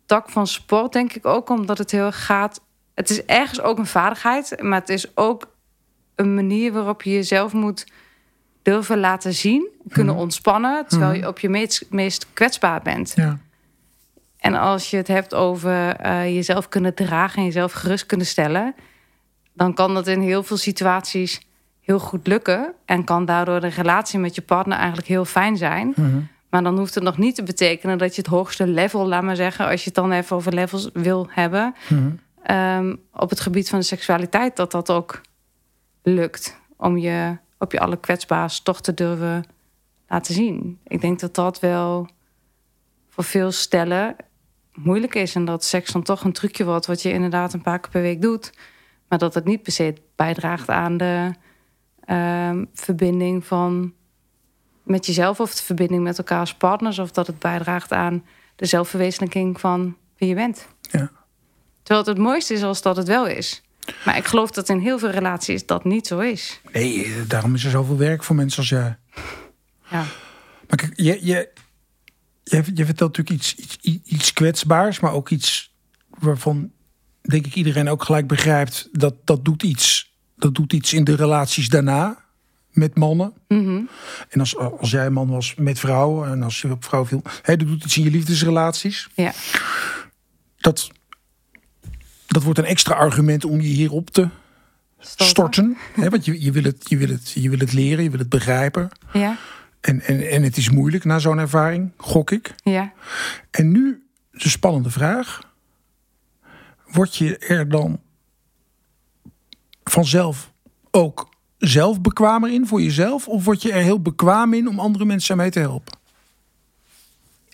tak 0.08 0.30
van 0.30 0.46
sport, 0.46 0.92
denk 0.92 1.12
ik 1.12 1.26
ook, 1.26 1.48
omdat 1.48 1.78
het 1.78 1.90
heel 1.90 2.04
erg 2.04 2.24
gaat. 2.24 2.60
Het 2.94 3.10
is 3.10 3.24
ergens 3.24 3.60
ook 3.60 3.78
een 3.78 3.86
vaardigheid, 3.86 4.62
maar 4.62 4.80
het 4.80 4.88
is 4.88 5.16
ook 5.16 5.56
een 6.14 6.34
manier 6.34 6.72
waarop 6.72 7.02
je 7.02 7.10
jezelf 7.10 7.52
moet 7.52 7.86
durven 8.62 8.98
laten 8.98 9.34
zien, 9.34 9.68
kunnen 9.88 10.14
ontspannen, 10.14 10.86
terwijl 10.86 11.12
je 11.12 11.28
op 11.28 11.38
je 11.38 11.48
meest, 11.48 11.86
meest 11.90 12.26
kwetsbaar 12.32 12.82
bent. 12.82 13.12
Ja. 13.16 13.38
En 14.38 14.54
als 14.54 14.90
je 14.90 14.96
het 14.96 15.08
hebt 15.08 15.34
over 15.34 15.96
eh, 15.96 16.34
jezelf 16.34 16.68
kunnen 16.68 16.94
dragen 16.94 17.38
en 17.38 17.44
jezelf 17.44 17.72
gerust 17.72 18.06
kunnen 18.06 18.26
stellen, 18.26 18.74
dan 19.52 19.74
kan 19.74 19.94
dat 19.94 20.06
in 20.06 20.20
heel 20.20 20.42
veel 20.42 20.56
situaties 20.56 21.40
heel 21.80 21.98
goed 21.98 22.26
lukken. 22.26 22.74
En 22.84 23.04
kan 23.04 23.24
daardoor 23.24 23.60
de 23.60 23.68
relatie 23.68 24.18
met 24.18 24.34
je 24.34 24.42
partner 24.42 24.78
eigenlijk 24.78 25.08
heel 25.08 25.24
fijn 25.24 25.56
zijn. 25.56 25.94
Maar 26.50 26.62
dan 26.62 26.78
hoeft 26.78 26.94
het 26.94 27.04
nog 27.04 27.18
niet 27.18 27.34
te 27.34 27.42
betekenen 27.42 27.98
dat 27.98 28.14
je 28.14 28.20
het 28.20 28.30
hoogste 28.30 28.66
level, 28.66 29.06
laat 29.06 29.22
maar 29.22 29.36
zeggen, 29.36 29.66
als 29.66 29.80
je 29.80 29.86
het 29.86 29.94
dan 29.94 30.12
even 30.12 30.36
over 30.36 30.54
levels 30.54 30.90
wil 30.92 31.26
hebben, 31.30 31.74
ehm, 32.42 32.96
op 33.12 33.30
het 33.30 33.40
gebied 33.40 33.68
van 33.68 33.78
de 33.78 33.84
seksualiteit, 33.84 34.56
dat 34.56 34.70
dat 34.70 34.90
ook 34.90 35.20
lukt. 36.02 36.60
Om 36.76 36.98
je 36.98 37.36
op 37.58 37.72
je 37.72 37.80
alle 37.80 38.00
kwetsbaars 38.00 38.60
toch 38.60 38.80
te 38.80 38.94
durven 38.94 39.44
laten 40.08 40.34
zien. 40.34 40.78
Ik 40.86 41.00
denk 41.00 41.20
dat 41.20 41.34
dat 41.34 41.60
wel 41.60 42.08
voor 43.08 43.24
veel 43.24 43.52
stellen 43.52 44.16
moeilijk 44.74 45.14
is. 45.14 45.34
En 45.34 45.44
dat 45.44 45.64
seks 45.64 45.92
dan 45.92 46.02
toch 46.02 46.24
een 46.24 46.32
trucje 46.32 46.64
wordt 46.64 46.86
wat 46.86 47.02
je 47.02 47.12
inderdaad 47.12 47.52
een 47.52 47.62
paar 47.62 47.80
keer 47.80 47.90
per 47.90 48.02
week 48.02 48.22
doet. 48.22 48.52
Maar 49.08 49.18
dat 49.18 49.34
het 49.34 49.44
niet 49.44 49.62
per 49.62 49.72
se 49.72 49.94
bijdraagt 50.16 50.68
aan 50.68 50.96
de 50.96 51.30
ehm, 52.04 52.64
verbinding 52.72 53.44
van 53.44 53.92
met 54.88 55.06
jezelf 55.06 55.40
of 55.40 55.54
de 55.54 55.62
verbinding 55.62 56.02
met 56.02 56.18
elkaar 56.18 56.40
als 56.40 56.54
partners. 56.54 56.98
Of 56.98 57.10
dat 57.10 57.26
het 57.26 57.38
bijdraagt 57.38 57.92
aan 57.92 58.24
de 58.56 58.66
zelfverwezenlijking 58.66 59.60
van 59.60 59.96
wie 60.16 60.28
je 60.28 60.34
bent. 60.34 60.66
Ja. 60.80 61.10
Terwijl 61.82 62.06
het 62.06 62.16
het 62.16 62.26
mooiste 62.26 62.54
is 62.54 62.62
als 62.62 62.82
dat 62.82 62.96
het 62.96 63.08
wel 63.08 63.26
is. 63.26 63.62
Maar 64.04 64.16
ik 64.16 64.24
geloof 64.24 64.50
dat 64.50 64.68
in 64.68 64.78
heel 64.78 64.98
veel 64.98 65.10
relaties 65.10 65.66
dat 65.66 65.84
niet 65.84 66.06
zo 66.06 66.18
is. 66.18 66.60
Nee, 66.72 67.04
eh, 67.04 67.12
daarom 67.26 67.54
is 67.54 67.64
er 67.64 67.70
zoveel 67.70 67.96
werk 67.96 68.24
voor 68.24 68.36
mensen 68.36 68.58
als 68.58 68.68
jij. 68.68 68.98
Ja, 69.90 70.04
Maar 70.68 70.76
kijk, 70.76 70.92
je, 70.96 71.18
je, 71.26 71.52
je, 72.42 72.62
je 72.74 72.84
vertelt 72.84 73.16
natuurlijk 73.16 73.30
iets, 73.30 73.54
iets, 73.54 74.02
iets 74.04 74.32
kwetsbaars, 74.32 75.00
maar 75.00 75.12
ook 75.12 75.30
iets 75.30 75.74
waarvan 76.08 76.70
denk 77.20 77.46
ik 77.46 77.54
iedereen 77.54 77.88
ook 77.88 78.04
gelijk 78.04 78.26
begrijpt 78.26 78.88
dat 78.92 79.14
dat 79.24 79.44
doet 79.44 79.62
iets, 79.62 80.16
dat 80.36 80.54
doet 80.54 80.72
iets 80.72 80.92
in 80.92 81.04
de 81.04 81.16
relaties 81.16 81.68
daarna 81.68 82.24
met 82.78 82.96
mannen. 82.96 83.32
En 84.28 84.40
als, 84.40 84.56
als 84.56 84.90
jij 84.90 85.06
een 85.06 85.12
man 85.12 85.28
was 85.28 85.54
met 85.54 85.78
vrouwen 85.78 86.30
en 86.30 86.42
als 86.42 86.60
je 86.60 86.70
op 86.70 86.84
vrouw 86.84 87.06
viel, 87.06 87.22
hè, 87.42 87.56
dat 87.56 87.66
doet 87.66 87.84
iets 87.84 87.96
in 87.96 88.02
je 88.04 88.10
liefdesrelaties. 88.10 89.08
ja, 89.14 89.32
Dat, 90.56 90.90
dat 92.26 92.42
wordt 92.42 92.58
een 92.58 92.64
extra 92.64 92.94
argument 92.94 93.44
om 93.44 93.60
je 93.60 93.68
hierop 93.68 94.10
te 94.10 94.28
storten. 94.98 95.76
Hè, 95.94 96.08
want 96.08 96.24
je, 96.24 96.42
je, 96.42 96.52
wil 96.52 96.62
het, 96.62 96.88
je, 96.88 96.96
wil 96.96 97.08
het, 97.08 97.30
je 97.30 97.50
wil 97.50 97.58
het 97.58 97.72
leren, 97.72 98.04
je 98.04 98.10
wil 98.10 98.18
het 98.18 98.28
begrijpen. 98.28 98.88
ja, 99.12 99.36
En, 99.80 100.00
en, 100.00 100.30
en 100.30 100.42
het 100.42 100.56
is 100.56 100.70
moeilijk 100.70 101.04
na 101.04 101.18
zo'n 101.18 101.38
ervaring, 101.38 101.92
gok 101.96 102.30
ik. 102.30 102.54
ja. 102.62 102.92
En 103.50 103.70
nu 103.70 104.02
een 104.32 104.50
spannende 104.50 104.90
vraag. 104.90 105.40
Word 106.86 107.16
je 107.16 107.38
er 107.38 107.68
dan 107.68 108.00
vanzelf 109.84 110.52
ook 110.90 111.28
zelf 111.58 112.00
bekwamer 112.00 112.52
in 112.52 112.66
voor 112.66 112.82
jezelf? 112.82 113.28
Of 113.28 113.44
word 113.44 113.62
je 113.62 113.72
er 113.72 113.82
heel 113.82 114.00
bekwaam 114.02 114.54
in 114.54 114.68
om 114.68 114.80
andere 114.80 115.04
mensen 115.04 115.36
mee 115.36 115.50
te 115.50 115.58
helpen? 115.58 115.96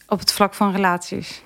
Op 0.09 0.19
het 0.19 0.33
vlak 0.33 0.55
van 0.55 0.73
relaties. 0.73 1.43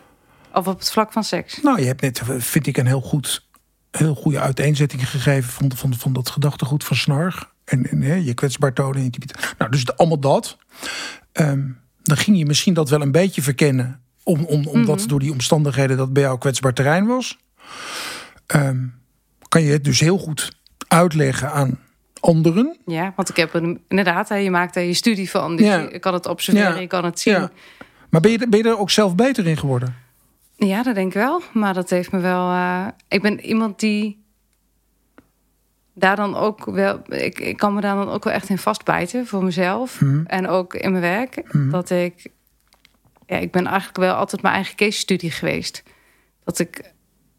Of 0.53 0.67
op 0.67 0.79
het 0.79 0.91
vlak 0.91 1.13
van 1.13 1.25
seks. 1.25 1.61
Nou, 1.63 1.81
je 1.81 1.87
hebt 1.87 2.01
net, 2.01 2.21
vind 2.25 2.67
ik, 2.67 2.77
een 2.77 2.87
heel, 2.87 3.01
goed, 3.01 3.47
heel 3.91 4.15
goede 4.15 4.41
uiteenzetting 4.41 5.11
gegeven 5.11 5.51
van, 5.51 5.73
van, 5.77 5.95
van 5.95 6.13
dat 6.13 6.31
gedachtegoed 6.31 6.85
van 6.85 6.97
Snarg. 6.97 7.53
En, 7.65 7.91
en 7.91 8.03
hè, 8.03 8.15
je 8.15 8.35
kwetsbaar 8.35 8.73
tonen. 8.73 9.11
Nou, 9.59 9.71
dus 9.71 9.97
allemaal 9.97 10.21
dat. 10.21 10.57
Ehm, 11.33 11.69
dan 12.03 12.17
ging 12.17 12.39
je 12.39 12.47
misschien 12.47 12.75
dat 12.75 12.89
wel 12.89 13.01
een 13.01 13.13
beetje 13.13 13.43
verkennen. 13.43 14.01
Om, 14.23 14.45
om, 14.45 14.67
omdat 14.67 15.05
door 15.07 15.21
die 15.21 15.33
omstandigheden 15.33 15.97
dat 15.97 16.13
bij 16.13 16.23
jou 16.23 16.39
kwetsbaar 16.39 16.75
terrein 16.75 17.07
was. 17.07 17.39
Ehm, 18.47 18.87
kan 19.49 19.63
je 19.63 19.73
het 19.73 19.85
dus 19.85 20.01
heel 20.01 20.19
goed 20.19 20.53
uitleggen 20.89 21.53
aan 21.53 21.79
anderen. 22.21 22.77
Ja, 22.87 23.13
want 23.17 23.29
ik 23.29 23.37
heb 23.37 23.55
er 23.55 23.77
inderdaad, 23.89 24.29
hè, 24.29 24.35
je 24.37 24.51
maakt 24.51 24.77
er 24.77 24.83
je 24.83 24.95
studie 24.95 25.31
van. 25.31 25.57
Dus 25.57 25.67
Ja. 25.67 25.79
je 25.79 25.99
kan 25.99 26.15
het 26.15 26.27
observeren, 26.27 26.75
Ja. 26.75 26.81
je 26.81 26.87
kan 26.87 27.05
het 27.05 27.21
zien. 27.21 27.35
Ja. 27.35 27.41
Ja. 27.41 27.51
Maar 28.11 28.21
ben 28.21 28.31
je, 28.31 28.49
ben 28.49 28.59
je 28.63 28.69
er 28.69 28.79
ook 28.79 28.91
zelf 28.91 29.15
beter 29.15 29.47
in 29.47 29.57
geworden? 29.57 29.97
dat 30.57 30.95
denk 30.95 30.97
ik 30.97 31.13
wel. 31.13 31.43
Maar 31.53 31.75
dat 31.75 31.91
heeft 31.91 32.13
me 32.13 32.19
wel... 32.21 32.51
eh, 32.51 32.87
ik 33.09 33.23
ben 33.23 33.41
iemand 33.41 33.81
die 33.81 34.25
daar 35.95 36.17
dan 36.17 36.37
ook 36.37 36.65
wel... 36.65 37.01
Ik, 37.09 37.41
ik 37.41 37.57
kan 37.57 37.75
me 37.75 37.81
daar 37.81 37.97
dan 37.97 38.09
ook 38.09 38.25
wel 38.25 38.33
echt 38.33 38.49
in 38.49 38.59
vastbijten 38.59 39.27
voor 39.27 39.45
mezelf. 39.45 40.01
Mhm. 40.01 40.25
En 40.27 40.49
ook 40.49 40.75
in 40.75 40.91
mijn 40.91 41.03
werk. 41.03 41.43
Dat 41.71 41.91
ik... 41.91 42.27
Ja, 43.27 43.37
ik 43.37 43.51
ben 43.53 43.67
eigenlijk 43.67 43.97
wel 43.99 44.15
altijd 44.15 44.43
mijn 44.43 44.55
eigen 44.55 44.77
case 44.77 44.99
studie 44.99 45.31
geweest. 45.31 45.83
Dat 46.45 46.59
ik 46.59 46.93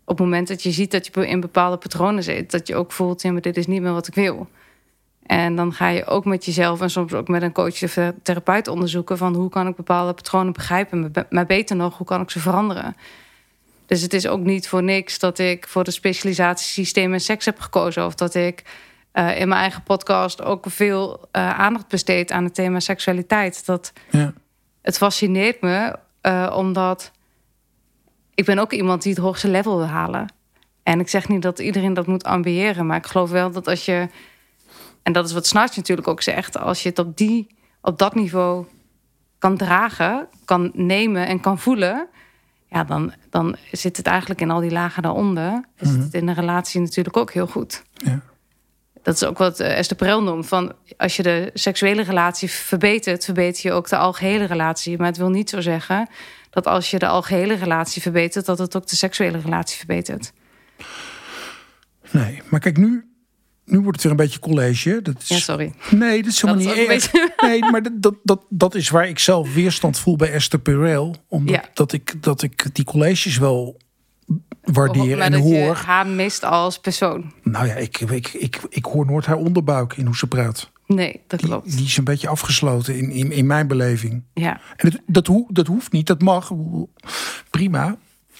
op 0.05 0.17
het 0.17 0.25
moment 0.25 0.47
dat 0.47 0.63
je 0.63 0.71
ziet 0.71 0.91
dat 0.91 1.05
je 1.13 1.27
in 1.27 1.39
bepaalde 1.39 1.77
patronen 1.77 2.23
zit... 2.23 2.51
dat 2.51 2.67
je 2.67 2.75
ook 2.75 2.91
voelt, 2.91 3.21
ja, 3.21 3.31
maar 3.31 3.41
dit 3.41 3.57
is 3.57 3.67
niet 3.67 3.81
meer 3.81 3.93
wat 3.93 4.07
ik 4.07 4.13
wil. 4.15 4.47
En 5.29 5.55
dan 5.55 5.73
ga 5.73 5.87
je 5.87 6.05
ook 6.05 6.25
met 6.25 6.45
jezelf 6.45 6.81
en 6.81 6.89
soms 6.89 7.13
ook 7.13 7.27
met 7.27 7.41
een 7.41 7.51
coach 7.51 7.83
of 7.83 7.97
therapeut 8.23 8.67
onderzoeken... 8.67 9.17
van 9.17 9.35
hoe 9.35 9.49
kan 9.49 9.67
ik 9.67 9.75
bepaalde 9.75 10.13
patronen 10.13 10.53
begrijpen... 10.53 10.99
maar 10.99 11.11
be- 11.11 11.25
maar 11.29 11.45
beter 11.45 11.75
nog, 11.75 11.97
hoe 11.97 12.07
kan 12.07 12.21
ik 12.21 12.29
ze 12.29 12.39
veranderen? 12.39 12.95
Dus 13.85 14.01
het 14.01 14.13
is 14.13 14.27
ook 14.27 14.39
niet 14.39 14.67
voor 14.67 14.83
niks 14.83 15.19
dat 15.19 15.39
ik 15.39 15.67
voor 15.67 15.83
de 15.83 15.91
specialisatie 15.91 16.67
systeem 16.67 17.13
en 17.13 17.19
seks 17.21 17.45
heb 17.45 17.59
gekozen... 17.59 18.05
of 18.05 18.15
dat 18.15 18.35
ik 18.35 18.63
eh, 19.11 19.39
in 19.39 19.47
mijn 19.47 19.61
eigen 19.61 19.83
podcast 19.83 20.41
ook 20.43 20.65
veel 20.69 21.27
eh, 21.31 21.59
aandacht 21.59 21.87
besteed 21.87 22.31
aan 22.31 22.43
het 22.43 22.53
thema 22.55 22.79
seksualiteit. 22.79 23.65
Dat 23.65 23.93
Ja. 24.11 24.33
het 24.81 24.97
fascineert 24.97 25.61
me, 25.61 25.95
eh, 26.21 26.53
omdat 26.55 27.11
ik 28.35 28.45
ben 28.45 28.59
ook 28.59 28.71
iemand 28.73 29.01
die 29.01 29.13
het 29.13 29.21
hoogste 29.21 29.47
level 29.49 29.77
wil 29.77 29.87
halen. 29.87 30.33
En 30.83 30.99
ik 30.99 31.09
zeg 31.09 31.27
niet 31.27 31.41
dat 31.41 31.59
iedereen 31.59 31.93
dat 31.93 32.07
moet 32.07 32.23
ambiëren, 32.23 32.85
maar 32.85 32.97
ik 32.97 33.05
geloof 33.05 33.29
wel 33.29 33.51
dat 33.51 33.67
als 33.67 33.85
je, 33.85 34.07
en 35.03 35.13
dat 35.13 35.25
is 35.25 35.33
wat 35.33 35.47
Snartje 35.47 35.79
natuurlijk 35.79 36.07
ook 36.07 36.21
zegt, 36.21 36.57
als 36.57 36.83
je 36.83 36.89
het 36.89 36.99
op, 36.99 37.17
die, 37.17 37.47
op 37.81 37.97
dat 37.97 38.15
niveau 38.15 38.65
kan 39.39 39.57
dragen, 39.57 40.27
kan 40.45 40.71
nemen 40.73 41.27
en 41.27 41.39
kan 41.39 41.59
voelen, 41.59 42.07
ja, 42.69 42.83
dan, 42.83 43.13
dan 43.29 43.55
zit 43.71 43.97
het 43.97 44.05
eigenlijk 44.05 44.41
in 44.41 44.51
al 44.51 44.59
die 44.59 44.71
lagen 44.71 45.03
daaronder. 45.03 45.65
Is 45.77 45.89
het 45.89 46.13
in 46.13 46.27
een 46.27 46.35
relatie 46.35 46.81
natuurlijk 46.81 47.17
ook 47.17 47.31
heel 47.31 47.47
goed. 47.47 47.83
Ja. 47.93 48.21
Dat 49.03 49.15
is 49.15 49.23
ook 49.23 49.38
wat 49.38 49.59
eh, 49.59 49.77
Esther 49.77 49.97
Perel 49.97 50.23
noemt. 50.23 50.47
Van 50.47 50.73
als 50.97 51.15
je 51.15 51.23
de 51.23 51.49
seksuele 51.53 52.01
relatie 52.01 52.49
verbetert, 52.49 53.25
verbeter 53.25 53.69
je 53.69 53.71
ook 53.71 53.89
de 53.89 53.97
algehele 53.97 54.45
relatie. 54.45 54.97
Maar 54.97 55.07
het 55.07 55.17
wil 55.17 55.29
niet 55.29 55.49
zo 55.49 55.62
zeggen 55.62 56.07
dat 56.49 56.67
als 56.67 56.91
je 56.91 56.99
de 56.99 57.07
algehele 57.07 57.53
relatie 57.53 58.01
verbetert, 58.01 58.45
dat 58.45 58.59
het 58.59 58.75
ook 58.75 58.88
de 58.88 58.95
seksuele 58.95 59.38
relatie 59.38 59.77
verbetert. 59.77 60.31
Nee, 62.12 62.41
maar 62.49 62.59
kijk, 62.59 62.77
nu, 62.77 63.08
nu 63.69 63.79
wordt 63.79 63.91
het 63.95 64.01
weer 64.03 64.12
een 64.12 64.17
beetje 64.17 64.39
college. 64.39 64.99
Dat 65.01 65.15
is, 65.21 65.27
Ja, 65.27 65.38
sorry. 65.38 65.73
Nee, 65.89 66.23
dat 66.23 66.32
is 66.32 66.41
helemaal 66.41 66.63
Dat 66.63 66.75
niet 66.75 66.89
is 66.89 67.10
Nee, 67.47 67.60
maar 67.71 67.82
dat, 67.84 67.91
dat, 68.01 68.15
dat, 68.23 68.41
dat 68.49 68.75
is 68.75 68.89
waar 68.89 69.08
ik 69.08 69.19
zelf 69.19 69.53
weerstand 69.53 69.99
voel 69.99 70.15
bij 70.15 70.32
Esther 70.32 70.60
Perel. 70.60 71.15
Omdat 71.27 71.55
Ja. 71.55 71.63
dat 71.73 71.91
ik, 71.91 72.23
dat 72.23 72.41
ik 72.41 72.75
die 72.75 72.86
colleges 72.86 73.38
wel 73.38 73.77
waardeer 74.63 75.17
maar 75.17 75.25
en 75.25 75.32
dat 75.32 75.47
je 75.47 75.60
hoor. 75.63 75.75
haar 75.75 76.08
mist 76.08 76.43
als 76.43 76.79
persoon. 76.79 77.32
Nou 77.43 77.67
ja, 77.67 77.73
ik, 77.73 77.99
ik, 77.99 78.27
ik, 78.27 78.60
ik 78.69 78.86
hoor 78.86 79.05
nooit 79.05 79.25
haar 79.25 79.38
onderbuik 79.38 79.93
in 79.97 80.05
hoe 80.05 80.17
ze 80.17 80.27
praat. 80.27 80.71
Nee, 80.88 81.21
dat 81.27 81.41
klopt. 81.41 81.77
die 81.77 81.86
is 81.86 81.97
een 81.97 82.03
beetje 82.03 82.27
afgesloten 82.27 82.97
in, 82.97 83.12
in, 83.12 83.32
in 83.32 83.45
mijn 83.47 83.67
beleving. 83.67 84.23
Ja. 84.34 84.62
En 84.75 84.89
dat, 84.89 85.01
dat, 85.05 85.27
hoe, 85.27 85.45
dat 85.53 85.67
hoeft 85.67 85.91
niet, 85.91 86.08
dat 86.08 86.21
mag. 86.21 86.51
Prima. 87.49 87.97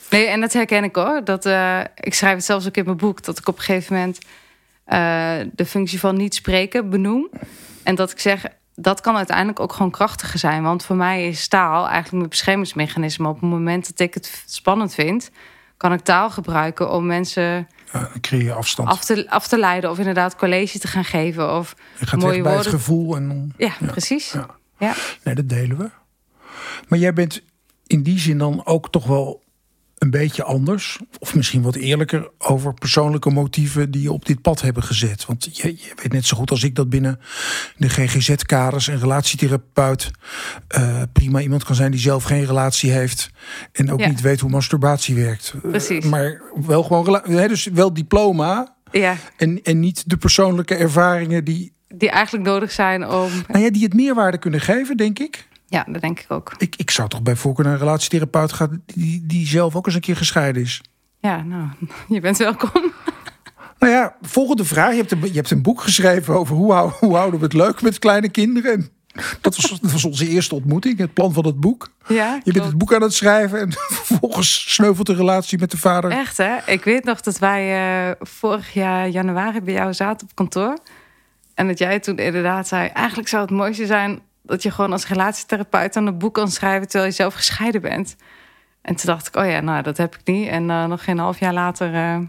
Nee, 0.10 0.26
en 0.28 0.40
dat 0.42 0.54
herken 0.54 0.84
ik 0.84 0.96
hoor. 0.96 1.22
Dat, 1.24 1.46
eh, 1.46 1.80
ik 1.96 2.14
schrijf 2.14 2.36
het 2.36 2.46
zelfs 2.46 2.68
ook 2.68 2.78
in 2.78 2.86
mijn 2.86 2.98
boek. 2.98 3.24
Dat 3.24 3.38
ik 3.38 3.48
op 3.48 3.58
een 3.58 3.64
gegeven 3.64 3.96
moment 3.96 4.20
eh, 4.90 5.38
de 5.54 5.66
functie 5.66 6.00
van 6.00 6.18
niet 6.18 6.36
spreken 6.36 6.90
benoem. 6.90 7.30
En 7.84 7.96
dat 7.96 8.12
ik 8.12 8.20
zeg, 8.20 8.46
dat 8.76 9.02
kan 9.02 9.16
uiteindelijk 9.16 9.60
ook 9.60 9.74
gewoon 9.74 9.92
krachtiger 9.92 10.40
zijn. 10.40 10.64
Want 10.64 10.86
voor 10.86 10.96
mij 10.96 11.28
is 11.28 11.48
taal 11.48 11.84
eigenlijk 11.84 12.12
mijn 12.12 12.30
beschermingsmechanisme. 12.30 13.28
Op 13.28 13.42
het 13.42 13.50
moment 13.50 13.88
dat 13.88 14.00
ik 14.00 14.14
het 14.14 14.44
spannend 14.46 14.94
vind, 14.94 15.32
kan 15.78 15.94
ik 15.94 16.00
taal 16.00 16.30
gebruiken 16.30 16.92
om 16.92 17.06
mensen 17.06 17.68
dan 17.92 18.08
creëer 18.22 18.44
je 18.44 18.54
afstand. 18.54 18.90
af 18.90 19.06
te, 19.06 19.30
af 19.30 19.48
te 19.48 19.58
leiden. 19.60 19.90
Of 19.90 19.98
inderdaad 19.98 20.36
college 20.36 20.80
te 20.80 20.88
gaan 20.88 21.06
geven. 21.06 21.56
Of 21.56 21.76
je 22.00 22.06
gaat 22.06 22.20
mooie 22.20 22.42
bij 22.42 22.52
het 22.52 22.64
woorden. 22.64 22.80
gevoel. 22.80 23.16
En, 23.16 23.54
Ja, 23.58 23.72
precies. 23.86 24.32
Ja. 24.32 24.46
Ja. 24.78 24.94
Nee, 25.24 25.36
dat 25.36 25.50
delen 25.50 25.78
we. 25.78 25.90
Maar 26.88 27.00
jij 27.00 27.14
bent 27.14 27.42
in 27.88 28.04
die 28.04 28.20
zin 28.20 28.38
dan 28.38 28.66
ook 28.66 28.92
toch 28.92 29.08
wel 29.08 29.44
een 30.00 30.10
beetje 30.10 30.44
anders. 30.44 31.00
Of 31.20 31.36
misschien 31.36 31.62
wat 31.62 31.76
eerlijker 31.76 32.30
over 32.38 32.74
persoonlijke 32.74 33.30
motieven 33.30 33.92
die 33.92 34.02
je 34.02 34.12
op 34.12 34.26
dit 34.26 34.42
pad 34.42 34.62
hebben 34.62 34.84
gezet. 34.84 35.26
Want 35.26 35.58
je, 35.58 35.68
je 35.68 35.92
weet 35.96 36.12
net 36.14 36.26
zo 36.26 36.38
goed 36.38 36.52
als 36.52 36.64
ik 36.64 36.76
dat 36.76 36.90
binnen 36.90 37.20
de 37.78 37.90
GGZ-kaders 37.90 38.88
een 38.88 39.00
relatietherapeut 39.00 40.12
eh, 40.68 41.02
prima 41.14 41.40
iemand 41.42 41.64
kan 41.64 41.76
zijn 41.76 41.92
die 41.92 42.00
zelf 42.00 42.24
geen 42.24 42.46
relatie 42.46 42.92
heeft. 42.92 43.30
En 43.72 43.92
ook 43.92 44.00
Ja. 44.00 44.08
niet 44.08 44.22
weet 44.22 44.40
hoe 44.40 44.50
masturbatie 44.50 45.16
werkt. 45.16 45.54
Eh, 45.64 45.70
Precies. 45.70 46.06
maar 46.06 46.42
wel 46.66 46.84
gewoon, 46.84 47.22
dus 47.26 47.66
wel 47.66 47.94
diploma. 47.94 48.76
ja, 48.92 49.16
En, 49.38 49.62
en 49.64 49.80
niet 49.80 50.04
de 50.10 50.18
persoonlijke 50.18 50.76
ervaringen 50.76 51.44
die, 51.44 51.74
die 51.88 52.10
eigenlijk 52.10 52.46
nodig 52.46 52.72
zijn 52.72 53.04
om... 53.08 53.30
nou 53.48 53.64
ja, 53.64 53.70
die 53.72 53.84
het 53.84 53.94
meerwaarde 53.94 54.38
kunnen 54.38 54.62
geven, 54.62 54.98
denk 54.98 55.20
ik. 55.20 55.48
Ja, 55.70 55.86
dat 55.88 56.02
denk 56.02 56.20
ik 56.20 56.26
ook. 56.32 56.52
Ik, 56.58 56.76
ik 56.76 56.92
zou 56.92 57.10
toch 57.10 57.22
bij 57.22 57.36
voorkeur 57.36 57.66
naar 57.66 57.74
een 57.74 57.80
relatietherapeut 57.80 58.54
gaan 58.54 58.84
die, 58.86 59.24
die 59.26 59.48
zelf 59.48 59.76
ook 59.76 59.86
eens 59.86 59.96
een 59.96 60.02
keer 60.02 60.16
gescheiden 60.18 60.62
is. 60.62 60.82
Ja, 61.20 61.42
nou, 61.44 61.68
je 62.08 62.20
bent 62.20 62.38
welkom. 62.38 62.92
Nou 63.80 63.94
ja, 63.94 64.16
volgende 64.22 64.66
vraag. 64.66 64.92
Je 64.92 64.98
hebt 64.98 65.12
een, 65.12 65.22
je 65.22 65.32
hebt 65.34 65.52
een 65.52 65.62
boek 65.62 65.82
geschreven 65.82 66.34
over 66.40 66.56
hoe, 66.56 66.74
hou- 66.74 66.92
hoe 67.00 67.16
houden 67.16 67.40
we 67.40 67.46
het 67.46 67.54
leuk 67.54 67.82
met 67.82 68.00
kleine 68.00 68.30
kinderen. 68.30 68.72
En 68.74 68.90
dat, 69.42 69.56
was, 69.56 69.80
dat 69.82 69.92
was 69.92 70.06
onze 70.06 70.28
eerste 70.28 70.56
ontmoeting, 70.56 70.98
het 70.98 71.14
plan 71.14 71.34
van 71.34 71.46
het 71.46 71.60
boek. 71.60 71.92
Ja, 72.08 72.34
Je 72.34 72.42
bent 72.44 72.56
klopt. 72.56 72.68
het 72.70 72.78
boek 72.78 72.94
aan 72.94 73.02
het 73.02 73.14
schrijven 73.14 73.60
en 73.60 73.72
vervolgens 74.04 74.74
sneuvelt 74.74 75.08
de 75.08 75.14
relatie 75.16 75.60
met 75.60 75.72
de 75.72 75.78
vader. 75.78 76.12
Echt 76.12 76.38
hè? 76.38 76.56
Ik 76.66 76.84
weet 76.84 77.04
nog 77.04 77.22
dat 77.22 77.40
wij 77.40 77.76
eh, 78.10 78.16
vorig 78.20 78.74
jaar 78.74 79.08
januari 79.08 79.62
bij 79.62 79.74
jou 79.74 79.94
zaten 79.94 80.28
op 80.28 80.36
kantoor. 80.36 80.78
En 81.54 81.68
dat 81.68 81.78
jij 81.78 82.00
toen 82.00 82.18
inderdaad 82.18 82.68
zei... 82.68 82.88
eigenlijk 82.88 83.28
zou 83.30 83.42
het 83.42 83.52
mooiste 83.52 83.86
zijn 83.86 84.20
dat 84.50 84.64
je 84.64 84.72
gewoon 84.72 84.92
als 84.92 85.08
relatietherapeut... 85.08 85.96
aan 85.96 86.06
een 86.06 86.18
boek 86.18 86.34
kan 86.34 86.48
schrijven 86.52 86.88
terwijl 86.88 87.10
je 87.10 87.16
zelf 87.16 87.34
gescheiden 87.34 87.82
bent. 87.82 88.16
En 88.82 88.96
toen 88.96 89.06
dacht 89.06 89.28
ik, 89.28 89.36
oh 89.36 89.46
ja, 89.46 89.60
nou 89.60 89.82
dat 89.84 89.98
heb 89.98 90.16
ik 90.16 90.28
niet. 90.28 90.48
En 90.48 90.70
eh, 90.70 90.86
nog 90.86 91.04
geen 91.04 91.18
half 91.18 91.40
jaar 91.40 91.54
later 91.54 91.94
eh, 91.94 92.20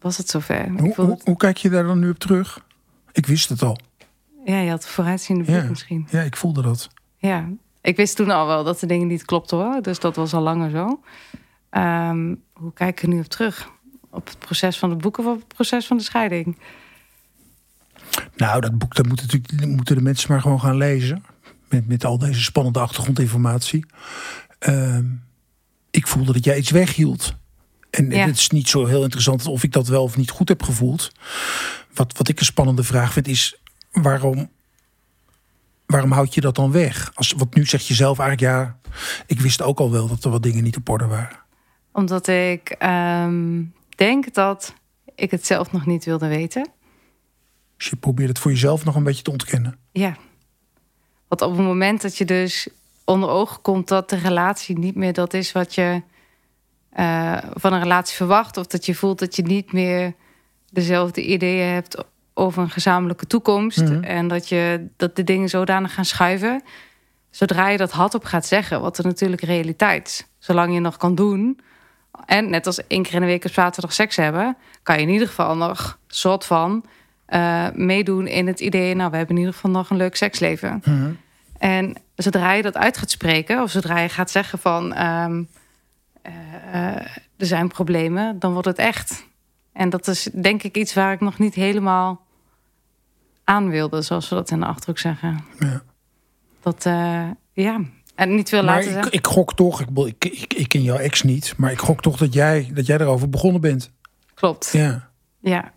was 0.00 0.16
het 0.16 0.28
zover. 0.28 0.68
Hoe, 0.68 0.94
hoe, 0.94 1.10
het- 1.10 1.24
hoe 1.24 1.36
kijk 1.36 1.56
je 1.56 1.68
daar 1.70 1.84
dan 1.84 1.98
nu 1.98 2.10
op 2.10 2.18
terug? 2.18 2.64
Ik 3.12 3.26
wist 3.26 3.48
het 3.48 3.62
al. 3.62 3.76
ja, 4.44 4.58
je 4.58 4.70
had 4.70 4.86
vooruitziende 4.88 5.44
blik 5.44 5.62
Ja, 5.62 5.68
misschien. 5.68 6.06
ja 6.10 6.20
ik 6.20 6.36
voelde 6.36 6.62
dat. 6.62 6.88
Ja, 7.16 7.48
ik 7.80 7.96
wist 7.96 8.16
toen 8.16 8.30
al 8.30 8.46
wel 8.46 8.64
dat 8.64 8.80
de 8.80 8.86
dingen 8.86 9.06
niet 9.06 9.24
klopten 9.24 9.56
hoor. 9.58 9.82
Dus 9.82 9.98
dat 9.98 10.16
was 10.16 10.34
al 10.34 10.42
langer 10.42 10.70
zo. 10.70 11.00
Ehm, 11.70 12.34
hoe 12.52 12.72
kijk 12.72 12.90
ik 12.96 13.02
er 13.02 13.08
nu 13.08 13.18
op 13.20 13.26
terug? 13.26 13.70
Op 14.10 14.26
het 14.26 14.38
proces 14.38 14.78
van 14.78 14.90
het 14.90 15.00
boek 15.00 15.18
of 15.18 15.26
op 15.26 15.38
het 15.38 15.48
proces 15.54 15.86
van 15.86 15.96
de 15.96 16.02
scheiding? 16.02 16.58
Nou, 18.36 18.60
dat 18.60 18.78
boek 18.78 18.94
dat 18.94 19.06
moeten, 19.06 19.26
natuurlijk, 19.26 19.66
moeten 19.76 19.96
de 19.96 20.02
mensen 20.02 20.30
maar 20.30 20.40
gewoon 20.40 20.60
gaan 20.60 20.76
lezen. 20.76 21.24
Met, 21.68 21.88
met 21.88 22.04
al 22.04 22.18
deze 22.18 22.42
spannende 22.42 22.78
achtergrondinformatie. 22.80 23.86
Ehm, 24.58 25.04
ik 25.90 26.06
voelde 26.06 26.32
dat 26.32 26.44
jij 26.44 26.56
iets 26.58 26.70
weghield. 26.70 27.34
En 27.90 28.10
Ja. 28.10 28.26
het 28.26 28.36
is 28.36 28.50
niet 28.50 28.68
zo 28.68 28.86
heel 28.86 29.02
interessant 29.02 29.46
of 29.46 29.62
ik 29.62 29.72
dat 29.72 29.86
wel 29.88 30.02
of 30.02 30.16
niet 30.16 30.30
goed 30.30 30.48
heb 30.48 30.62
gevoeld. 30.62 31.10
Wat, 31.94 32.16
wat 32.16 32.28
ik 32.28 32.38
een 32.38 32.44
spannende 32.44 32.82
vraag 32.82 33.12
vind 33.12 33.28
is... 33.28 33.60
waarom, 33.92 34.50
waarom 35.86 36.12
houd 36.12 36.34
je 36.34 36.40
dat 36.40 36.54
dan 36.54 36.72
weg? 36.72 37.10
Als, 37.14 37.32
want 37.36 37.54
nu 37.54 37.66
zeg 37.66 37.82
je 37.82 37.94
zelf 37.94 38.18
eigenlijk... 38.18 38.52
ja, 38.56 38.78
ik 39.26 39.40
wist 39.40 39.62
ook 39.62 39.78
al 39.78 39.90
wel 39.90 40.08
dat 40.08 40.24
er 40.24 40.30
wat 40.30 40.42
dingen 40.42 40.62
niet 40.64 40.76
op 40.76 40.88
orde 40.88 41.06
waren. 41.06 41.38
Omdat 41.92 42.26
ik 42.28 42.68
ehm, 42.68 43.62
denk 43.96 44.34
dat 44.34 44.74
ik 45.14 45.30
het 45.30 45.46
zelf 45.46 45.72
nog 45.72 45.86
niet 45.86 46.04
wilde 46.04 46.26
weten. 46.28 46.68
Dus 47.82 47.90
je 47.90 47.96
probeert 47.96 48.28
het 48.28 48.38
voor 48.38 48.50
jezelf 48.50 48.84
nog 48.84 48.94
een 48.94 49.02
beetje 49.02 49.22
te 49.22 49.30
ontkennen. 49.30 49.78
Ja. 49.92 50.16
Want 51.28 51.42
op 51.42 51.56
het 51.56 51.66
moment 51.66 52.02
dat 52.02 52.16
je 52.16 52.24
dus 52.24 52.68
onder 53.04 53.28
ogen 53.28 53.62
komt 53.62 53.88
dat 53.88 54.10
de 54.10 54.16
relatie 54.16 54.78
niet 54.78 54.94
meer 54.94 55.12
dat 55.12 55.34
is 55.34 55.52
wat 55.52 55.74
je 55.74 56.02
eh, 56.90 57.38
van 57.54 57.72
een 57.72 57.82
relatie 57.82 58.16
verwacht. 58.16 58.56
Of 58.56 58.66
dat 58.66 58.86
je 58.86 58.94
voelt 58.94 59.18
dat 59.18 59.36
je 59.36 59.42
niet 59.42 59.72
meer 59.72 60.14
dezelfde 60.70 61.26
ideeën 61.26 61.72
hebt 61.72 62.04
over 62.34 62.62
een 62.62 62.70
gezamenlijke 62.70 63.26
toekomst. 63.26 63.82
Mhm. 63.82 64.02
En 64.02 64.28
dat, 64.28 64.48
je, 64.48 64.86
dat 64.96 65.16
de 65.16 65.24
dingen 65.24 65.48
zodanig 65.48 65.94
gaan 65.94 66.04
schuiven. 66.04 66.62
Zodra 67.30 67.68
je 67.68 67.78
dat 67.78 67.90
hardop 67.90 68.24
gaat 68.24 68.46
zeggen, 68.46 68.80
wat 68.80 68.98
er 68.98 69.04
natuurlijk 69.04 69.42
realiteit 69.42 70.06
is. 70.06 70.26
Zolang 70.38 70.74
je 70.74 70.80
nog 70.80 70.96
kan 70.96 71.14
doen. 71.14 71.60
En 72.26 72.50
net 72.50 72.66
als 72.66 72.86
één 72.86 73.02
keer 73.02 73.14
in 73.14 73.20
de 73.20 73.26
week 73.26 73.44
op 73.44 73.52
zaterdag 73.52 73.92
seks 73.92 74.16
hebben, 74.16 74.56
kan 74.82 74.96
je 74.96 75.02
in 75.02 75.08
ieder 75.08 75.28
geval 75.28 75.56
nog 75.56 75.98
soort 76.06 76.44
van 76.44 76.84
eh, 77.26 77.66
meedoen 77.74 78.26
in 78.26 78.46
het 78.46 78.60
idee. 78.60 78.94
Nou, 78.94 79.10
we 79.10 79.16
hebben 79.16 79.34
in 79.34 79.40
ieder 79.40 79.54
geval 79.54 79.70
nog 79.70 79.90
een 79.90 79.96
leuk 79.96 80.16
seksleven. 80.16 80.82
Mhm. 80.84 81.10
En 81.58 81.96
zodra 82.16 82.52
je 82.52 82.62
dat 82.62 82.76
uit 82.76 82.96
gaat 82.96 83.10
spreken, 83.10 83.62
of 83.62 83.70
zodra 83.70 83.98
je 83.98 84.08
gaat 84.08 84.30
zeggen 84.30 84.58
van 84.58 84.92
ehm, 84.92 85.42
eh, 86.22 86.32
eh, 86.72 86.96
er 87.36 87.46
zijn 87.46 87.68
problemen, 87.68 88.38
dan 88.38 88.52
wordt 88.52 88.68
het 88.68 88.78
echt. 88.78 89.26
En 89.72 89.90
dat 89.90 90.06
is 90.08 90.28
denk 90.32 90.62
ik 90.62 90.76
iets 90.76 90.94
waar 90.94 91.12
ik 91.12 91.20
nog 91.20 91.38
niet 91.38 91.54
helemaal 91.54 92.26
aan 93.44 93.68
wilde, 93.68 94.02
zoals 94.02 94.28
we 94.28 94.34
dat 94.34 94.50
in 94.50 94.60
de 94.60 94.66
achterhoek 94.66 94.98
zeggen. 94.98 95.44
Ja. 95.58 95.82
Dat, 96.60 96.84
ja, 97.52 97.80
en 98.14 98.34
niet 98.34 98.50
wil 98.50 98.62
laten 98.62 98.98
ik, 98.98 99.06
ik 99.06 99.26
gok 99.26 99.54
toch, 99.54 99.80
ik, 99.80 99.88
ik, 100.04 100.24
ik, 100.24 100.54
ik 100.54 100.68
ken 100.68 100.82
jouw 100.82 100.96
ex 100.96 101.22
niet, 101.22 101.54
maar 101.56 101.70
ik 101.72 101.78
gok 101.78 102.02
toch 102.02 102.16
dat 102.16 102.34
jij, 102.34 102.70
dat 102.74 102.86
jij 102.86 102.98
erover 102.98 103.28
begonnen 103.28 103.60
bent. 103.60 103.90
Klopt, 104.34 104.72
ja, 104.72 105.10
Ja. 105.40 105.72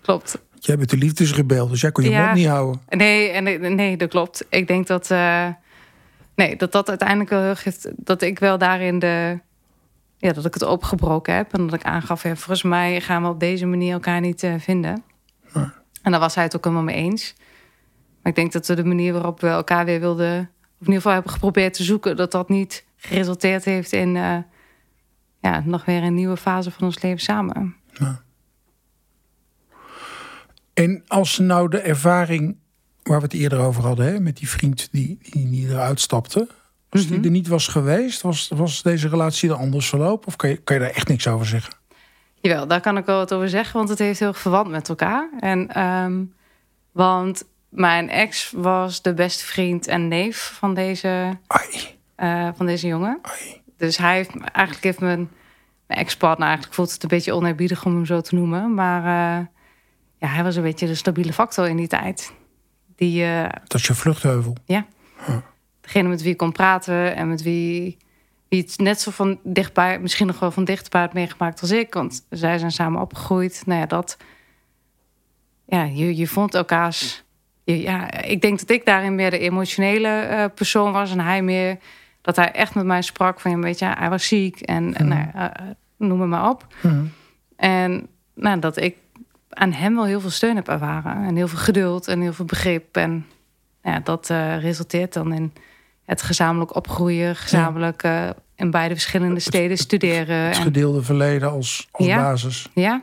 klopt. 0.00 0.38
Jij 0.60 0.76
bent 0.76 0.90
de 0.90 0.96
liefdesrebel, 0.96 1.68
dus 1.68 1.80
jij 1.80 1.92
kon 1.92 2.04
je 2.04 2.10
Ja. 2.10 2.24
mond 2.24 2.36
niet 2.36 2.46
houden. 2.46 2.80
Nee, 2.88 3.28
en 3.28 3.44
nee, 3.44 3.58
nee, 3.58 3.96
dat 3.96 4.08
klopt. 4.08 4.44
Ik 4.48 4.66
denk 4.66 4.86
dat, 4.86 5.10
eh, 5.10 5.48
nee, 6.34 6.56
dat 6.56 6.72
dat 6.72 6.88
uiteindelijk 6.88 7.30
wel 7.30 7.42
heeft, 7.42 7.90
dat 7.96 8.22
ik 8.22 8.38
wel 8.38 8.58
daarin 8.58 8.98
de, 8.98 9.40
ja, 10.18 10.32
dat 10.32 10.44
ik 10.44 10.54
het 10.54 10.62
opgebroken 10.62 11.34
heb 11.34 11.52
en 11.52 11.66
dat 11.66 11.74
ik 11.80 11.86
aangaf, 11.86 12.22
ja, 12.22 12.34
volgens 12.34 12.62
mij 12.62 13.00
gaan 13.00 13.22
we 13.22 13.28
op 13.28 13.40
deze 13.40 13.66
manier 13.66 13.92
elkaar 13.92 14.20
niet 14.20 14.42
eh, 14.42 14.54
vinden. 14.58 15.02
Ja. 15.54 15.72
En 16.02 16.10
daar 16.10 16.20
was 16.20 16.34
hij 16.34 16.44
het 16.44 16.56
ook 16.56 16.64
helemaal 16.64 16.84
mee 16.84 16.96
eens. 16.96 17.34
Maar 18.22 18.32
ik 18.32 18.34
denk 18.34 18.52
dat 18.52 18.66
we 18.66 18.74
de 18.74 18.84
manier 18.84 19.12
waarop 19.12 19.40
we 19.40 19.48
elkaar 19.48 19.84
weer 19.84 20.00
wilden, 20.00 20.38
of 20.40 20.46
in 20.80 20.86
ieder 20.86 20.94
geval 20.94 21.12
hebben 21.12 21.32
geprobeerd 21.32 21.74
te 21.74 21.82
zoeken, 21.82 22.16
dat 22.16 22.32
dat 22.32 22.48
niet 22.48 22.84
geresulteerd 22.96 23.64
heeft 23.64 23.92
in, 23.92 24.16
eh, 24.16 24.36
ja, 25.40 25.62
nog 25.64 25.84
weer 25.84 26.02
een 26.02 26.14
nieuwe 26.14 26.36
fase 26.36 26.70
van 26.70 26.86
ons 26.86 27.02
leven 27.02 27.20
samen. 27.20 27.76
En 30.84 31.02
als 31.06 31.38
nou 31.38 31.68
de 31.68 31.78
ervaring 31.78 32.56
waar 33.02 33.18
we 33.18 33.24
het 33.24 33.32
eerder 33.34 33.58
over 33.58 33.82
hadden, 33.82 34.06
hè, 34.06 34.20
met 34.20 34.36
die 34.36 34.48
vriend 34.48 34.88
die, 34.92 35.18
die, 35.30 35.50
die 35.50 35.68
eruit 35.68 36.00
stapte, 36.00 36.48
als 36.88 37.04
Mhm. 37.06 37.14
die 37.14 37.24
er 37.24 37.30
niet 37.30 37.48
was 37.48 37.66
geweest, 37.68 38.20
was, 38.22 38.50
was 38.54 38.82
deze 38.82 39.08
relatie 39.08 39.48
dan 39.48 39.58
anders 39.58 39.88
verlopen? 39.88 40.26
Of 40.26 40.36
kan 40.36 40.50
je, 40.50 40.56
kan 40.56 40.76
je 40.76 40.82
daar 40.82 40.90
echt 40.92 41.08
niks 41.08 41.26
over 41.28 41.46
zeggen? 41.46 41.74
Jawel, 42.40 42.66
daar 42.66 42.80
kan 42.80 42.96
ik 42.96 43.06
wel 43.06 43.16
wat 43.18 43.32
over 43.34 43.48
zeggen, 43.48 43.76
want 43.76 43.88
het 43.88 43.98
heeft 43.98 44.18
heel 44.18 44.32
verwant 44.34 44.68
met 44.70 44.88
elkaar. 44.88 45.28
En, 45.40 45.68
ehm, 45.68 46.24
want 46.92 47.44
mijn 47.68 48.10
ex 48.10 48.52
was 48.56 49.02
de 49.02 49.14
beste 49.14 49.44
vriend 49.44 49.86
en 49.86 50.08
neef 50.08 50.56
van 50.58 50.74
deze, 50.74 51.38
eh, 52.14 52.48
van 52.54 52.66
deze 52.66 52.86
jongen. 52.86 53.18
ai. 53.22 53.60
Dus 53.76 53.96
hij 53.96 54.14
heeft 54.14 54.30
eigenlijk 54.52 54.84
heeft 54.84 55.00
mijn, 55.00 55.28
mijn 55.86 56.00
ex-partner 56.00 56.46
eigenlijk 56.46 56.76
voelt 56.76 56.92
het 56.92 57.02
een 57.02 57.08
beetje 57.08 57.34
oneerbiedig 57.34 57.84
om 57.84 57.94
hem 57.94 58.06
zo 58.06 58.20
te 58.20 58.34
noemen, 58.34 58.74
maar 58.74 59.04
eh, 59.38 59.46
ja, 60.18 60.28
hij 60.28 60.42
was 60.42 60.56
een 60.56 60.62
beetje 60.62 60.86
de 60.86 60.94
stabiele 60.94 61.32
factor 61.32 61.68
in 61.68 61.76
die 61.76 61.86
tijd. 61.88 62.32
Die 62.96 63.24
eh, 63.24 63.42
Dat 63.66 63.80
is 63.80 63.86
je 63.86 63.94
vluchtheuvel. 63.94 64.56
degene 65.80 66.08
met 66.08 66.22
wie 66.22 66.30
ik 66.32 66.36
kon 66.36 66.52
praten 66.52 67.16
en 67.16 67.28
met 67.28 67.42
wie, 67.42 67.96
wie 68.48 68.60
het 68.62 68.78
net 68.78 69.00
zo 69.00 69.10
van 69.10 69.38
dichtbij, 69.42 69.98
misschien 70.00 70.26
nog 70.26 70.38
wel 70.38 70.50
van 70.50 70.64
dichtbij 70.64 71.00
had 71.00 71.12
meegemaakt 71.12 71.60
als 71.60 71.70
ik. 71.70 71.94
Want 71.94 72.26
zij 72.30 72.58
zijn 72.58 72.70
samen 72.72 73.00
opgegroeid. 73.00 73.62
Nou 73.66 73.80
ja, 73.80 73.86
dat. 73.86 74.16
Ja, 75.66 75.82
je, 75.84 76.16
je 76.16 76.26
vond 76.26 76.54
elkaars. 76.54 77.24
je- 77.64 77.80
ja, 77.80 78.12
ik 78.22 78.40
denk 78.40 78.58
dat 78.58 78.70
ik 78.70 78.84
daarin 78.84 79.14
meer 79.14 79.30
de 79.30 79.38
emotionele 79.38 80.08
eh, 80.08 80.44
persoon 80.54 80.92
was 80.92 81.10
en 81.10 81.20
hij 81.20 81.42
meer 81.42 81.78
dat 82.20 82.36
hij 82.36 82.52
echt 82.52 82.74
met 82.74 82.84
mij 82.84 83.02
sprak 83.02 83.40
van, 83.40 83.50
ja, 83.50 83.58
weet 83.58 83.78
je, 83.78 83.84
hij 83.84 84.10
was 84.10 84.26
ziek 84.26 84.60
en 84.60 84.90
nou, 84.90 85.08
ja, 85.34 85.56
eh, 85.56 85.66
noem 85.96 86.20
het 86.20 86.30
maar 86.30 86.48
op. 86.50 86.66
En 87.56 88.08
nou, 88.34 88.58
dat 88.58 88.76
ik 88.76 88.96
aan 89.48 89.72
hem 89.72 89.94
wel 89.94 90.04
heel 90.04 90.20
veel 90.20 90.30
steun 90.30 90.56
heb 90.56 90.68
ervaren. 90.68 91.26
En 91.26 91.36
heel 91.36 91.48
veel 91.48 91.58
geduld 91.58 92.08
en 92.08 92.20
heel 92.20 92.32
veel 92.32 92.44
begrip. 92.44 92.96
En 92.96 93.26
ja, 93.82 94.00
dat 94.00 94.30
eh, 94.30 94.60
resulteert 94.60 95.12
dan 95.12 95.32
in 95.32 95.52
het 96.04 96.22
gezamenlijk 96.22 96.74
opgroeien. 96.76 97.36
Gezamenlijk 97.36 98.02
eh, 98.02 98.28
in 98.54 98.70
beide 98.70 98.94
verschillende 98.94 99.40
steden 99.40 99.76
studeren. 99.78 100.36
Het 100.36 100.56
En, 100.56 100.62
gedeelde 100.62 101.02
verleden 101.02 101.50
als, 101.50 101.88
als 101.90 102.06
Ja. 102.06 102.16
basis. 102.22 102.68
ja, 102.74 103.02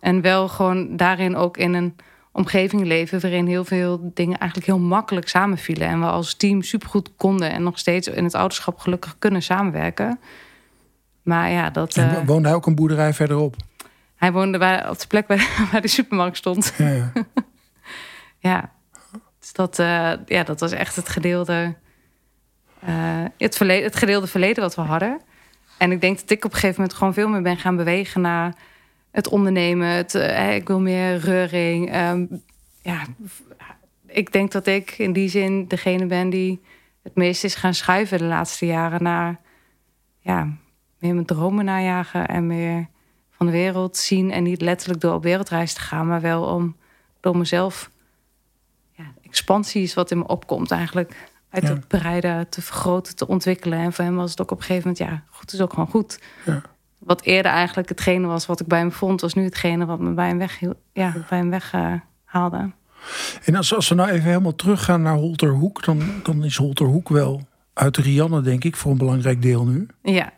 en 0.00 0.20
wel 0.20 0.48
gewoon 0.48 0.96
daarin 0.96 1.36
ook 1.36 1.56
in 1.56 1.74
een 1.74 1.96
omgeving 2.32 2.84
leven... 2.84 3.20
waarin 3.20 3.46
heel 3.46 3.64
veel 3.64 4.10
dingen 4.14 4.38
eigenlijk 4.38 4.70
heel 4.70 4.78
makkelijk 4.78 5.28
samenvielen. 5.28 5.88
En 5.88 6.00
we 6.00 6.06
als 6.06 6.34
team 6.34 6.62
supergoed 6.62 7.10
konden... 7.16 7.50
en 7.50 7.62
nog 7.62 7.78
steeds 7.78 8.08
in 8.08 8.24
het 8.24 8.34
ouderschap 8.34 8.78
gelukkig 8.78 9.16
kunnen 9.18 9.42
samenwerken. 9.42 10.18
Maar 11.22 11.50
ja, 11.50 11.70
dat... 11.70 11.96
En 11.96 12.08
eh, 12.10 12.14
wo- 12.14 12.24
woonde 12.24 12.48
hij 12.48 12.56
ook 12.56 12.66
een 12.66 12.74
boerderij 12.74 13.12
verderop? 13.14 13.56
Hij 14.18 14.32
woonde 14.32 14.58
bij, 14.58 14.88
op 14.88 14.98
de 14.98 15.06
plek 15.06 15.28
waar, 15.28 15.48
waar 15.72 15.80
de 15.80 15.88
supermarkt 15.88 16.36
stond. 16.36 16.74
Ja, 16.76 16.88
ja. 16.88 17.12
Ja, 18.40 18.72
dus 19.38 19.52
dat, 19.52 19.78
eh, 19.78 20.12
ja, 20.26 20.42
dat 20.42 20.60
was 20.60 20.72
echt 20.72 20.96
het 20.96 21.08
gedeelde, 21.08 21.74
eh, 22.80 23.24
het, 23.38 23.56
verleden, 23.56 23.84
het 23.84 23.96
gedeelde 23.96 24.26
verleden 24.26 24.62
wat 24.62 24.74
we 24.74 24.80
hadden. 24.80 25.20
En 25.78 25.92
ik 25.92 26.00
denk 26.00 26.20
dat 26.20 26.30
ik 26.30 26.44
op 26.44 26.50
een 26.50 26.58
gegeven 26.58 26.80
moment 26.80 26.98
gewoon 26.98 27.14
veel 27.14 27.28
meer 27.28 27.42
ben 27.42 27.56
gaan 27.56 27.76
bewegen 27.76 28.20
naar 28.20 28.54
het 29.10 29.28
ondernemen. 29.28 29.88
Het, 29.88 30.14
eh, 30.14 30.54
ik 30.54 30.66
wil 30.68 30.80
meer 30.80 31.16
reuring. 31.16 31.90
Ehm, 31.90 32.26
ja, 32.82 33.02
ik 34.06 34.32
denk 34.32 34.52
dat 34.52 34.66
ik 34.66 34.90
in 34.90 35.12
die 35.12 35.28
zin 35.28 35.68
degene 35.68 36.06
ben 36.06 36.30
die 36.30 36.60
het 37.02 37.14
meest 37.14 37.44
is 37.44 37.54
gaan 37.54 37.74
schuiven 37.74 38.18
de 38.18 38.24
laatste 38.24 38.66
jaren 38.66 39.02
naar 39.02 39.40
ja, 40.18 40.56
meer 40.98 41.14
mijn 41.14 41.26
dromen 41.26 41.64
najagen 41.64 42.28
en 42.28 42.46
meer 42.46 42.88
van 43.38 43.46
de 43.46 43.52
wereld 43.52 43.96
zien. 43.96 44.30
En 44.30 44.42
niet 44.42 44.60
letterlijk 44.60 45.00
door 45.00 45.14
op 45.14 45.22
wereldreis 45.22 45.72
te 45.74 45.80
gaan, 45.80 46.06
maar 46.06 46.20
wel 46.20 46.42
om 46.44 46.76
door 47.20 47.36
mezelf. 47.36 47.90
Ja, 48.92 49.04
expansie 49.22 49.82
is 49.82 49.94
wat 49.94 50.10
in 50.10 50.18
me 50.18 50.26
opkomt 50.26 50.70
eigenlijk. 50.70 51.28
Uit 51.50 51.62
Ja. 51.62 51.68
het 51.68 51.88
bereiden 51.88 52.48
te 52.48 52.62
vergroten, 52.62 53.16
te 53.16 53.26
ontwikkelen. 53.28 53.78
En 53.78 53.92
voor 53.92 54.04
hem 54.04 54.16
was 54.16 54.30
het 54.30 54.40
ook 54.40 54.50
op 54.50 54.58
een 54.58 54.64
gegeven 54.64 54.88
moment, 54.90 55.10
ja, 55.10 55.22
goed 55.30 55.52
is 55.52 55.60
ook 55.60 55.70
gewoon 55.72 55.88
goed. 55.88 56.20
Ja. 56.44 56.62
Wat 56.98 57.22
eerder 57.22 57.52
eigenlijk 57.52 57.88
hetgene 57.88 58.26
was 58.26 58.46
wat 58.46 58.60
ik 58.60 58.66
bij 58.66 58.78
hem 58.78 58.92
vond, 58.92 59.20
was 59.20 59.34
nu 59.34 59.44
hetgene 59.44 59.86
wat 59.86 59.98
me 59.98 60.10
bij 60.10 60.28
hem 60.28 60.38
weg, 60.38 60.60
ja, 60.92 61.12
bij 61.28 61.38
hem 61.38 61.50
weg 61.50 61.72
haalde. 62.24 62.70
En 63.44 63.54
als, 63.54 63.74
als 63.74 63.88
we 63.88 63.94
nou 63.94 64.08
even 64.10 64.28
helemaal 64.28 64.54
teruggaan 64.54 65.02
naar 65.02 65.14
Holterhoek, 65.14 65.84
dan, 65.84 66.02
dan 66.22 66.44
is 66.44 66.56
Holterhoek 66.56 67.08
wel 67.08 67.46
uit 67.72 67.96
Rianne, 67.96 68.40
denk 68.40 68.64
ik, 68.64 68.76
voor 68.76 68.90
een 68.90 68.98
belangrijk 68.98 69.42
deel 69.42 69.64
nu. 69.66 69.86
Ja, 70.02 70.32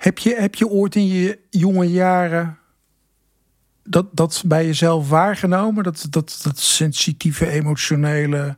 Heb 0.00 0.18
je, 0.18 0.34
heb 0.38 0.54
je 0.54 0.68
ooit 0.68 0.94
in 0.94 1.06
je 1.08 1.38
jonge 1.50 1.90
jaren 1.90 2.58
dat, 3.84 4.06
dat 4.12 4.42
bij 4.46 4.66
jezelf 4.66 5.08
waargenomen? 5.08 5.84
Dat, 5.84 6.06
dat, 6.10 6.40
dat 6.42 6.58
sensitieve, 6.58 7.48
emotionele. 7.50 8.56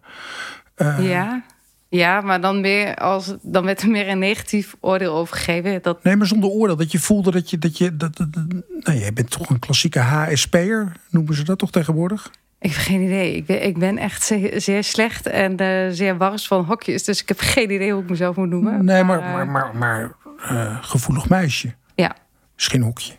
eh, 0.75 1.09
ja. 1.11 1.43
ja, 1.89 2.21
maar 2.21 2.41
dan, 2.41 2.61
meer 2.61 2.95
als, 2.95 3.35
dan 3.43 3.65
werd 3.65 3.83
er 3.83 3.89
meer 3.91 4.09
een 4.09 4.19
negatief 4.19 4.77
oordeel 4.81 5.15
over 5.15 5.37
gegeven. 5.37 5.83
Dat, 5.83 6.05
Nee, 6.05 6.17
maar 6.17 6.27
zonder 6.27 6.51
oordeel. 6.51 6.77
Dat 6.77 6.93
je 6.93 6.99
voelde 6.99 7.31
dat 7.31 7.51
je. 7.51 7.59
Dat 7.59 7.79
je 7.79 7.97
dat, 7.97 8.17
dat, 8.17 8.33
dat- 8.33 8.45
nou, 8.85 8.99
jij 8.99 9.13
bent 9.13 9.31
toch 9.31 9.51
een 9.51 9.59
klassieke 9.59 9.99
HSP'er, 9.99 10.93
noemen 11.11 11.35
ze 11.35 11.45
dat 11.45 11.59
toch 11.59 11.71
tegenwoordig? 11.71 12.31
ik 12.61 12.71
heb 12.71 12.81
geen 12.81 13.01
idee. 13.01 13.35
Ik 13.37 13.47
ben, 13.47 13.65
ik 13.67 13.79
ben 13.79 13.99
echt 13.99 14.23
zeer, 14.25 14.61
zeer 14.61 14.85
slecht 14.85 15.27
en 15.27 15.57
eh, 15.57 15.87
zeer 15.91 16.17
wars 16.17 16.47
van 16.47 16.65
hokjes. 16.65 17.05
Dus 17.05 17.23
ik 17.23 17.29
heb 17.29 17.39
geen 17.41 17.71
idee 17.73 17.93
hoe 17.93 18.03
ik 18.03 18.11
mezelf 18.11 18.37
moet 18.37 18.49
noemen. 18.49 18.85
Nee, 18.85 19.05
maar, 19.05 19.19
eh, 19.21 19.33
maar, 19.33 19.47
maar, 19.47 19.77
maar 19.77 20.13
eh, 20.43 20.79
gevoelig 20.81 21.29
meisje. 21.29 21.75
Ja, 21.95 22.17
Is 22.57 22.67
geen 22.67 22.83
hokje. 22.83 23.13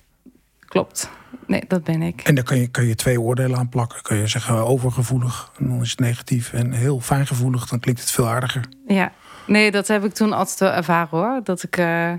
klopt. 0.60 1.10
Nee, 1.48 1.64
dat 1.68 1.84
ben 1.84 2.02
ik. 2.02 2.22
En 2.22 2.36
daar 2.36 2.44
kan 2.44 2.58
je, 2.58 2.68
kan 2.68 2.86
je 2.86 2.96
twee 2.96 3.22
oordelen 3.22 3.58
aan 3.58 3.70
plakken. 3.70 4.02
Kan 4.02 4.18
je 4.18 4.28
zeggen 4.28 4.56
eh, 4.56 4.70
overgevoelig, 4.70 5.52
dan 5.60 5.82
is 5.82 5.90
het 5.92 6.00
negatief. 6.00 6.54
En 6.54 6.72
heel 6.72 7.00
fijngevoelig, 7.00 7.68
dan 7.68 7.80
klinkt 7.80 8.02
het 8.02 8.12
veel 8.12 8.28
aardiger. 8.28 8.64
Ja, 8.88 9.12
nee, 9.48 9.72
dat 9.72 9.88
heb 9.88 10.06
ik 10.06 10.14
toen 10.14 10.34
altijd 10.34 10.60
wel 10.60 10.72
ervaren 10.72 11.10
hoor. 11.20 11.40
Dat 11.44 11.64
ik, 11.64 11.78
eh, 11.78 12.12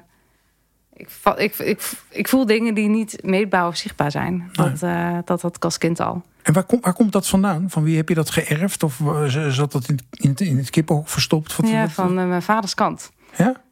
ik, 0.92 1.09
ik, 1.36 1.59
ik, 1.59 1.90
ik 2.11 2.28
voel 2.28 2.46
dingen 2.46 2.74
die 2.74 2.88
niet 2.88 3.18
meetbaar 3.22 3.66
of 3.66 3.76
zichtbaar 3.76 4.11
zijn. 4.11 4.48
Dat, 4.52 4.82
eh, 4.82 5.18
dat 5.24 5.42
had 5.42 5.57
ik 5.57 5.64
als 5.64 5.78
kind 5.78 6.00
al. 6.00 6.22
En 6.42 6.52
waar, 6.52 6.64
komt 6.64 6.84
waar 6.84 6.94
komt 6.94 7.12
dat 7.12 7.28
vandaan? 7.28 7.70
Van 7.70 7.82
wie 7.82 7.96
heb 7.96 8.09
je 8.09 8.14
dat 8.14 8.30
geërfd? 8.30 8.82
Of 8.82 9.00
zat 9.48 9.72
dat 9.72 9.88
in, 9.88 9.98
in, 10.11 10.30
het- 10.30 10.40
in 10.40 10.57
het 10.57 10.70
kippenhok 10.70 11.09
verstopt? 11.09 11.57
Wat- 11.57 11.68
Ja, 11.70 11.80
wat- 11.80 11.90
van 11.90 12.14
mijn 12.28 12.42
vaders 12.42 12.74
kant. 12.74 13.11
ja? 13.36 13.62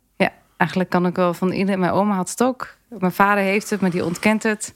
Eigenlijk 0.63 0.91
kan 0.91 1.07
ik 1.07 1.17
wel 1.17 1.35
van 1.35 1.53
iedereen. 1.53 1.81
Mijn 1.81 1.93
oma 1.93 2.15
had 2.15 2.31
het 2.31 2.43
ook. 2.43 2.77
Mijn 2.89 3.13
vader 3.13 3.43
heeft 3.43 3.71
het, 3.71 3.81
maar 3.81 3.91
die 3.91 4.05
ontkent 4.05 4.43
het. 4.43 4.75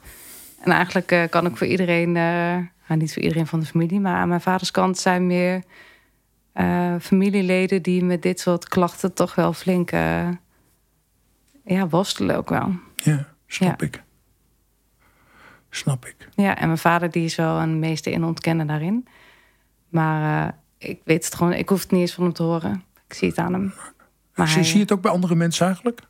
En 0.61 0.72
eigenlijk 0.72 1.12
eh, 1.12 1.28
kan 1.28 1.47
ik 1.47 1.57
voor 1.57 1.66
iedereen, 1.66 2.09
eh, 2.16 2.57
nou, 2.89 3.01
niet 3.01 3.12
voor 3.12 3.22
iedereen 3.22 3.47
van 3.47 3.61
de 3.61 3.66
familie, 3.66 4.01
maar 4.01 4.14
aan 4.14 4.28
mijn 4.28 4.41
vaders 4.41 4.70
kant 4.70 4.99
zijn 4.99 5.26
meer 5.26 5.62
eh, 6.53 6.95
familieleden 7.01 7.82
die 7.82 8.05
met 8.05 8.22
dit 8.22 8.41
soort 8.41 8.68
klachten 8.68 9.14
toch 9.14 9.34
wel 9.34 9.53
flink 9.53 9.91
ja, 11.64 11.89
worstelen 11.91 12.37
ook 12.37 12.49
wel. 12.49 12.74
Ja, 12.97 13.26
snap 13.47 13.82
ik. 13.82 14.03
Snap 15.70 16.07
ik. 16.07 16.28
Ja, 16.34 16.57
en 16.57 16.66
mijn 16.66 16.78
vader 16.78 17.11
die 17.11 17.24
is 17.24 17.37
wel 17.37 17.61
een 17.61 17.78
meeste 17.78 18.11
in 18.11 18.24
ontkennen 18.24 18.66
daarin. 18.66 19.07
Maar 19.89 20.59
ik 20.78 21.01
weet 21.05 21.24
het 21.24 21.34
gewoon, 21.34 21.53
ik 21.53 21.68
hoef 21.68 21.82
het 21.82 21.91
niet 21.91 22.01
eens 22.01 22.14
van 22.14 22.24
hem 22.24 22.32
te 22.32 22.43
horen. 22.43 22.84
Ik 23.09 23.14
zie 23.14 23.28
het 23.28 23.39
aan 23.39 23.53
hem. 23.53 23.72
Maar 24.37 24.47
zie, 24.47 24.57
hij, 24.57 24.64
zie 24.64 24.74
je 24.74 24.82
het 24.82 24.93
ook 24.93 25.01
bij 25.01 25.11
andere 25.11 25.34
mensen 25.34 25.66
eigenlijk? 25.66 26.01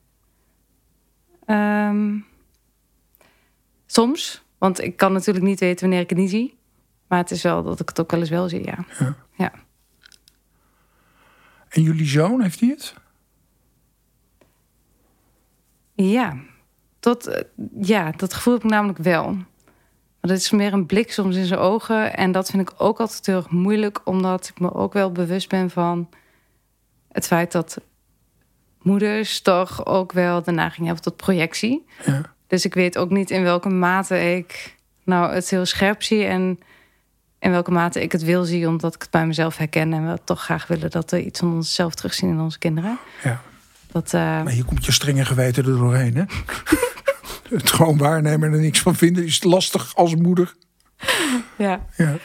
Um, 1.46 2.26
soms, 3.86 4.44
want 4.58 4.82
ik 4.82 4.96
kan 4.96 5.12
natuurlijk 5.12 5.44
niet 5.44 5.60
weten 5.60 5.80
wanneer 5.80 6.02
ik 6.02 6.10
het 6.10 6.18
niet 6.18 6.30
zie. 6.30 6.58
Maar 7.06 7.18
het 7.18 7.30
is 7.30 7.42
wel 7.42 7.62
dat 7.62 7.80
ik 7.80 7.88
het 7.88 8.00
ook 8.00 8.10
wel 8.10 8.20
eens 8.20 8.28
wel 8.30 8.48
zie, 8.48 8.64
ja. 8.64 8.84
ja. 8.98 9.16
ja. 9.36 9.52
En 11.68 11.82
jullie 11.82 12.06
zoon, 12.06 12.42
heeft 12.42 12.60
hij 12.60 12.68
het? 12.68 12.94
Ja, 15.94 16.36
tot, 16.98 17.26
eh, 17.26 17.42
ja, 17.80 18.10
dat 18.10 18.34
gevoel 18.34 18.54
heb 18.54 18.64
ik 18.64 18.70
namelijk 18.70 18.98
wel. 18.98 19.32
Maar 19.32 20.34
dat 20.34 20.36
is 20.36 20.50
meer 20.50 20.72
een 20.72 20.86
blik 20.86 21.12
soms 21.12 21.36
in 21.36 21.44
zijn 21.44 21.60
ogen. 21.60 22.16
En 22.16 22.32
dat 22.32 22.50
vind 22.50 22.70
ik 22.70 22.74
ook 22.78 23.00
altijd 23.00 23.26
heel 23.26 23.36
erg 23.36 23.50
moeilijk, 23.50 24.00
omdat 24.04 24.48
ik 24.48 24.60
me 24.60 24.74
ook 24.74 24.92
wel 24.92 25.12
bewust 25.12 25.48
ben 25.48 25.70
van 25.70 26.08
het 27.12 27.26
feit 27.26 27.52
dat 27.52 27.80
moeders 28.86 29.40
toch 29.40 29.86
ook 29.86 30.12
wel 30.12 30.42
de 30.42 30.52
neiging 30.52 30.86
hebben 30.86 31.04
tot 31.04 31.16
projectie. 31.16 31.86
Ja. 32.04 32.20
Dus 32.46 32.64
ik 32.64 32.74
weet 32.74 32.98
ook 32.98 33.10
niet 33.10 33.30
in 33.30 33.42
welke 33.42 33.68
mate 33.68 34.34
ik 34.36 34.76
nou 35.04 35.34
het 35.34 35.50
heel 35.50 35.66
scherp 35.66 36.02
zie 36.02 36.24
en 36.24 36.58
in 37.38 37.50
welke 37.50 37.70
mate 37.70 38.02
ik 38.02 38.12
het 38.12 38.22
wil 38.22 38.44
zien, 38.44 38.68
omdat 38.68 38.94
ik 38.94 39.02
het 39.02 39.10
bij 39.10 39.26
mezelf 39.26 39.56
herken 39.56 39.92
en 39.92 40.10
we 40.10 40.18
toch 40.24 40.42
graag 40.42 40.66
willen 40.66 40.90
dat 40.90 41.10
we 41.10 41.24
iets 41.24 41.38
van 41.38 41.54
onszelf 41.54 41.94
terugzien 41.94 42.30
in 42.30 42.40
onze 42.40 42.58
kinderen. 42.58 42.98
Ja. 43.22 43.40
Dat, 43.92 44.06
uh... 44.06 44.20
Maar 44.20 44.48
hier 44.48 44.64
komt 44.64 44.84
je 44.84 44.92
strenge 44.92 45.24
geweten 45.24 45.64
er 45.64 45.78
doorheen, 45.78 46.16
hè? 46.16 46.24
het 47.56 47.70
gewoon 47.70 47.98
waarnemen 47.98 48.48
en 48.48 48.54
er 48.54 48.60
niks 48.60 48.80
van 48.80 48.94
vinden 48.96 49.24
is 49.24 49.42
lastig 49.42 49.96
als 49.96 50.14
moeder. 50.14 50.54
Ja. 51.56 51.86
Ja. 51.96 52.16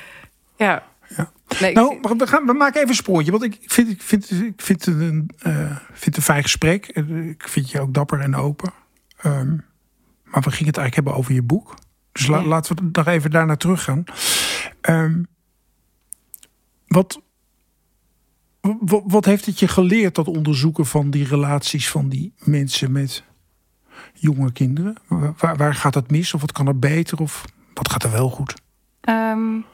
ja. 0.56 0.84
Ja. 1.18 1.32
nou, 1.74 2.00
we, 2.18 2.28
gaan, 2.28 2.46
we 2.46 2.54
maken 2.54 2.78
even 2.78 2.90
een 2.90 2.96
spoortje. 2.96 3.32
Want 3.32 3.44
ik 3.44 3.58
vind, 3.66 3.90
ik 3.90 4.02
vind, 4.02 4.32
ik 4.32 4.62
vind, 4.62 4.86
het, 4.86 4.96
een, 4.96 5.30
uh, 5.48 5.78
vind 5.94 6.18
een 6.18 6.24
fijn 6.24 6.42
gesprek. 6.42 6.88
Ik 6.88 7.48
vind 7.48 7.72
je 7.72 7.82
ook 7.82 7.94
dapper 7.94 8.20
en 8.20 8.36
open. 8.36 8.74
Um, 9.26 9.66
maar 10.24 10.42
we 10.42 10.52
gingen 10.52 10.68
het 10.68 10.78
eigenlijk 10.78 10.96
hebben 10.96 11.14
over 11.16 11.34
je 11.34 11.42
boek. 11.42 11.76
Dus 12.12 12.28
laten 12.28 12.76
we 12.76 12.90
nog 12.92 13.08
even 13.08 13.32
daarna 13.32 13.56
terug 13.56 13.84
gaan. 13.84 14.04
Um, 14.82 15.28
wat, 16.88 17.22
wat, 18.62 19.04
wat, 19.06 19.26
heeft 19.26 19.46
het 19.46 19.60
je 19.60 19.68
geleerd, 19.68 20.16
dat 20.16 20.28
onderzoeken 20.28 20.86
van 20.86 21.10
die 21.10 21.26
relaties 21.26 21.90
van 21.90 22.10
die 22.10 22.34
mensen 22.38 22.92
met 22.92 23.24
jonge 24.14 24.52
kinderen? 24.52 24.96
Waar, 25.38 25.58
waar 25.58 25.76
gaat 25.76 25.94
het 25.94 26.12
mis? 26.12 26.34
Of 26.34 26.42
wat 26.42 26.52
kan 26.52 26.68
er 26.68 26.80
beter? 26.80 27.20
Of 27.20 27.46
wat 27.74 27.92
gaat 27.92 28.04
er 28.04 28.12
wel 28.12 28.30
goed? 28.30 28.54
Um, 29.10 29.66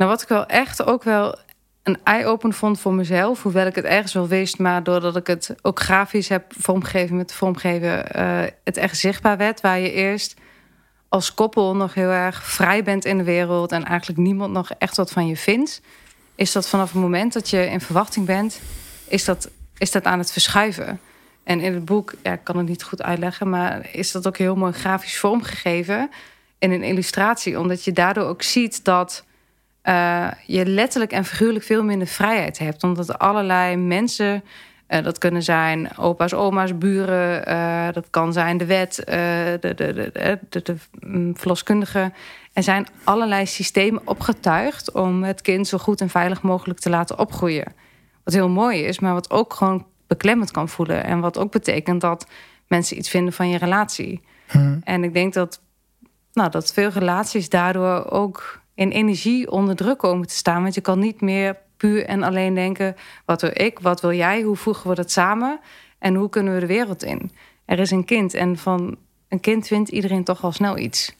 nou, 0.00 0.12
wat 0.12 0.22
ik 0.22 0.28
wel 0.28 0.46
echt 0.46 0.84
ook 0.84 1.02
wel 1.02 1.38
een 1.82 1.98
eye-open 2.04 2.52
vond 2.52 2.80
voor 2.80 2.94
mezelf. 2.94 3.42
Hoewel 3.42 3.66
ik 3.66 3.74
het 3.74 3.84
ergens 3.84 4.12
wel 4.12 4.28
wist, 4.28 4.58
maar 4.58 4.82
doordat 4.82 5.16
ik 5.16 5.26
het 5.26 5.54
ook 5.62 5.80
grafisch 5.80 6.28
heb 6.28 6.52
vormgegeven 6.58 7.16
met 7.16 7.32
vormgeven, 7.32 8.04
uh, 8.16 8.42
het 8.64 8.76
echt 8.76 8.98
zichtbaar 8.98 9.36
werd. 9.36 9.60
Waar 9.60 9.78
je 9.78 9.92
eerst 9.92 10.34
als 11.08 11.34
koppel 11.34 11.76
nog 11.76 11.94
heel 11.94 12.08
erg 12.08 12.44
vrij 12.44 12.82
bent 12.82 13.04
in 13.04 13.18
de 13.18 13.24
wereld 13.24 13.72
en 13.72 13.84
eigenlijk 13.84 14.18
niemand 14.18 14.52
nog 14.52 14.70
echt 14.78 14.96
wat 14.96 15.10
van 15.10 15.26
je 15.26 15.36
vindt. 15.36 15.80
Is 16.34 16.52
dat 16.52 16.68
vanaf 16.68 16.92
het 16.92 17.00
moment 17.00 17.32
dat 17.32 17.50
je 17.50 17.66
in 17.66 17.80
verwachting 17.80 18.26
bent, 18.26 18.60
is 19.08 19.24
dat, 19.24 19.50
is 19.78 19.90
dat 19.90 20.04
aan 20.04 20.18
het 20.18 20.32
verschuiven. 20.32 21.00
En 21.44 21.60
in 21.60 21.74
het 21.74 21.84
boek, 21.84 22.14
ja, 22.22 22.32
ik 22.32 22.44
kan 22.44 22.56
het 22.56 22.68
niet 22.68 22.82
goed 22.82 23.02
uitleggen, 23.02 23.48
maar 23.48 23.88
is 23.92 24.12
dat 24.12 24.26
ook 24.26 24.36
heel 24.36 24.56
mooi 24.56 24.72
grafisch 24.72 25.18
vormgegeven 25.18 26.10
in 26.58 26.70
een 26.70 26.82
illustratie. 26.82 27.58
Omdat 27.58 27.84
je 27.84 27.92
daardoor 27.92 28.24
ook 28.24 28.42
ziet 28.42 28.84
dat 28.84 29.24
uh, 29.84 30.28
je 30.46 30.66
letterlijk 30.66 31.12
en 31.12 31.24
figuurlijk 31.24 31.64
veel 31.64 31.82
minder 31.82 32.06
vrijheid 32.06 32.58
hebt. 32.58 32.82
Omdat 32.82 33.18
allerlei 33.18 33.76
mensen, 33.76 34.44
uh, 34.88 35.02
dat 35.02 35.18
kunnen 35.18 35.42
zijn 35.42 35.96
opa's, 35.96 36.32
oma's, 36.32 36.78
buren, 36.78 37.48
uh, 37.48 37.88
dat 37.92 38.06
kan 38.10 38.32
zijn 38.32 38.56
de 38.56 38.66
wet, 38.66 39.02
de, 39.04 39.58
de, 39.60 39.74
de, 39.74 40.38
de, 40.48 40.62
de 40.62 40.76
mm, 41.00 41.36
verloskundige. 41.36 42.12
Er 42.52 42.62
zijn 42.62 42.86
allerlei 43.04 43.46
systemen 43.46 44.02
opgetuigd 44.04 44.92
om 44.92 45.22
het 45.22 45.40
kind 45.40 45.68
zo 45.68 45.78
goed 45.78 46.00
en 46.00 46.10
veilig 46.10 46.42
mogelijk 46.42 46.78
te 46.78 46.90
laten 46.90 47.18
opgroeien. 47.18 47.72
Wat 48.24 48.34
heel 48.34 48.48
mooi 48.48 48.82
is, 48.82 48.98
maar 48.98 49.12
wat 49.12 49.30
ook 49.30 49.54
gewoon 49.54 49.86
beklemmend 50.06 50.50
kan 50.50 50.68
voelen. 50.68 51.04
En 51.04 51.20
wat 51.20 51.38
ook 51.38 51.52
betekent 51.52 52.00
dat 52.00 52.26
mensen 52.66 52.98
iets 52.98 53.10
vinden 53.10 53.32
van 53.32 53.48
je 53.48 53.58
relatie. 53.58 54.20
Hmm. 54.48 54.80
En 54.84 55.04
ik 55.04 55.12
denk 55.12 55.34
dat, 55.34 55.60
nou, 56.32 56.50
dat 56.50 56.72
veel 56.72 56.88
relaties 56.88 57.48
daardoor 57.48 58.10
ook 58.10 58.59
in 58.80 58.90
energie 58.90 59.50
onder 59.50 59.76
druk 59.76 59.98
komen 59.98 60.26
te 60.26 60.34
staan. 60.34 60.62
Want 60.62 60.74
je 60.74 60.80
kan 60.80 60.98
niet 60.98 61.20
meer 61.20 61.56
puur 61.76 62.06
en 62.06 62.22
alleen 62.22 62.54
denken: 62.54 62.96
wat 63.24 63.40
wil 63.40 63.50
ik, 63.54 63.78
wat 63.78 64.00
wil 64.00 64.12
jij, 64.12 64.42
hoe 64.42 64.56
voegen 64.56 64.88
we 64.90 64.94
dat 64.94 65.10
samen 65.10 65.60
en 65.98 66.14
hoe 66.14 66.28
kunnen 66.28 66.54
we 66.54 66.60
de 66.60 66.66
wereld 66.66 67.02
in? 67.02 67.30
Er 67.64 67.78
is 67.78 67.90
een 67.90 68.04
kind 68.04 68.34
en 68.34 68.58
van 68.58 68.96
een 69.28 69.40
kind 69.40 69.66
vindt 69.66 69.88
iedereen 69.88 70.24
toch 70.24 70.44
al 70.44 70.52
snel 70.52 70.78
iets. 70.78 71.16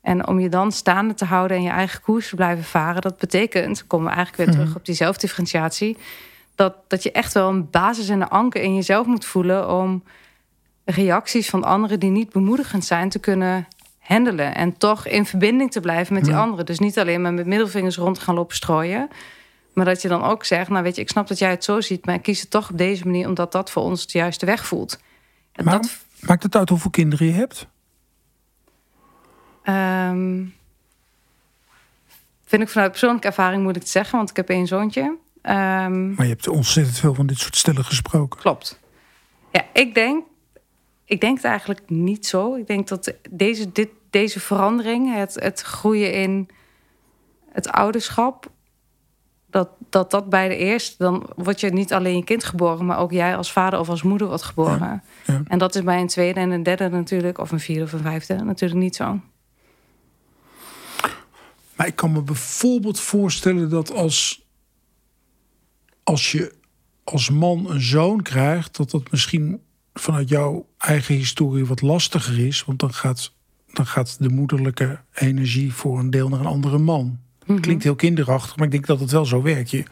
En 0.00 0.26
om 0.26 0.40
je 0.40 0.48
dan 0.48 0.72
staande 0.72 1.14
te 1.14 1.24
houden 1.24 1.56
en 1.56 1.62
je 1.62 1.70
eigen 1.70 2.00
koers 2.00 2.28
te 2.28 2.34
blijven 2.34 2.64
varen, 2.64 3.02
dat 3.02 3.18
betekent, 3.18 3.86
komen 3.86 4.06
we 4.06 4.12
eigenlijk 4.14 4.44
weer 4.44 4.54
terug 4.54 4.68
mhm. 4.68 4.78
op 4.78 4.84
die 4.84 4.94
zelfdifferentiatie, 4.94 5.96
dat, 6.54 6.74
dat 6.86 7.02
je 7.02 7.12
echt 7.12 7.32
wel 7.32 7.48
een 7.48 7.70
basis 7.70 8.08
en 8.08 8.20
een 8.20 8.28
anker 8.28 8.62
in 8.62 8.74
jezelf 8.74 9.06
moet 9.06 9.24
voelen 9.24 9.70
om 9.70 10.02
reacties 10.84 11.48
van 11.50 11.64
anderen 11.64 12.00
die 12.00 12.10
niet 12.10 12.32
bemoedigend 12.32 12.84
zijn 12.84 13.08
te 13.08 13.18
kunnen 13.18 13.66
handelen. 14.08 14.54
En 14.54 14.76
toch 14.76 15.06
in 15.06 15.26
verbinding 15.26 15.70
te 15.70 15.80
blijven 15.80 16.14
met 16.14 16.24
die 16.24 16.36
anderen. 16.36 16.66
Dus 16.66 16.78
niet 16.78 16.98
alleen 16.98 17.22
maar 17.22 17.34
met 17.34 17.46
middelvingers 17.46 17.96
rond 17.96 18.18
gaan 18.18 18.34
lopen 18.34 18.56
strooien. 18.56 19.08
Maar 19.72 19.84
dat 19.84 20.02
je 20.02 20.08
dan 20.08 20.22
ook 20.22 20.44
zegt, 20.44 20.70
nou 20.70 20.82
weet 20.82 20.96
je, 20.96 21.02
ik 21.02 21.08
snap 21.08 21.28
dat 21.28 21.38
jij 21.38 21.50
het 21.50 21.64
zo 21.64 21.80
ziet... 21.80 22.06
maar 22.06 22.14
ik 22.14 22.22
kies 22.22 22.40
het 22.40 22.50
toch 22.50 22.70
op 22.70 22.78
deze 22.78 23.04
manier 23.04 23.28
omdat 23.28 23.52
dat 23.52 23.70
voor 23.70 23.82
ons 23.82 24.06
de 24.06 24.18
juiste 24.18 24.46
weg 24.46 24.66
voelt. 24.66 24.98
En 25.52 25.64
maar, 25.64 25.80
dat... 25.80 25.98
Maakt 26.20 26.42
het 26.42 26.56
uit 26.56 26.68
hoeveel 26.68 26.90
kinderen 26.90 27.26
je 27.26 27.32
hebt? 27.32 27.66
Um, 29.64 30.54
vind 32.44 32.62
ik 32.62 32.68
vanuit 32.68 32.90
persoonlijke 32.90 33.26
ervaring 33.26 33.62
moet 33.62 33.76
ik 33.76 33.82
het 33.82 33.90
zeggen, 33.90 34.16
want 34.16 34.30
ik 34.30 34.36
heb 34.36 34.48
één 34.48 34.66
zoontje. 34.66 35.02
Um, 35.02 36.14
maar 36.14 36.26
je 36.26 36.32
hebt 36.32 36.48
ontzettend 36.48 36.98
veel 36.98 37.14
van 37.14 37.26
dit 37.26 37.38
soort 37.38 37.56
stellen 37.56 37.84
gesproken. 37.84 38.40
Klopt. 38.40 38.80
Ja, 39.52 39.64
ik 39.72 39.94
denk, 39.94 40.24
ik 41.04 41.20
denk 41.20 41.36
het 41.36 41.46
eigenlijk 41.46 41.80
niet 41.86 42.26
zo. 42.26 42.54
Ik 42.54 42.66
denk 42.66 42.88
dat 42.88 43.14
deze, 43.30 43.72
dit, 43.72 43.88
deze 44.10 44.40
verandering, 44.40 45.14
het, 45.14 45.34
het 45.34 45.60
groeien 45.60 46.12
in 46.12 46.48
het 47.50 47.68
ouderschap, 47.68 48.50
dat, 49.50 49.68
dat 49.90 50.10
dat 50.10 50.28
bij 50.28 50.48
de 50.48 50.56
eerste, 50.56 50.94
dan 50.98 51.30
word 51.36 51.60
je 51.60 51.70
niet 51.70 51.92
alleen 51.92 52.16
je 52.16 52.24
kind 52.24 52.44
geboren, 52.44 52.86
maar 52.86 52.98
ook 52.98 53.12
jij 53.12 53.36
als 53.36 53.52
vader 53.52 53.78
of 53.78 53.88
als 53.88 54.02
moeder 54.02 54.26
wordt 54.26 54.42
geboren. 54.42 55.02
Ja, 55.26 55.42
En 55.48 55.58
dat 55.58 55.74
is 55.74 55.82
bij 55.82 56.00
een 56.00 56.06
tweede 56.06 56.40
en 56.40 56.50
een 56.50 56.62
derde 56.62 56.88
natuurlijk, 56.88 57.38
of 57.38 57.50
een 57.50 57.60
vierde 57.60 57.84
of 57.84 57.92
een 57.92 58.00
vijfde, 58.00 58.34
natuurlijk 58.34 58.80
niet 58.80 58.96
zo. 58.96 59.20
Maar 61.76 61.86
ik 61.86 61.96
kan 61.96 62.12
me 62.12 62.22
bijvoorbeeld 62.22 63.00
voorstellen 63.00 63.70
dat 63.70 63.92
als, 63.92 64.46
als 66.02 66.32
je 66.32 66.54
als 67.04 67.30
man 67.30 67.70
een 67.70 67.80
zoon 67.80 68.22
krijgt, 68.22 68.76
dat 68.76 68.90
dat 68.90 69.10
misschien 69.10 69.62
vanuit 69.94 70.28
jouw 70.28 70.68
eigen 70.78 71.14
historie 71.14 71.66
wat 71.66 71.80
lastiger 71.80 72.46
is. 72.46 72.64
Want 72.64 72.78
dan 72.78 72.92
gaat 72.92 73.32
dan 73.78 73.86
gaat 73.86 74.16
de 74.18 74.28
moederlijke 74.28 75.00
energie 75.14 75.74
voor 75.74 75.98
een 75.98 76.10
deel 76.10 76.28
naar 76.28 76.40
een 76.40 76.46
andere 76.46 76.78
man. 76.78 77.18
Mhm. 77.46 77.60
Klinkt 77.60 77.82
heel 77.82 77.94
kinderachtig, 77.94 78.56
maar 78.56 78.64
ik 78.64 78.72
denk 78.72 78.86
dat 78.86 79.00
het 79.00 79.10
wel 79.10 79.24
zo 79.24 79.42
werkt. 79.42 79.70
Je 79.70 79.84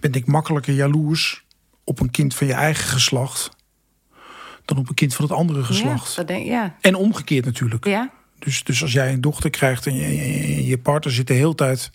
bent 0.00 0.16
ik 0.16 0.26
makkelijker 0.26 0.74
jaloers 0.74 1.44
op 1.84 2.00
een 2.00 2.10
kind 2.10 2.34
van 2.34 2.46
je 2.46 2.52
eigen 2.52 2.88
geslacht 2.88 3.50
dan 4.64 4.78
op 4.78 4.88
een 4.88 4.94
kind 4.94 5.14
van 5.14 5.24
het 5.24 5.34
andere 5.34 5.64
geslacht. 5.64 6.14
Ja, 6.14 6.22
denk, 6.22 6.46
ja. 6.46 6.76
En 6.80 6.94
omgekeerd 6.94 7.44
natuurlijk. 7.44 7.84
Ja. 7.84 8.10
Dus, 8.38 8.64
dus 8.64 8.82
als 8.82 8.92
jij 8.92 9.12
een 9.12 9.20
dochter 9.20 9.50
krijgt 9.50 9.86
en 9.86 9.94
je, 9.94 10.66
je, 10.66 10.78
partner 10.78 11.14
zit 11.14 11.26
de 11.26 11.34
hele 11.34 11.54
tijd 11.54 11.90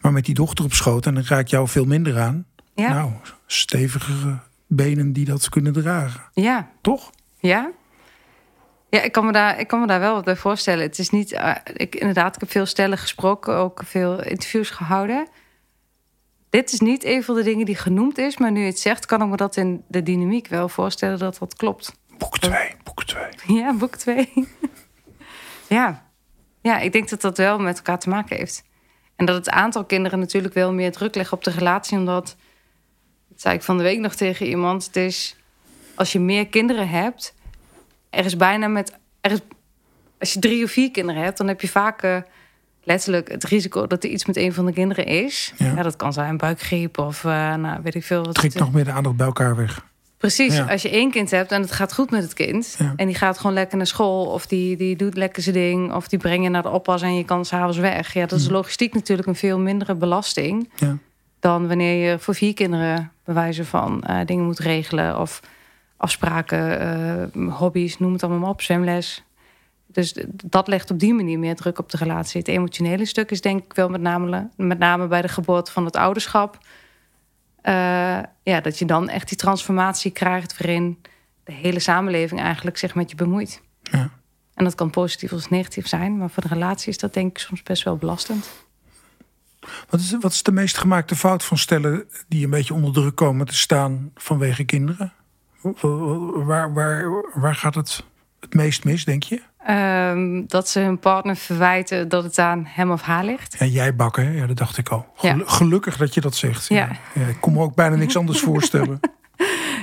maar 0.00 0.12
met 0.12 0.24
die 0.24 0.34
dochter 0.34 0.64
op 0.64 0.72
schoot 0.72 1.06
en 1.06 1.14
dan 1.14 1.24
raakt 1.26 1.50
jou 1.50 1.68
veel 1.68 1.84
minder 1.84 2.20
aan. 2.20 2.46
Ja. 2.74 2.92
Nou, 2.92 3.12
stevigere 3.46 4.38
benen 4.66 5.12
die 5.12 5.24
dat 5.24 5.48
kunnen 5.48 5.72
dragen. 5.72 6.20
Ja. 6.32 6.70
Toch? 6.80 7.10
Ja. 7.38 7.70
Ja, 8.94 9.02
ik 9.02 9.12
kan 9.12 9.26
me 9.26 9.32
daar, 9.32 9.58
ik 9.58 9.66
kan 9.66 9.80
me 9.80 9.86
daar 9.86 10.00
wel 10.00 10.14
wat 10.14 10.24
bij 10.24 10.36
voorstellen. 10.36 10.82
Het 10.82 10.98
is 10.98 11.10
niet, 11.10 11.32
uh, 11.32 11.54
ik, 11.72 11.94
inderdaad, 11.94 12.34
ik 12.34 12.40
heb 12.40 12.50
veel 12.50 12.66
stellen 12.66 12.98
gesproken, 12.98 13.56
ook 13.56 13.82
veel 13.84 14.22
interviews 14.22 14.70
gehouden. 14.70 15.28
Dit 16.50 16.72
is 16.72 16.80
niet 16.80 17.04
een 17.04 17.22
van 17.24 17.34
de 17.34 17.42
dingen 17.42 17.66
die 17.66 17.76
genoemd 17.76 18.18
is, 18.18 18.36
maar 18.38 18.52
nu 18.52 18.60
je 18.60 18.66
het 18.66 18.78
zegt, 18.78 19.06
kan 19.06 19.22
ik 19.22 19.28
me 19.28 19.36
dat 19.36 19.56
in 19.56 19.84
de 19.88 20.02
dynamiek 20.02 20.46
wel 20.46 20.68
voorstellen 20.68 21.18
dat 21.18 21.38
dat 21.38 21.54
klopt. 21.54 21.94
Boek 22.18 22.38
2, 22.38 22.74
boek 22.82 23.04
2. 23.04 23.22
Ja, 23.46 23.74
boek 23.74 23.96
2. 23.96 24.32
ja. 25.68 26.10
ja, 26.60 26.78
ik 26.78 26.92
denk 26.92 27.08
dat 27.08 27.20
dat 27.20 27.38
wel 27.38 27.58
met 27.58 27.76
elkaar 27.76 27.98
te 27.98 28.08
maken 28.08 28.36
heeft. 28.36 28.64
En 29.16 29.26
dat 29.26 29.36
het 29.36 29.50
aantal 29.50 29.84
kinderen 29.84 30.18
natuurlijk 30.18 30.54
wel 30.54 30.72
meer 30.72 30.92
druk 30.92 31.14
legt 31.14 31.32
op 31.32 31.44
de 31.44 31.50
relatie, 31.50 31.98
omdat, 31.98 32.36
dat 33.28 33.40
zei 33.40 33.54
ik 33.54 33.62
van 33.62 33.76
de 33.76 33.82
week 33.82 33.98
nog 33.98 34.14
tegen 34.14 34.46
iemand, 34.46 34.86
het 34.86 34.96
is 34.96 35.36
als 35.94 36.12
je 36.12 36.20
meer 36.20 36.46
kinderen 36.48 36.88
hebt 36.88 37.34
er 38.16 38.24
is 38.24 38.36
bijna 38.36 38.68
met. 38.68 38.92
Er 39.20 39.30
is, 39.30 39.38
als 40.18 40.32
je 40.32 40.38
drie 40.38 40.64
of 40.64 40.70
vier 40.70 40.90
kinderen 40.90 41.22
hebt, 41.22 41.38
dan 41.38 41.48
heb 41.48 41.60
je 41.60 41.68
vaak 41.68 42.02
eh, 42.02 42.16
letterlijk 42.82 43.30
het 43.30 43.44
risico 43.44 43.86
dat 43.86 44.04
er 44.04 44.10
iets 44.10 44.24
met 44.24 44.36
een 44.36 44.52
van 44.52 44.66
de 44.66 44.72
kinderen 44.72 45.06
is. 45.06 45.52
Ja. 45.56 45.66
Ja, 45.76 45.82
dat 45.82 45.96
kan 45.96 46.12
zijn 46.12 46.36
buikgriep 46.36 46.98
of 46.98 47.24
uh, 47.24 47.54
nou, 47.54 47.80
weet 47.82 47.94
ik 47.94 48.04
veel. 48.04 48.24
Wat 48.24 48.34
Trekt 48.34 48.54
het- 48.54 48.62
nog 48.62 48.72
meer 48.72 48.84
de 48.84 48.90
aandacht 48.92 49.16
bij 49.16 49.26
elkaar 49.26 49.56
weg. 49.56 49.84
Precies, 50.16 50.56
Ja. 50.56 50.64
als 50.66 50.82
je 50.82 50.90
één 50.90 51.10
kind 51.10 51.30
hebt 51.30 51.52
en 51.52 51.60
het 51.60 51.72
gaat 51.72 51.94
goed 51.94 52.10
met 52.10 52.22
het 52.22 52.32
kind... 52.32 52.74
Ja. 52.78 52.92
en 52.96 53.06
die 53.06 53.14
gaat 53.14 53.38
gewoon 53.38 53.52
lekker 53.52 53.76
naar 53.76 53.86
school... 53.86 54.26
of 54.26 54.46
die, 54.46 54.76
die 54.76 54.96
doet 54.96 55.16
lekker 55.16 55.42
zijn 55.42 55.54
ding... 55.54 55.92
of 55.92 56.08
die 56.08 56.18
breng 56.18 56.42
je 56.42 56.48
naar 56.48 56.62
de 56.62 56.70
oppas 56.70 57.02
en 57.02 57.16
je 57.16 57.24
kan 57.24 57.44
s'avonds 57.44 57.78
weg. 57.78 58.12
Ja, 58.12 58.26
dat 58.26 58.38
is 58.38 58.46
Mm. 58.46 58.52
logistiek 58.52 58.94
natuurlijk 58.94 59.28
een 59.28 59.34
veel 59.34 59.58
mindere 59.58 59.94
belasting... 59.94 60.70
Ja. 60.76 60.96
dan 61.40 61.68
wanneer 61.68 62.10
je 62.10 62.18
voor 62.18 62.34
vier 62.34 62.54
kinderen... 62.54 63.12
bij 63.24 63.34
wijze 63.34 63.64
van 63.64 64.02
eh, 64.02 64.20
dingen 64.26 64.44
moet 64.44 64.58
regelen... 64.58 65.20
of 65.20 65.40
afspraken, 65.96 66.80
eh, 66.80 67.52
hobby's, 67.52 67.98
noem 67.98 68.12
het 68.12 68.22
allemaal 68.22 68.40
maar 68.40 68.50
op, 68.50 68.62
zwemles. 68.62 69.24
Dus 69.86 70.24
dat 70.44 70.68
legt 70.68 70.90
op 70.90 70.98
die 70.98 71.14
manier 71.14 71.38
meer 71.38 71.56
druk 71.56 71.78
op 71.78 71.90
de 71.90 71.96
relatie. 71.96 72.40
Het 72.40 72.48
emotionele 72.48 73.04
stuk 73.04 73.30
is 73.30 73.40
denk 73.40 73.64
ik 73.64 73.72
wel 73.72 73.88
met 73.88 74.00
name, 74.00 74.48
met 74.56 74.78
name 74.78 75.06
bij 75.06 75.22
de 75.22 75.28
geboorte 75.28 75.72
van 75.72 75.84
het 75.84 75.96
ouderschap... 75.96 76.58
Eh, 77.60 78.18
ja, 78.42 78.60
dat 78.60 78.78
je 78.78 78.84
dan 78.84 79.08
echt 79.08 79.28
die 79.28 79.38
transformatie 79.38 80.10
krijgt 80.10 80.58
waarin 80.58 80.98
de 81.44 81.52
hele 81.52 81.78
samenleving 81.78 82.40
eigenlijk 82.40 82.78
zich 82.78 82.94
met 82.94 83.10
je 83.10 83.16
bemoeit. 83.16 83.62
Ja. 83.82 84.10
En 84.54 84.64
dat 84.64 84.74
kan 84.74 84.90
positief 84.90 85.32
of 85.32 85.50
negatief 85.50 85.86
zijn, 85.86 86.18
maar 86.18 86.30
voor 86.30 86.42
de 86.42 86.48
relatie 86.48 86.88
is 86.88 86.98
dat 86.98 87.14
denk 87.14 87.30
ik 87.30 87.38
soms 87.38 87.62
best 87.62 87.82
wel 87.82 87.96
belastend. 87.96 88.50
Wat, 89.88 90.00
is, 90.00 90.16
wat 90.20 90.32
is 90.32 90.42
de 90.42 90.52
meest 90.52 90.76
gemaakte 90.76 91.16
fout 91.16 91.44
van 91.44 91.58
stellen 91.58 92.08
die 92.28 92.44
een 92.44 92.50
beetje 92.50 92.74
onder 92.74 92.92
druk 92.92 93.14
komen 93.14 93.46
te 93.46 93.56
staan 93.56 94.10
vanwege 94.14 94.64
kinderen? 94.64 95.12
Waar, 96.44 96.72
waar, 96.72 97.04
waar 97.34 97.54
gaat 97.54 97.74
het 97.74 98.04
het 98.44 98.54
meest 98.54 98.84
mis, 98.84 99.04
denk 99.04 99.22
je? 99.22 99.42
Ehm, 99.66 100.42
dat 100.46 100.68
ze 100.68 100.80
hun 100.80 100.98
partner 100.98 101.36
verwijten 101.36 102.08
dat 102.08 102.24
het 102.24 102.38
aan 102.38 102.66
hem 102.68 102.90
of 102.90 103.02
haar 103.02 103.24
ligt. 103.24 103.56
Ja, 103.58 103.66
jij 103.66 103.96
bakken, 103.96 104.26
hè? 104.26 104.30
ja, 104.30 104.46
dat 104.46 104.56
dacht 104.56 104.78
ik 104.78 104.88
al. 104.88 105.06
Ja. 105.20 105.36
Gelukkig 105.44 105.96
dat 105.96 106.14
je 106.14 106.20
dat 106.20 106.34
zegt. 106.34 106.68
Ja. 106.68 106.88
Ja, 107.14 107.26
ik 107.26 107.40
kon 107.40 107.52
me 107.52 107.60
ook 107.60 107.74
bijna 107.74 107.96
niks 107.96 108.16
anders 108.16 108.40
voorstellen. 108.50 109.00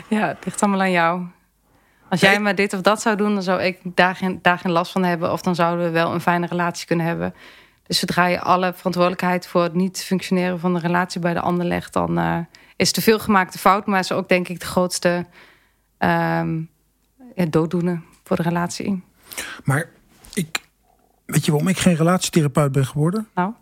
Ja, 0.07 0.27
het 0.27 0.45
ligt 0.45 0.61
allemaal 0.61 0.81
aan 0.81 0.91
jou. 0.91 1.25
Als 2.09 2.19
jij 2.19 2.39
maar 2.39 2.55
dit 2.55 2.73
of 2.73 2.81
dat 2.81 3.01
zou 3.01 3.15
doen, 3.15 3.33
dan 3.33 3.43
zou 3.43 3.61
ik 3.61 3.79
daar 3.83 4.15
geen, 4.15 4.39
daar 4.41 4.57
geen 4.57 4.71
last 4.71 4.91
van 4.91 5.03
hebben. 5.03 5.31
Of 5.31 5.41
dan 5.41 5.55
zouden 5.55 5.85
we 5.85 5.91
wel 5.91 6.13
een 6.13 6.21
fijne 6.21 6.47
relatie 6.47 6.87
kunnen 6.87 7.05
hebben. 7.05 7.33
Dus 7.87 7.99
zodra 7.99 8.25
je 8.25 8.41
alle 8.41 8.73
verantwoordelijkheid 8.75 9.47
voor 9.47 9.63
het 9.63 9.73
niet 9.73 10.03
functioneren 10.03 10.59
van 10.59 10.73
de 10.73 10.79
relatie 10.79 11.21
bij 11.21 11.33
de 11.33 11.39
ander 11.39 11.65
legt, 11.65 11.93
dan 11.93 12.17
eh, 12.17 12.37
is 12.75 12.87
het 12.87 12.95
te 12.95 13.01
veel 13.01 13.19
gemaakte 13.19 13.57
fout. 13.57 13.85
Maar 13.85 13.99
is 13.99 14.11
ook 14.11 14.29
denk 14.29 14.47
ik 14.47 14.59
de 14.59 14.65
grootste 14.65 15.25
ehm 16.01 16.61
ja, 17.35 17.45
dooddoener 17.45 18.01
voor 18.23 18.35
de 18.35 18.43
relatie. 18.43 19.03
Maar 19.63 19.89
ik, 20.33 20.61
weet 21.25 21.45
je 21.45 21.51
waarom 21.51 21.69
ik 21.69 21.77
geen 21.77 21.95
relatietherapeut 21.95 22.71
ben 22.71 22.85
geworden? 22.85 23.27
Nou, 23.35 23.53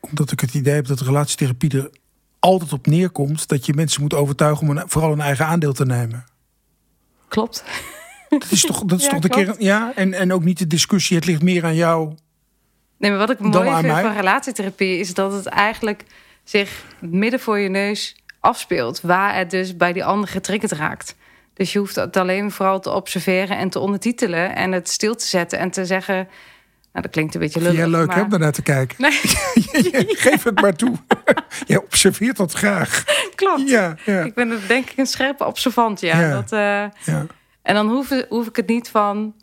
Omdat 0.00 0.32
ik 0.32 0.40
het 0.40 0.54
idee 0.54 0.74
heb 0.74 0.86
dat 0.86 1.00
relatietherapie 1.00 1.78
er 1.78 1.90
altijd 2.38 2.72
op 2.72 2.86
neerkomt... 2.86 3.48
dat 3.48 3.66
je 3.66 3.74
mensen 3.74 4.02
moet 4.02 4.14
overtuigen 4.14 4.68
om 4.68 4.76
een, 4.76 4.88
vooral 4.88 5.12
een 5.12 5.20
eigen 5.20 5.46
aandeel 5.46 5.72
te 5.72 5.84
nemen. 5.84 6.24
klopt. 7.28 7.64
Dat 8.28 8.50
is 8.50 8.60
toch, 8.60 8.84
dat 8.84 8.98
is 8.98 9.04
Ja, 9.10 9.10
toch 9.10 9.20
de 9.20 9.28
kern? 9.28 9.54
Ja, 9.58 9.92
en, 9.94 10.12
en 10.12 10.32
ook 10.32 10.44
niet 10.44 10.58
de 10.58 10.66
discussie. 10.66 11.16
Het 11.16 11.26
ligt 11.26 11.42
meer 11.42 11.64
aan 11.64 11.74
jou. 11.74 12.14
Nee, 12.98 13.10
maar 13.10 13.18
wat 13.18 13.30
ik 13.30 13.38
mooi 13.38 13.70
vind 13.70 13.86
mij. 13.86 14.02
van 14.02 14.12
relatietherapie 14.12 14.98
is 14.98 15.14
dat 15.14 15.32
het 15.32 15.46
eigenlijk 15.46 16.04
zich 16.44 16.84
midden 17.00 17.40
voor 17.40 17.58
je 17.58 17.68
neus 17.68 18.16
afspeelt, 18.40 19.00
waar 19.00 19.36
het 19.36 19.50
dus 19.50 19.76
bij 19.76 19.92
die 19.92 20.04
ander 20.04 20.28
getriggerd 20.28 20.72
raakt. 20.72 21.16
Dus 21.54 21.72
je 21.72 21.78
hoeft 21.78 21.94
het 21.94 22.16
alleen 22.16 22.50
vooral 22.50 22.80
te 22.80 22.90
observeren 22.90 23.56
en 23.56 23.70
te 23.70 23.78
ondertitelen 23.78 24.54
en 24.54 24.72
het 24.72 24.88
stil 24.88 25.14
te 25.14 25.26
zetten 25.26 25.58
en 25.58 25.70
te 25.70 25.86
zeggen. 25.86 26.14
Nou, 26.94 27.06
dat 27.06 27.10
klinkt 27.10 27.34
een 27.34 27.40
beetje 27.40 27.60
lullig. 27.60 27.76
jij 27.76 27.88
leuk 27.88 28.06
maar... 28.06 28.16
hè, 28.16 28.22
om 28.22 28.28
daarnaar 28.28 28.52
te 28.52 28.62
kijken? 28.62 28.96
Nee, 28.98 29.20
Geef 30.24 30.42
het 30.42 30.60
maar 30.60 30.76
toe. 30.76 30.96
jij 31.66 31.76
observeert 31.76 32.36
dat 32.36 32.52
graag. 32.52 33.04
klopt. 33.34 33.68
Ja, 33.68 33.96
ja, 34.04 34.20
Ik 34.20 34.34
ben 34.34 34.60
denk 34.68 34.90
ik 34.90 34.98
een 34.98 35.06
scherpe 35.06 35.44
observant, 35.44 36.00
ja. 36.00 36.20
Ja. 36.20 36.30
Dat, 36.30 36.52
eh, 36.52 37.14
ja. 37.14 37.26
En 37.62 37.74
dan 37.74 37.88
hoef, 37.88 38.08
hoef 38.28 38.46
ik 38.46 38.56
het 38.56 38.66
niet 38.66 38.88
van. 38.88 39.34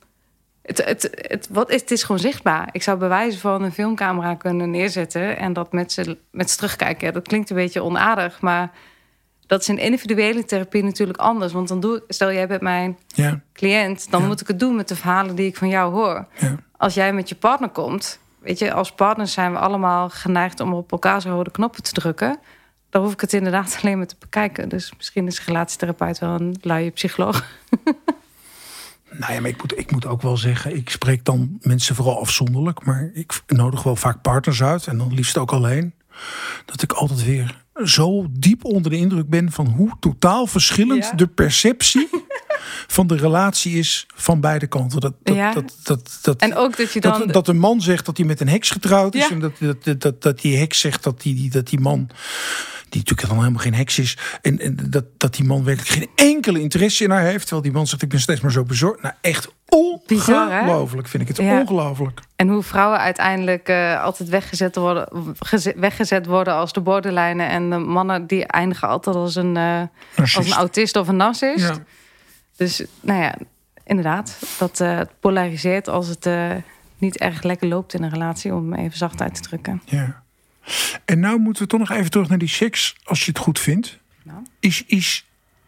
Het, 0.62 0.86
het, 0.86 1.09
het, 1.12 1.47
wat 1.49 1.70
is, 1.70 1.82
het 1.82 1.91
is 1.91 2.03
gewoon 2.03 2.22
zichtbaar. 2.22 2.70
Ik 2.72 2.84
zou 2.84 2.97
bij 2.97 3.07
wijze 3.07 3.39
van 3.39 3.64
een 3.64 3.72
filmcamera 3.72 4.36
kunnen 4.36 4.70
neerzetten 4.72 5.38
en 5.38 5.53
dat 5.53 5.72
met 5.72 5.91
z'n 5.91 6.18
met 6.32 6.49
z'n 6.49 6.57
terugkijken. 6.57 7.07
Ja, 7.07 7.14
dat 7.14 7.28
klinkt 7.28 7.49
een 7.49 7.55
beetje 7.55 7.84
onaardig, 7.84 8.41
maar 8.41 8.72
dat 9.52 9.62
is 9.62 9.70
in 9.70 9.78
individuele 9.78 10.45
therapie 10.45 10.84
natuurlijk 10.84 11.20
anders. 11.20 11.54
Want 11.54 11.68
dan 11.68 11.80
doe 11.80 11.95
ik, 11.95 12.04
stel 12.08 12.32
jij 12.32 12.47
bent 12.47 12.62
mijn 12.62 12.97
ja, 13.08 13.41
cliënt, 13.54 14.12
dan 14.12 14.22
Ja. 14.22 14.28
moet 14.28 14.41
ik 14.41 14.47
het 14.47 14.60
doen 14.60 14.76
met 14.76 14.88
de 14.88 14.95
verhalen 14.95 15.36
die 15.36 15.45
ik 15.47 15.58
van 15.58 15.68
jou 15.70 15.93
hoor. 15.93 16.26
ja. 16.38 16.56
Als 16.78 16.93
jij 16.93 17.14
met 17.14 17.30
je 17.30 17.36
partner 17.36 17.70
komt, 17.70 18.20
weet 18.39 18.60
je, 18.60 18.74
als 18.74 18.91
partners 18.91 19.34
zijn 19.34 19.52
we 19.52 19.58
allemaal 19.58 20.10
geneigd 20.10 20.60
om 20.60 20.74
op 20.74 20.91
elkaar 20.91 21.22
zijn 21.22 21.34
rode 21.34 21.52
knoppen 21.52 21.84
te 21.84 21.91
drukken. 21.91 22.39
Dan 22.89 23.04
hoef 23.04 23.14
ik 23.14 23.22
het 23.22 23.34
inderdaad 23.34 23.78
alleen 23.82 23.97
maar 23.97 24.08
te 24.08 24.16
bekijken. 24.20 24.70
Dus 24.70 24.93
misschien 24.97 25.28
is 25.28 25.45
relatietherapeut 25.45 26.20
wel 26.20 26.34
een 26.39 26.56
luie 26.62 26.89
psycholoog. 26.91 27.43
Nou 29.18 29.34
ja, 29.34 29.39
maar 29.41 29.49
ik 29.49 29.62
moet, 29.62 29.78
ik 29.78 29.91
moet 29.91 30.06
ook 30.06 30.22
wel 30.22 30.38
zeggen, 30.38 30.76
ik 30.76 30.89
spreek 30.89 31.26
dan 31.26 31.58
mensen 31.62 31.95
vooral 31.95 32.20
afzonderlijk, 32.20 32.86
maar 32.86 33.10
ik 33.14 33.41
nodig 33.47 33.84
wel 33.84 33.95
vaak 33.95 34.22
partners 34.22 34.64
uit 34.64 34.88
en 34.88 34.97
dan 34.97 35.14
liefst 35.14 35.38
ook 35.38 35.52
alleen. 35.52 35.93
Dat 36.66 36.82
ik 36.82 36.91
altijd 36.91 37.26
weer 37.26 37.64
zo 37.88 38.25
diep 38.32 38.65
onder 38.65 38.91
de 38.91 38.97
indruk 38.97 39.29
ben 39.29 39.51
van 39.51 39.67
hoe 39.67 39.91
totaal 39.99 40.47
verschillend 40.47 41.03
Ja. 41.03 41.11
de 41.15 41.27
perceptie 41.27 42.09
van 42.88 43.07
de 43.07 43.15
relatie 43.15 43.77
is 43.77 44.05
van 44.15 44.39
beide 44.39 44.67
kanten. 44.67 44.99
Dat, 44.99 45.13
dat, 45.23 45.36
Ja. 45.36 45.53
dat, 45.53 45.77
dat, 45.84 46.19
dat, 46.21 46.41
En 46.41 46.55
ook 46.55 46.77
dat 46.77 46.93
je 46.93 47.01
dan. 47.01 47.19
dat, 47.19 47.34
dat 47.34 47.47
een 47.47 47.59
man 47.59 47.82
zegt 47.82 48.05
dat 48.05 48.17
hij 48.17 48.25
met 48.25 48.39
een 48.41 48.49
heks 48.49 48.69
getrouwd 48.69 49.15
is. 49.15 49.21
Ja. 49.21 49.29
En 49.29 49.39
dat, 49.39 49.51
dat, 49.84 50.01
dat, 50.01 50.21
dat, 50.21 50.41
die 50.41 50.57
heks 50.57 50.79
zegt 50.79 51.03
dat 51.03 51.21
die- 51.21 51.49
dat 51.49 51.67
die 51.67 51.79
man. 51.79 52.09
Die 52.92 53.00
natuurlijk 53.00 53.28
dan 53.28 53.38
helemaal 53.38 53.62
geen 53.62 53.74
heks 53.74 54.00
is. 54.00 54.18
En, 54.42 54.60
en 54.60 54.78
dat, 54.89 55.06
dat 55.18 55.34
die 55.36 55.46
man 55.46 55.64
werkelijk 55.64 55.92
geen 55.92 56.10
enkele 56.16 56.60
interesse 56.60 57.04
in 57.04 57.10
haar 57.12 57.22
heeft. 57.24 57.42
Terwijl 57.42 57.62
die 57.62 57.72
man 57.72 57.88
zegt: 57.88 58.02
Ik 58.02 58.10
ben 58.10 58.20
steeds 58.20 58.42
maar 58.42 58.52
zo 58.52 58.64
bezorgd. 58.64 59.02
Nou, 59.02 59.14
echt 59.22 59.50
ongelooflijk 59.70 61.08
vind 61.08 61.22
ik 61.24 61.28
het. 61.28 61.38
Ja. 61.38 61.60
Ongelooflijk. 61.60 62.20
En 62.36 62.48
hoe 62.48 62.64
vrouwen 62.64 63.00
uiteindelijk 63.00 63.68
eh, 63.68 64.04
altijd 64.04 64.30
weggezet 64.30 64.76
worden, 64.76 65.08
geze- 65.39 65.74
weggezet 65.78 66.26
worden 66.26 66.54
als 66.54 66.74
de 66.74 66.82
borderlijnen. 66.82 67.50
En 67.50 67.70
de 67.70 67.78
mannen 67.78 68.28
die 68.28 68.46
eindigen 68.46 68.88
altijd 68.88 69.16
als 69.16 69.36
een, 69.36 69.58
eh, 69.58 69.82
als 70.16 70.36
een 70.36 70.52
autist 70.54 70.96
of 70.96 71.08
een 71.08 71.16
narcist. 71.16 71.68
Ja. 71.68 71.76
Dus 72.58 72.84
nou 73.02 73.22
ja, 73.22 73.36
inderdaad. 73.84 74.38
Dat 74.58 74.80
eh, 74.80 75.00
polariseert 75.20 75.88
als 75.88 76.08
het 76.08 76.30
niet 76.98 77.18
erg 77.18 77.44
lekker 77.44 77.68
loopt 77.68 77.94
in 77.94 78.04
een 78.04 78.10
relatie. 78.10 78.54
Om 78.54 78.74
even 78.74 78.98
zacht 78.98 79.22
uit 79.22 79.36
te 79.36 79.42
drukken. 79.42 79.82
Ja. 79.86 80.24
En 81.05 81.20
nou 81.20 81.39
moeten 81.39 81.64
we 81.64 81.70
toch 81.70 81.80
nog 81.80 81.89
even 81.91 82.12
terug 82.12 82.30
naar 82.30 82.38
die 82.38 82.47
seks, 82.47 82.95
als 83.03 83.26
je 83.26 83.32
het 83.32 83.39
goed 83.39 83.59
vindt. 83.59 83.99
Nou. 84.24 84.39
Is, 84.59 84.84
is, 84.86 85.26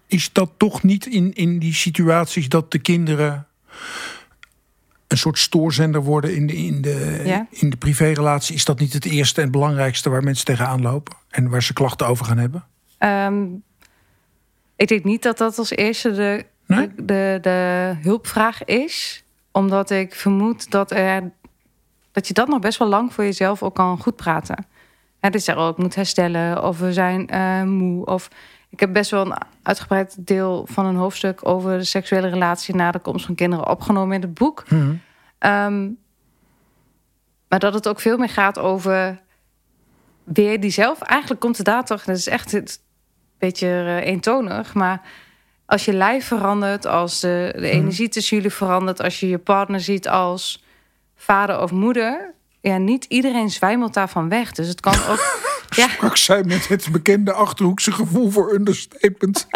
is 0.07 0.31
dat 0.31 0.51
toch 0.57 0.83
niet 0.83 1.05
in, 1.05 1.33
in 1.33 1.59
die 1.59 1.73
situaties 1.73 2.49
dat 2.49 2.71
de 2.71 2.79
kinderen 2.79 3.47
een 5.07 5.17
soort 5.17 5.37
stoorzender 5.39 6.01
worden 6.03 6.35
in 6.35 6.47
de, 6.47 6.55
in 6.55 6.81
de, 6.81 7.21
Ja. 7.25 7.47
in 7.49 7.69
de 7.69 7.77
privérelatie? 7.77 8.55
Is 8.55 8.65
dat 8.65 8.79
niet 8.79 8.93
het 8.93 9.05
eerste 9.05 9.41
en 9.41 9.51
belangrijkste 9.51 10.09
waar 10.09 10.23
mensen 10.23 10.45
tegenaan 10.45 10.81
lopen? 10.81 11.15
En 11.29 11.49
waar 11.49 11.63
ze 11.63 11.73
klachten 11.73 12.07
over 12.07 12.25
gaan 12.25 12.37
hebben? 12.37 12.65
Ehm, 12.97 13.43
ik 14.75 14.87
denk 14.87 15.03
niet 15.03 15.23
dat 15.23 15.37
dat 15.37 15.57
als 15.57 15.69
eerste 15.69 16.11
de, 16.11 16.45
Nee? 16.65 16.87
de, 16.95 17.03
de, 17.05 17.37
de 17.41 17.93
hulpvraag 18.01 18.63
is. 18.63 19.23
Omdat 19.51 19.89
ik 19.89 20.15
vermoed 20.15 20.71
dat, 20.71 20.91
er, 20.91 21.31
dat 22.11 22.27
je 22.27 22.33
dat 22.33 22.47
nog 22.47 22.59
best 22.59 22.79
wel 22.79 22.87
lang 22.87 23.13
voor 23.13 23.23
jezelf 23.23 23.63
ook 23.63 23.75
kan 23.75 23.97
goed 23.99 24.15
praten. 24.15 24.65
Hè, 25.23 25.29
dus 25.29 25.43
zeggen, 25.43 25.63
oh, 25.63 25.69
ik 25.69 25.77
moet 25.77 25.95
herstellen 25.95 26.63
of 26.63 26.79
we 26.79 26.93
zijn 26.93 27.29
eh, 27.29 27.63
moe. 27.63 28.05
Of 28.05 28.29
ik 28.69 28.79
heb 28.79 28.93
best 28.93 29.11
wel 29.11 29.25
een 29.25 29.37
uitgebreid 29.61 30.15
deel 30.27 30.67
van 30.69 30.85
een 30.85 30.95
hoofdstuk 30.95 31.47
over 31.47 31.77
de 31.77 31.83
seksuele 31.83 32.27
relatie 32.27 32.75
na 32.75 32.91
de 32.91 32.99
komst 32.99 33.25
van 33.25 33.35
kinderen 33.35 33.69
opgenomen 33.69 34.15
in 34.15 34.21
het 34.21 34.33
boek. 34.33 34.69
Mhm. 34.69 34.95
Ehm, 35.37 35.89
maar 37.47 37.59
dat 37.59 37.73
het 37.73 37.87
ook 37.87 37.99
veel 37.99 38.17
meer 38.17 38.29
gaat 38.29 38.59
over 38.59 39.21
weer 40.23 40.59
die 40.59 40.71
zelf. 40.71 41.01
Eigenlijk 41.01 41.41
komt 41.41 41.57
het 41.57 41.65
daar 41.65 41.85
toch, 41.85 42.03
dat 42.03 42.17
is 42.17 42.27
echt 42.27 42.53
een 42.53 42.67
beetje 43.37 43.67
eh, 43.67 44.05
eentonig, 44.05 44.73
maar 44.73 45.01
als 45.65 45.85
je 45.85 45.93
lijf 45.93 46.25
verandert, 46.25 46.85
als 46.85 47.19
de, 47.19 47.53
de 47.55 47.69
energie 47.69 48.09
tussen 48.09 48.37
jullie 48.37 48.51
verandert, 48.51 49.01
als 49.01 49.19
je 49.19 49.29
je 49.29 49.37
partner 49.37 49.79
ziet 49.79 50.07
als 50.07 50.63
vader 51.15 51.61
of 51.61 51.71
moeder, 51.71 52.33
ja, 52.63 52.77
niet 52.77 53.05
iedereen 53.05 53.49
zwijmelt 53.49 53.93
daarvan 53.93 54.29
weg. 54.29 54.51
Dus 54.51 54.67
het 54.67 54.79
kan 54.79 54.93
ook. 55.09 55.37
ja, 55.75 55.87
Sprak 55.87 56.17
zij 56.17 56.43
met 56.43 56.67
het 56.67 56.87
bekende 56.91 57.33
achterhoekse 57.33 57.91
gevoel 57.91 58.29
voor 58.29 58.53
understatement. 58.53 59.47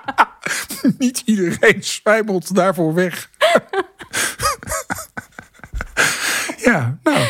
Niet 0.98 1.22
iedereen 1.24 1.84
zwijmelt 1.84 2.54
daarvoor 2.54 2.94
weg. 2.94 3.30
ja, 6.70 6.98
nou. 7.02 7.24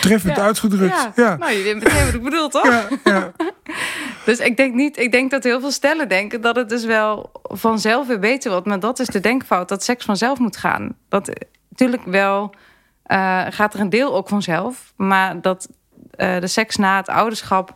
Treffend 0.00 0.36
Ja. 0.36 0.42
uitgedrukt. 0.42 0.94
ja. 0.94 1.12
Ja. 1.16 1.36
nou 1.36 1.52
je 1.52 1.62
weet 1.62 1.74
meteen 1.74 2.04
wat 2.04 2.14
ik 2.14 2.22
bedoel, 2.22 2.48
toch? 2.48 2.64
Ja, 2.64 2.88
ja. 3.04 3.32
Dus 4.24 4.38
ik 4.38 4.56
denk 4.56 4.74
niet, 4.74 4.98
ik 4.98 5.12
denk 5.12 5.30
dat 5.30 5.44
heel 5.44 5.60
veel 5.60 5.70
stellen 5.70 6.08
denken 6.08 6.40
dat 6.40 6.56
het 6.56 6.68
dus 6.68 6.84
wel 6.84 7.30
vanzelf 7.42 8.06
weer 8.06 8.18
beter 8.18 8.50
wordt. 8.50 8.66
Maar 8.66 8.80
dat 8.80 8.98
is 8.98 9.06
de 9.06 9.20
denkfout, 9.20 9.68
dat 9.68 9.84
seks 9.84 10.04
vanzelf 10.04 10.38
moet 10.38 10.56
gaan. 10.56 10.96
Dat 11.08 11.30
natuurlijk 11.68 12.04
wel 12.04 12.54
uh, 13.08 13.44
gaat 13.48 13.74
er 13.74 13.80
een 13.80 13.90
deel 13.90 14.14
ook 14.14 14.28
vanzelf. 14.28 14.92
Maar 14.96 15.40
dat 15.40 15.68
uh, 16.16 16.40
de 16.40 16.46
seks 16.46 16.76
na 16.76 16.96
het 16.96 17.08
ouderschap 17.08 17.74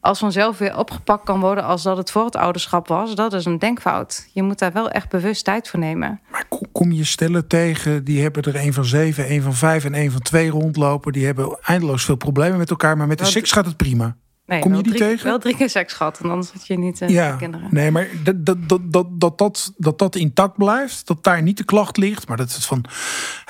als 0.00 0.18
vanzelf 0.18 0.58
weer 0.58 0.76
opgepakt 0.76 1.24
kan 1.24 1.40
worden 1.40 1.64
als 1.64 1.82
dat 1.82 1.96
het 1.96 2.10
voor 2.10 2.24
het 2.24 2.36
ouderschap 2.36 2.88
was, 2.88 3.14
dat 3.14 3.32
is 3.32 3.44
een 3.44 3.58
denkfout. 3.58 4.28
Je 4.32 4.42
moet 4.42 4.58
daar 4.58 4.72
wel 4.72 4.90
echt 4.90 5.08
bewust 5.08 5.44
tijd 5.44 5.68
voor 5.68 5.78
nemen. 5.78 6.20
Maar 6.30 6.44
kom 6.72 6.92
je 6.92 7.04
stellen 7.04 7.46
tegen, 7.46 8.04
die 8.04 8.22
hebben 8.22 8.42
er 8.42 8.56
een 8.56 8.72
van 8.72 8.84
zeven, 8.84 9.32
een 9.32 9.42
van 9.42 9.54
vijf 9.54 9.84
en 9.84 9.94
een 9.94 10.10
van 10.10 10.20
twee 10.20 10.50
rondlopen. 10.50 11.12
Die 11.12 11.26
hebben 11.26 11.58
eindeloos 11.62 12.04
veel 12.04 12.16
problemen 12.16 12.58
met 12.58 12.70
elkaar, 12.70 12.96
maar 12.96 13.06
met 13.06 13.18
de 13.18 13.24
seks 13.24 13.52
gaat 13.52 13.66
het 13.66 13.76
prima. 13.76 14.16
Nee, 14.50 14.60
Kom 14.60 14.74
je 14.74 14.82
die 14.82 14.94
tegen? 14.94 15.26
Wel 15.26 15.38
drie 15.38 15.56
keer 15.56 15.70
seks 15.70 15.92
gehad 15.92 16.20
en 16.20 16.30
anders 16.30 16.50
had 16.52 16.66
je 16.66 16.78
niet 16.78 17.00
uh, 17.00 17.08
ja, 17.08 17.36
kinderen. 17.36 17.68
Nee, 17.70 17.90
maar 17.90 18.08
dat 18.22 18.46
dat, 18.46 18.56
dat, 18.68 19.06
dat, 19.10 19.72
dat, 19.76 19.98
dat, 19.98 20.16
intact 20.16 20.56
blijft, 20.56 21.06
dat 21.06 21.24
daar 21.24 21.42
niet 21.42 21.56
de 21.56 21.64
klacht 21.64 21.96
ligt, 21.96 22.28
maar 22.28 22.36
dat 22.36 22.52
het 22.52 22.64
van 22.64 22.84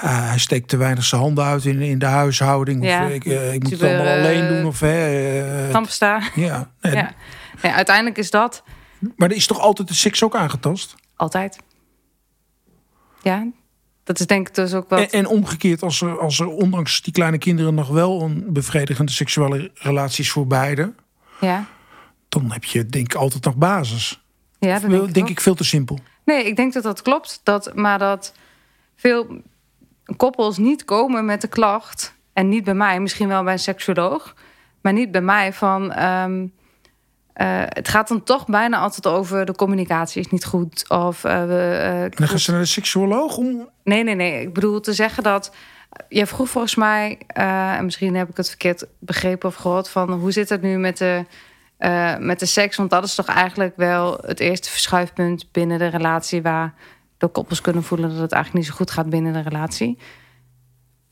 uh, 0.05 0.29
hij 0.29 0.39
steekt 0.39 0.69
te 0.69 0.77
weinig 0.77 1.05
zijn 1.05 1.21
handen 1.21 1.45
uit 1.45 1.65
in, 1.65 1.81
in 1.81 1.99
de 1.99 2.07
huishouding. 2.07 2.85
Ja. 2.85 3.05
Of 3.05 3.11
ik, 3.11 3.25
uh, 3.25 3.53
ik 3.53 3.63
moet 3.63 3.73
het 3.73 3.83
allemaal 3.83 4.07
alleen 4.07 4.49
doen. 4.49 4.67
Of, 4.67 4.79
Tramsta. 5.71 6.23
Ja. 6.35 6.71
Ja. 6.81 7.13
Nee, 7.63 7.73
uiteindelijk 7.73 8.19
is 8.19 8.31
dat. 8.31 8.63
Maar 9.17 9.29
er 9.31 9.37
is 9.37 9.47
toch 9.47 9.61
altijd 9.61 9.89
de 9.89 9.95
seks 9.95 10.23
ook 10.23 10.35
aangetast? 10.35 10.95
Altijd. 11.17 11.59
Ja, 13.23 13.47
dat 14.11 14.21
is 14.21 14.27
denk 14.27 14.49
ik 14.49 14.55
dus 14.55 14.75
ook 14.75 14.89
wel. 14.89 14.99
En, 14.99 15.11
en, 15.11 15.27
omgekeerd, 15.27 15.83
als 15.83 16.01
er, 16.01 16.19
als 16.19 16.41
er 16.41 16.49
ondanks 16.49 17.03
die 17.03 17.13
kleine 17.13 17.39
kinderen 17.39 17.75
nog 17.75 17.89
wel 17.89 18.23
een 18.23 18.45
bevredigende 18.49 19.13
seksuele 19.13 19.71
relatie 19.75 20.25
is 20.25 20.31
voor 20.31 20.47
beide. 20.47 20.93
Ja. 21.41 21.67
Dan 22.29 22.53
heb 22.53 22.65
je 22.65 22.87
denk 22.87 23.13
ik 23.13 23.15
altijd 23.15 23.45
nog 23.45 23.57
basis. 23.57 24.23
Ja, 24.59 24.79
dat 24.79 24.91
denk, 24.91 25.09
ik, 25.09 25.15
denk 25.15 25.29
ik 25.29 25.41
veel 25.41 25.55
te 25.55 25.65
simpel. 25.65 25.99
Nee, 26.25 26.47
ik 26.47 26.57
denk 26.57 26.73
dat 26.73 26.83
dat 26.83 27.03
klopt. 27.03 27.41
Dat, 27.43 27.75
maar 27.75 27.99
dat 27.99 28.35
veel 28.97 29.43
koppels 30.17 30.59
niet 30.59 30.85
komen 30.85 31.25
met 31.25 31.41
de 31.41 31.49
klacht. 31.49 32.15
En 32.33 32.49
niet 32.49 32.65
bij 32.65 32.75
mij, 32.75 33.01
misschien 33.01 33.29
wel 33.29 33.43
bij 33.43 33.53
een 33.53 33.59
seksuoloog. 33.59 34.35
Maar 34.81 34.93
niet 34.93 35.11
bij 35.11 35.23
mij 35.23 35.53
van. 35.53 36.03
Um, 36.03 36.53
uh, 37.41 37.63
het 37.67 37.89
gaat 37.89 38.09
dan 38.09 38.23
toch 38.23 38.47
bijna 38.47 38.79
altijd 38.79 39.07
over 39.07 39.45
de 39.45 39.55
communicatie 39.55 40.21
is 40.21 40.29
niet 40.29 40.45
goed. 40.45 40.89
Of, 40.89 41.25
uh, 41.25 41.33
uh, 41.33 42.11
dan 42.11 42.29
gaan 42.29 42.39
ze 42.39 42.51
naar 42.51 42.61
de 42.61 42.67
seksuoloog 42.67 43.37
om. 43.37 43.69
Nee, 43.85 44.05
nee, 44.05 44.15
nee. 44.15 44.41
Ik 44.41 44.53
bedoel 44.53 44.81
te 44.81 44.93
zeggen 44.93 45.23
dat. 45.23 45.53
Je 46.09 46.27
vroeg 46.27 46.49
volgens 46.49 46.75
mij, 46.75 47.19
en 47.27 47.85
misschien 47.85 48.15
heb 48.15 48.29
ik 48.29 48.37
het 48.37 48.49
verkeerd 48.49 48.87
begrepen 48.99 49.49
of 49.49 49.55
gehoord, 49.55 49.89
van 49.89 50.13
hoe 50.13 50.33
zit 50.33 50.49
het 50.49 50.63
nu 50.63 50.79
met 50.79 50.99
de, 50.99 51.25
met 52.19 52.39
de 52.39 52.47
seks? 52.47 52.77
Want 52.77 52.91
dat 52.91 53.05
is 53.05 53.15
toch 53.15 53.27
eigenlijk 53.27 53.77
wel 53.77 54.19
het 54.27 54.41
eerste 54.41 54.71
verschuifpunt 54.71 55.53
binnen 55.53 55.79
de 55.79 55.87
relatie 55.87 56.43
waar 56.43 56.75
de 57.19 57.29
koppels 57.29 57.61
kunnen 57.61 57.83
voelen 57.83 58.11
dat 58.11 58.19
het 58.19 58.33
eigenlijk 58.33 58.65
niet 58.65 58.73
zo 58.73 58.79
goed 58.79 58.91
gaat 58.91 59.11
binnen 59.11 59.33
de 59.33 59.41
relatie. 59.41 59.99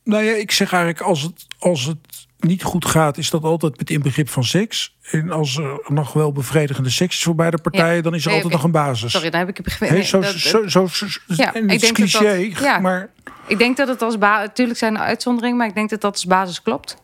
Nou 0.05 0.25
ja, 0.25 0.33
ik 0.33 0.51
zeg 0.51 0.73
eigenlijk 0.73 1.03
als 1.03 1.23
het, 1.23 1.47
als 1.59 1.85
het 1.85 2.28
niet 2.39 2.63
goed 2.63 2.85
gaat, 2.85 3.19
is 3.19 3.31
dat 3.31 3.43
altijd 3.43 3.79
met 3.79 3.91
inbegrip 3.91 4.29
van 4.29 4.45
seks. 4.45 4.97
En 5.11 5.31
als 5.31 5.57
er 5.57 5.81
nog 5.87 6.13
wel 6.13 6.33
bevredigende 6.33 6.91
seks 6.91 7.17
is 7.17 7.23
voor 7.23 7.35
beide 7.35 7.59
partijen, 7.59 7.97
ja. 7.97 8.03
dan 8.03 8.15
is 8.15 8.23
er 8.23 8.27
nee, 8.27 8.37
altijd 8.37 8.55
nog 8.55 8.65
een 8.65 8.71
basis. 8.71 9.13
Sorry, 9.13 9.31
daar 9.31 9.41
heb 9.41 9.49
ik 9.49 9.57
je 9.57 9.63
begrepen. 9.63 9.95
Nee, 9.95 10.05
zo, 10.05 10.23
zo, 10.23 10.67
zo, 10.67 10.87
zo, 10.87 11.07
ja, 11.27 11.55
en 11.55 11.63
het 11.63 11.71
ik 11.71 11.75
is 11.75 11.81
denk 11.81 11.95
cliché, 11.95 12.49
dat, 12.49 12.59
ja, 12.59 12.79
maar... 12.79 13.11
Ik 13.47 13.59
denk 13.59 13.77
dat 13.77 13.89
het 13.89 14.03
als 14.03 14.19
basis... 14.19 14.47
Natuurlijk 14.47 14.79
zijn 14.79 14.95
er 14.95 15.03
uitzonderingen, 15.03 15.57
maar 15.59 15.67
ik 15.67 15.75
denk 15.75 15.91
dat 15.91 16.01
dat 16.01 16.13
als 16.13 16.27
basis 16.27 16.63
klopt. 16.63 16.97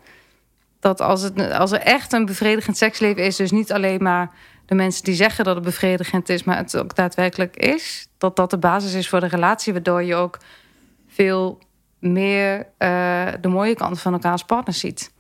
Dat 0.80 1.00
als, 1.00 1.22
het, 1.22 1.52
als 1.52 1.72
er 1.72 1.80
echt 1.80 2.12
een 2.12 2.26
bevredigend 2.26 2.76
seksleven 2.76 3.24
is... 3.24 3.36
dus 3.36 3.50
niet 3.50 3.72
alleen 3.72 4.02
maar 4.02 4.30
de 4.66 4.74
mensen 4.74 5.04
die 5.04 5.14
zeggen 5.14 5.44
dat 5.44 5.54
het 5.54 5.64
bevredigend 5.64 6.28
is... 6.28 6.44
maar 6.44 6.56
het 6.56 6.76
ook 6.76 6.94
daadwerkelijk 6.94 7.56
is... 7.56 8.08
dat 8.18 8.36
dat 8.36 8.50
de 8.50 8.58
basis 8.58 8.94
is 8.94 9.08
voor 9.08 9.20
de 9.20 9.26
relatie... 9.26 9.72
waardoor 9.72 10.02
je 10.02 10.14
ook 10.14 10.38
veel 11.08 11.58
meer 11.98 12.58
uh, 12.58 13.26
de 13.40 13.48
mooie 13.48 13.74
kant 13.74 14.00
van 14.00 14.12
elkaar 14.12 14.32
als 14.32 14.44
partner 14.44 14.74
ziet. 14.74 15.12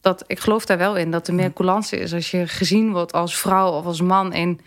Dat, 0.00 0.24
ik 0.26 0.40
geloof 0.40 0.66
daar 0.66 0.78
wel 0.78 0.96
in, 0.96 1.10
dat 1.10 1.28
er 1.28 1.34
meer 1.34 1.52
coulance 1.52 1.96
is... 1.96 2.14
als 2.14 2.30
je 2.30 2.46
gezien 2.46 2.92
wordt 2.92 3.12
als 3.12 3.38
vrouw 3.38 3.70
of 3.70 3.84
als 3.84 4.00
man... 4.00 4.32
in, 4.32 4.60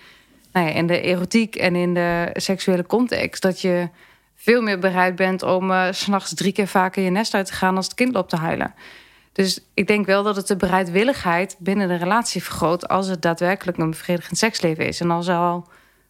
nou 0.52 0.68
ja, 0.68 0.74
in 0.74 0.88
de 0.88 1.02
erotiek 1.02 1.56
en 1.56 1.76
in 1.76 1.94
de 1.94 2.30
seksuele 2.34 2.86
context... 2.86 3.42
dat 3.42 3.62
je 3.62 3.90
veel 4.36 4.62
meer 4.62 4.80
bereid 4.80 5.16
bent 5.16 5.44
om 5.44 5.72
uh, 5.72 5.88
s'nachts 5.92 6.34
drie 6.34 6.52
keer 6.52 6.68
vaker 6.68 7.04
je 7.04 7.10
nest 7.10 7.34
uit 7.34 7.46
te 7.46 7.54
gaan... 7.54 7.76
als 7.76 7.86
het 7.86 7.94
kind 7.94 8.16
op 8.16 8.30
te 8.30 8.38
huilen. 8.38 8.74
Dus 9.32 9.60
ik 9.74 9.88
denk 9.88 10.06
wel 10.06 10.24
dat 10.24 10.36
het 10.36 10.48
de 10.48 10.56
bereidwilligheid 10.56 11.56
binnen 11.60 11.88
de 11.88 11.96
relatie 11.96 12.44
vergroot... 12.44 12.88
als 12.88 13.08
het 13.08 13.22
daadwerkelijk 13.22 13.78
een 13.78 13.90
bevredigend 13.90 14.38
seksleven 14.38 14.88
is. 14.88 15.00
En 15.00 15.12
als 15.12 15.28
er 15.28 15.36
al 15.36 15.68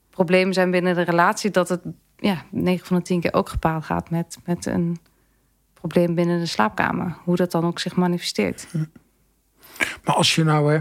problemen 0.09 0.53
zijn 0.53 0.71
binnen 0.71 0.95
de 0.95 1.01
relatie... 1.01 1.51
dat 1.51 1.69
het 1.69 1.81
ja, 2.17 2.45
9 2.49 2.87
van 2.87 2.97
de 2.97 3.03
10 3.03 3.19
keer 3.19 3.33
ook 3.33 3.49
gepaard 3.49 3.85
gaat 3.85 4.09
met, 4.09 4.37
met 4.45 4.65
een 4.65 4.97
probleem 5.73 6.15
binnen 6.15 6.39
de 6.39 6.45
slaapkamer. 6.45 7.15
Hoe 7.23 7.35
dat 7.35 7.51
dan 7.51 7.65
ook 7.65 7.79
zich 7.79 7.95
manifesteert. 7.95 8.67
Maar 10.03 10.15
als 10.15 10.35
je 10.35 10.43
nou... 10.43 10.73
Hè, 10.73 10.79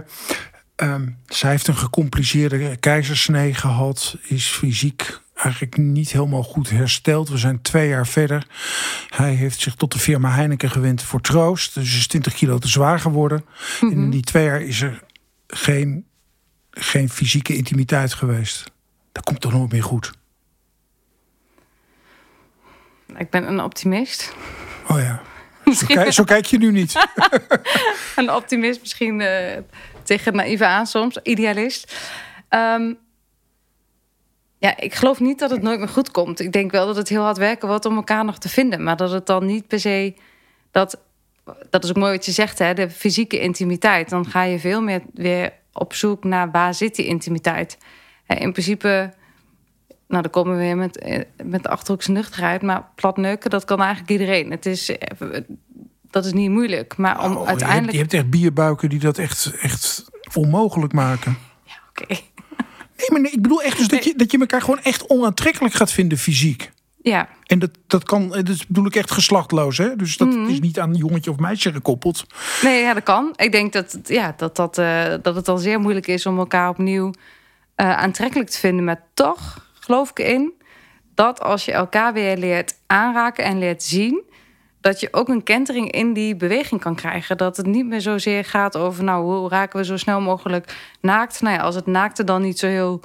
um, 0.76 1.18
zij 1.26 1.50
heeft 1.50 1.68
een 1.68 1.76
gecompliceerde 1.76 2.76
keizersnee 2.76 3.55
gehad... 3.55 4.16
is 4.22 4.46
fysiek 4.46 5.20
eigenlijk 5.34 5.76
niet 5.76 6.12
helemaal 6.12 6.42
goed 6.42 6.70
hersteld. 6.70 7.28
We 7.28 7.38
zijn 7.38 7.62
twee 7.62 7.88
jaar 7.88 8.07
verder. 8.07 8.46
Hij 9.09 9.34
heeft 9.34 9.61
zich 9.61 9.74
tot 9.74 9.92
de 9.92 9.98
firma 9.98 10.30
Heineken 10.30 10.70
gewend 10.70 11.03
voor 11.03 11.20
troost. 11.20 11.74
Dus 11.74 11.96
is 11.96 12.07
20 12.07 12.34
kilo 12.34 12.59
te 12.59 12.68
zwaar 12.68 13.00
geworden. 13.00 13.44
Mm 13.44 13.55
-hmm. 13.78 13.90
En 13.90 14.05
in 14.05 14.11
die 14.11 14.22
twee 14.22 14.44
jaar 14.44 14.62
is 14.62 14.80
er 14.80 15.03
geen, 15.46 16.07
geen 16.70 17.09
fysieke 17.09 17.57
intimiteit 17.57 18.14
geweest. 18.14 18.72
Dat 19.12 19.24
komt 19.24 19.40
toch 19.40 19.53
nooit 19.53 19.72
meer 19.72 19.82
goed? 19.82 20.12
Ik 23.16 23.30
ben 23.30 23.48
een 23.48 23.61
optimist. 23.61 24.34
Oh 24.88 24.98
ja. 24.98 25.22
Zo 25.74 25.86
kijk, 25.86 26.12
zo 26.12 26.24
kijk, 26.24 26.46
je 26.46 26.58
nu 26.58 26.70
niet. 26.70 26.94
een 28.16 28.32
optimist, 28.32 28.80
misschien 28.80 29.20
uh, 29.20 29.28
tegen 30.02 30.36
naïeve 30.36 30.66
aan 30.66 30.86
soms, 30.86 31.18
idealist. 31.22 31.96
Um, 32.50 32.98
ja, 34.58 34.76
ik 34.76 34.94
geloof 34.94 35.20
niet 35.20 35.38
dat 35.38 35.50
het 35.50 35.62
nooit 35.62 35.78
meer 35.78 35.88
goed 35.88 36.10
komt. 36.10 36.40
Ik 36.40 36.52
denk 36.52 36.70
wel 36.70 36.86
dat 36.86 36.96
het 36.96 37.08
heel 37.08 37.22
hard 37.22 37.38
werken 37.38 37.68
wordt 37.68 37.84
om 37.84 37.96
elkaar 37.96 38.24
nog 38.24 38.38
te 38.38 38.48
vinden. 38.48 38.82
Maar 38.82 38.96
dat 38.96 39.10
het 39.10 39.26
dan 39.26 39.46
niet 39.46 39.66
per 39.66 39.80
se... 39.80 40.14
Dat, 40.70 41.00
dat 41.70 41.84
is 41.84 41.90
ook 41.90 41.96
mooi 41.96 42.12
wat 42.12 42.26
je 42.26 42.32
zegt, 42.32 42.58
hè, 42.58 42.74
de 42.74 42.90
fysieke 42.90 43.40
intimiteit. 43.40 44.08
Dan 44.08 44.26
ga 44.26 44.42
je 44.42 44.58
veel 44.58 44.82
meer 44.82 45.02
weer 45.14 45.52
op 45.72 45.94
zoek 45.94 46.24
naar 46.24 46.50
waar 46.50 46.74
zit 46.74 46.94
die 46.94 47.06
intimiteit. 47.06 47.78
In 48.26 48.52
principe, 48.52 49.12
nou 50.12 50.22
dan 50.22 50.32
komen 50.32 50.52
we 50.56 50.62
weer 50.62 50.76
met, 50.76 51.24
met 51.44 51.62
de 51.62 51.68
Achterhoekse 51.68 52.10
nuchterheid. 52.10 52.62
Maar 52.62 52.88
platneuken, 52.94 53.50
dat 53.50 53.64
kan 53.64 53.80
eigenlijk 53.80 54.10
iedereen. 54.10 54.50
Het 54.50 54.66
is, 54.66 54.90
dat 56.10 56.24
is 56.24 56.32
niet 56.32 56.50
moeilijk. 56.50 56.96
Maar 56.96 57.24
om 57.24 57.36
oh, 57.36 57.46
uiteindelijk... 57.48 57.92
Je 57.92 57.98
hebt, 57.98 58.10
je 58.10 58.16
hebt 58.16 58.32
echt 58.32 58.40
bierbuiken 58.40 58.88
die 58.88 58.98
dat 58.98 59.18
echt, 59.18 59.52
echt 59.60 60.04
onmogelijk 60.34 60.92
maken. 60.92 61.38
Ja, 61.64 61.74
oké. 61.90 62.02
Okay. 62.02 62.20
Nee, 62.96 63.10
maar 63.10 63.20
nee, 63.20 63.32
ik 63.32 63.42
bedoel 63.42 63.62
echt 63.62 63.78
dus 63.78 63.88
dat 63.88 64.04
je, 64.04 64.14
dat 64.16 64.30
je 64.32 64.38
elkaar 64.38 64.60
gewoon 64.60 64.82
echt 64.82 65.08
onaantrekkelijk 65.08 65.74
gaat 65.74 65.92
vinden 65.92 66.18
fysiek. 66.18 66.70
Ja. 67.02 67.28
En 67.46 67.58
dat, 67.58 67.70
dat 67.86 68.04
kan, 68.04 68.28
dat 68.28 68.66
bedoel 68.66 68.86
ik 68.86 68.96
echt 68.96 69.10
geslachtloos, 69.10 69.78
hè? 69.78 69.96
Dus 69.96 70.16
dat 70.16 70.28
Mhm. 70.28 70.48
is 70.48 70.60
niet 70.60 70.80
aan 70.80 70.94
jongetje 70.94 71.30
of 71.30 71.36
meisje 71.38 71.72
gekoppeld. 71.72 72.26
Nee, 72.62 72.82
ja, 72.82 72.94
dat 72.94 73.02
kan. 73.02 73.32
Ik 73.36 73.52
denk 73.52 73.72
dat, 73.72 73.98
ja, 74.04 74.34
dat, 74.36 74.56
dat, 74.56 74.78
uh, 74.78 75.14
dat 75.22 75.34
het 75.34 75.48
al 75.48 75.56
zeer 75.58 75.80
moeilijk 75.80 76.06
is 76.06 76.26
om 76.26 76.38
elkaar 76.38 76.68
opnieuw 76.68 77.06
uh, 77.76 77.96
aantrekkelijk 77.96 78.50
te 78.50 78.58
vinden. 78.58 78.84
Maar 78.84 79.02
toch 79.14 79.66
geloof 79.84 80.10
ik 80.10 80.18
in 80.18 80.52
dat 81.14 81.40
als 81.40 81.64
je 81.64 81.72
elkaar 81.72 82.12
weer 82.12 82.36
leert 82.36 82.74
aanraken 82.86 83.44
en 83.44 83.58
leert 83.58 83.82
zien, 83.82 84.22
dat 84.80 85.00
je 85.00 85.08
ook 85.10 85.28
een 85.28 85.42
kentering 85.42 85.90
in 85.90 86.12
die 86.12 86.36
beweging 86.36 86.80
kan 86.80 86.94
krijgen. 86.94 87.36
Dat 87.36 87.56
het 87.56 87.66
niet 87.66 87.86
meer 87.86 88.00
zozeer 88.00 88.44
gaat 88.44 88.76
over, 88.76 89.04
nou, 89.04 89.24
hoe 89.24 89.48
raken 89.48 89.78
we 89.78 89.84
zo 89.84 89.96
snel 89.96 90.20
mogelijk 90.20 90.76
naakt? 91.00 91.40
Nou 91.40 91.56
ja, 91.56 91.62
als 91.62 91.74
het 91.74 91.86
naakte 91.86 92.24
dan 92.24 92.42
niet 92.42 92.58
zo 92.58 92.66
heel 92.66 93.00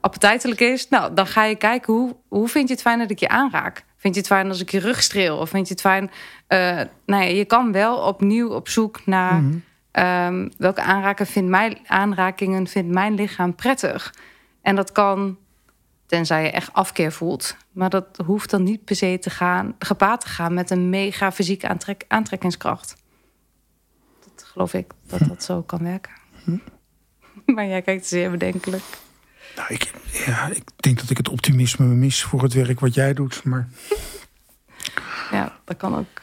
appetijtelijk 0.00 0.60
is, 0.60 0.88
nou, 0.88 1.14
dan 1.14 1.26
ga 1.26 1.44
je 1.44 1.56
kijken, 1.56 1.94
hoe, 1.94 2.16
hoe 2.28 2.48
vind 2.48 2.68
je 2.68 2.74
het 2.74 2.82
fijn 2.82 2.98
dat 2.98 3.10
ik 3.10 3.18
je 3.18 3.28
aanraak? 3.28 3.84
Vind 3.96 4.14
je 4.14 4.20
het 4.20 4.28
fijn 4.28 4.48
als 4.48 4.60
ik 4.60 4.70
je 4.70 4.78
rug 4.78 5.02
streel? 5.02 5.36
Of 5.36 5.50
vind 5.50 5.66
je 5.68 5.72
het 5.72 5.82
fijn... 5.82 6.10
Uh, 6.48 6.58
nou 7.06 7.22
ja, 7.22 7.28
je 7.28 7.44
kan 7.44 7.72
wel 7.72 7.96
opnieuw 7.96 8.48
op 8.48 8.68
zoek 8.68 9.06
naar... 9.06 9.34
Mm 9.34 9.62
-hmm. 9.92 10.04
um, 10.04 10.50
welke 10.58 10.82
aanraken 10.82 11.26
vindt 11.26 11.50
mijn, 11.50 11.78
aanrakingen 11.86 12.66
vindt 12.66 12.92
mijn 12.92 13.14
lichaam 13.14 13.54
prettig? 13.54 14.14
En 14.62 14.76
dat 14.76 14.92
kan, 14.92 15.36
tenzij 16.08 16.42
je 16.42 16.50
echt 16.50 16.72
afkeer 16.72 17.12
voelt... 17.12 17.56
maar 17.72 17.90
dat 17.90 18.06
hoeft 18.24 18.50
dan 18.50 18.62
niet 18.62 18.84
per 18.84 18.96
se 18.96 19.18
te 19.20 19.30
gaan, 19.30 19.74
gepaard 19.78 20.20
te 20.20 20.28
gaan... 20.28 20.54
met 20.54 20.70
een 20.70 20.88
mega 20.88 21.32
fysieke 21.32 21.68
aantrek, 21.68 22.04
aantrekkingskracht. 22.08 22.96
Dat 24.34 24.44
geloof 24.44 24.74
ik, 24.74 24.92
dat 25.06 25.20
dat 25.28 25.42
zo 25.42 25.62
kan 25.62 25.82
werken. 25.82 26.12
Hm. 26.44 26.58
maar 27.54 27.66
jij 27.66 27.82
kijkt 27.82 28.06
zeer 28.06 28.30
bedenkelijk. 28.30 28.84
Nou, 29.56 29.74
ik, 29.74 29.92
ja, 30.26 30.46
ik 30.46 30.64
denk 30.76 31.00
dat 31.00 31.10
ik 31.10 31.16
het 31.16 31.28
optimisme 31.28 31.86
mis 31.86 32.22
voor 32.22 32.42
het 32.42 32.52
werk 32.52 32.80
wat 32.80 32.94
jij 32.94 33.14
doet. 33.14 33.44
Maar... 33.44 33.68
Ja, 35.30 35.58
dat 35.64 35.76
kan 35.76 35.94
ook. 35.96 36.22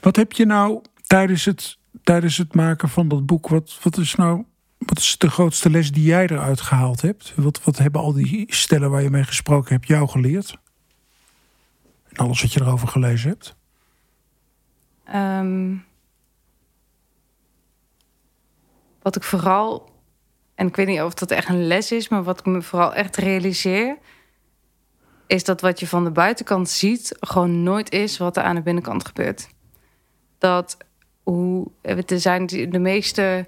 Wat 0.00 0.16
heb 0.16 0.32
je 0.32 0.46
nou 0.46 0.82
tijdens 1.02 1.44
het, 1.44 1.78
tijdens 2.02 2.36
het 2.36 2.54
maken 2.54 2.88
van 2.88 3.08
dat 3.08 3.26
boek? 3.26 3.48
Wat, 3.48 3.78
wat 3.82 3.96
is 3.96 4.14
nou 4.14 4.44
wat 4.88 4.98
is 4.98 5.18
de 5.18 5.30
grootste 5.30 5.70
les 5.70 5.92
die 5.92 6.04
jij 6.04 6.26
eruit 6.26 6.60
gehaald 6.60 7.00
hebt? 7.00 7.32
Wat, 7.36 7.64
wat 7.64 7.78
hebben 7.78 8.00
al 8.00 8.12
die 8.12 8.54
stellen 8.54 8.90
waar 8.90 9.02
je 9.02 9.10
mee 9.10 9.24
gesproken 9.24 9.74
hebt 9.74 9.86
jou 9.86 10.08
geleerd? 10.08 10.58
En 12.08 12.16
alles 12.16 12.42
wat 12.42 12.52
je 12.52 12.60
erover 12.60 12.88
gelezen 12.88 13.28
hebt? 13.28 13.56
Ehm, 15.04 15.76
wat 19.02 19.16
ik 19.16 19.22
vooral, 19.22 19.90
en 20.54 20.66
ik 20.66 20.76
weet 20.76 20.86
niet 20.86 21.00
of 21.00 21.14
dat 21.14 21.30
echt 21.30 21.48
een 21.48 21.66
les 21.66 21.92
is, 21.92 22.08
maar 22.08 22.22
wat 22.22 22.38
ik 22.38 22.46
me 22.46 22.62
vooral 22.62 22.94
echt 22.94 23.16
realiseer, 23.16 23.98
is 25.26 25.44
dat 25.44 25.60
wat 25.60 25.80
je 25.80 25.86
van 25.86 26.04
de 26.04 26.10
buitenkant 26.10 26.68
ziet, 26.68 27.16
gewoon 27.20 27.62
nooit 27.62 27.92
is 27.92 28.18
wat 28.18 28.36
er 28.36 28.42
aan 28.42 28.54
de 28.54 28.62
binnenkant 28.62 29.06
gebeurt. 29.06 29.48
Dat 30.38 30.76
hoe 31.22 31.70
er 31.80 32.20
zijn 32.20 32.46
de 32.46 32.78
meeste 32.78 33.46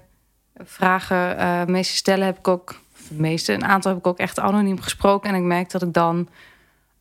vragen, 0.65 1.39
uh, 1.39 1.65
meeste 1.65 1.95
stellen 1.95 2.25
heb 2.25 2.37
ik 2.37 2.47
ook, 2.47 2.79
de 3.07 3.21
meeste, 3.21 3.53
een 3.53 3.65
aantal 3.65 3.91
heb 3.91 3.99
ik 3.99 4.07
ook 4.07 4.17
echt 4.17 4.39
anoniem 4.39 4.81
gesproken. 4.81 5.29
En 5.29 5.35
ik 5.35 5.41
merk 5.41 5.71
dat 5.71 5.81
ik 5.81 5.93
dan 5.93 6.27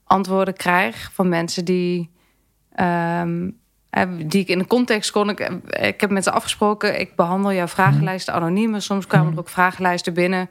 antwoorden 0.04 0.54
krijg 0.54 1.10
van 1.12 1.28
mensen 1.28 1.64
die, 1.64 2.10
um, 2.80 3.58
die 4.18 4.40
ik 4.40 4.48
in 4.48 4.58
de 4.58 4.66
context 4.66 5.10
kon. 5.10 5.28
Ik, 5.28 5.50
ik 5.66 6.00
heb 6.00 6.10
met 6.10 6.24
ze 6.24 6.30
afgesproken, 6.30 7.00
ik 7.00 7.16
behandel 7.16 7.52
jouw 7.52 7.68
vragenlijsten 7.68 8.34
anoniem. 8.34 8.80
Soms 8.80 9.06
kwamen 9.06 9.26
er 9.26 9.32
mhm. 9.32 9.40
ook 9.40 9.48
vragenlijsten 9.48 10.14
binnen 10.14 10.50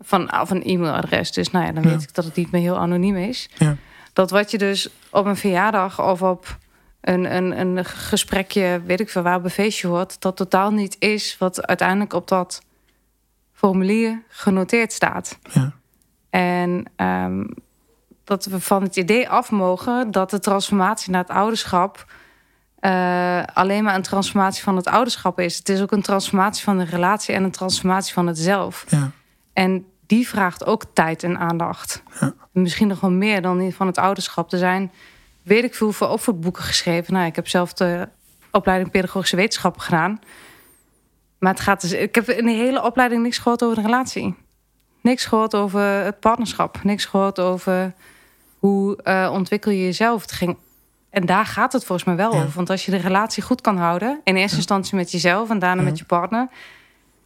van, 0.00 0.28
een 0.48 0.62
e-mailadres. 0.62 1.32
Dus 1.32 1.50
nou 1.50 1.66
ja, 1.66 1.72
dan 1.72 1.82
weet 1.82 2.02
ik 2.02 2.14
dat 2.14 2.24
het 2.24 2.36
niet 2.36 2.50
meer 2.50 2.60
heel 2.60 2.78
anoniem 2.78 3.16
is. 3.16 3.48
Ja. 3.58 3.76
Dat 4.12 4.30
wat 4.30 4.50
je 4.50 4.58
dus 4.58 4.88
op 5.10 5.26
een 5.26 5.36
verjaardag 5.36 6.02
of 6.02 6.22
op 6.22 6.58
een, 7.08 7.36
een, 7.36 7.58
een 7.58 7.84
gesprekje, 7.84 8.82
weet 8.86 9.00
ik 9.00 9.10
veel 9.10 9.22
waar, 9.22 9.36
op 9.36 9.44
een 9.44 9.50
feestje 9.50 9.88
hoort, 9.88 10.20
dat 10.20 10.36
totaal 10.36 10.70
niet 10.70 10.96
is 10.98 11.36
wat 11.38 11.66
uiteindelijk 11.66 12.12
op 12.12 12.28
dat 12.28 12.62
formulier 13.52 14.22
genoteerd 14.28 14.92
staat. 14.92 15.38
Ja. 15.52 15.72
En 16.30 16.84
ehm, 16.96 17.44
dat 18.24 18.44
we 18.44 18.60
van 18.60 18.82
het 18.82 18.96
idee 18.96 19.28
af 19.28 19.50
mogen 19.50 20.10
dat 20.10 20.30
de 20.30 20.38
transformatie 20.38 21.10
naar 21.10 21.20
het 21.20 21.30
ouderschap 21.30 22.04
uh, 22.80 23.42
alleen 23.54 23.84
maar 23.84 23.94
een 23.94 24.02
transformatie 24.02 24.62
van 24.62 24.76
het 24.76 24.86
ouderschap 24.86 25.40
is. 25.40 25.58
Het 25.58 25.68
is 25.68 25.80
ook 25.80 25.92
een 25.92 26.02
transformatie 26.02 26.64
van 26.64 26.78
de 26.78 26.84
relatie 26.84 27.34
en 27.34 27.44
een 27.44 27.50
transformatie 27.50 28.12
van 28.12 28.26
het 28.26 28.38
zelf. 28.38 28.84
Ja. 28.88 29.10
En 29.52 29.86
die 30.06 30.28
vraagt 30.28 30.66
ook 30.66 30.84
tijd 30.92 31.22
en 31.22 31.38
aandacht. 31.38 32.02
Ja. 32.20 32.32
Misschien 32.52 32.88
nog 32.88 33.00
wel 33.00 33.10
meer 33.10 33.42
dan 33.42 33.58
die 33.58 33.74
van 33.74 33.86
het 33.86 33.98
ouderschap. 33.98 34.52
Er 34.52 34.58
zijn 34.58 34.92
weet 35.46 35.64
ik 35.64 35.74
veel 35.74 35.92
voor 35.92 36.08
opvoedboeken 36.08 36.62
geschreven. 36.62 37.12
Nou, 37.12 37.26
ik 37.26 37.36
heb 37.36 37.48
zelf 37.48 37.72
de 37.72 38.08
opleiding 38.50 38.90
pedagogische 38.90 39.36
wetenschappen 39.36 39.82
gedaan. 39.82 40.20
Maar 41.38 41.52
het 41.52 41.62
gaat 41.62 41.80
dus, 41.80 41.92
ik 41.92 42.14
heb 42.14 42.28
in 42.28 42.44
de 42.44 42.52
hele 42.52 42.82
opleiding 42.82 43.22
niks 43.22 43.38
gehoord 43.38 43.62
over 43.62 43.76
de 43.76 43.82
relatie. 43.82 44.34
Niks 45.02 45.24
gehoord 45.24 45.54
over 45.54 45.80
het 45.80 46.20
partnerschap. 46.20 46.82
Niks 46.82 47.04
gehoord 47.04 47.40
over 47.40 47.94
hoe 48.58 48.98
uh, 49.04 49.30
ontwikkel 49.32 49.70
je 49.70 49.84
jezelf. 49.84 50.22
Het 50.22 50.32
ging, 50.32 50.56
en 51.10 51.26
daar 51.26 51.46
gaat 51.46 51.72
het 51.72 51.84
volgens 51.84 52.06
mij 52.06 52.16
wel 52.16 52.32
over. 52.32 52.52
Want 52.54 52.70
als 52.70 52.84
je 52.84 52.90
de 52.90 52.96
relatie 52.96 53.42
goed 53.42 53.60
kan 53.60 53.76
houden, 53.76 54.20
in 54.24 54.36
eerste 54.36 54.56
instantie 54.56 54.96
met 54.96 55.10
jezelf 55.10 55.50
en 55.50 55.58
daarna 55.58 55.82
met 55.82 55.98
je 55.98 56.04
partner. 56.04 56.48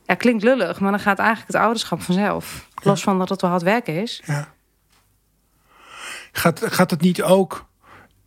Ja, 0.06 0.14
klinkt 0.14 0.42
lullig, 0.42 0.80
maar 0.80 0.90
dan 0.90 1.00
gaat 1.00 1.18
eigenlijk 1.18 1.52
het 1.52 1.62
ouderschap 1.62 2.02
vanzelf. 2.02 2.68
Los 2.82 3.02
van 3.02 3.18
dat 3.18 3.28
het 3.28 3.40
wel 3.40 3.50
hard 3.50 3.62
werken 3.62 4.02
is. 4.02 4.22
Ja. 4.26 4.48
Gaat, 6.32 6.60
gaat 6.64 6.90
het 6.90 7.00
niet 7.00 7.22
ook 7.22 7.69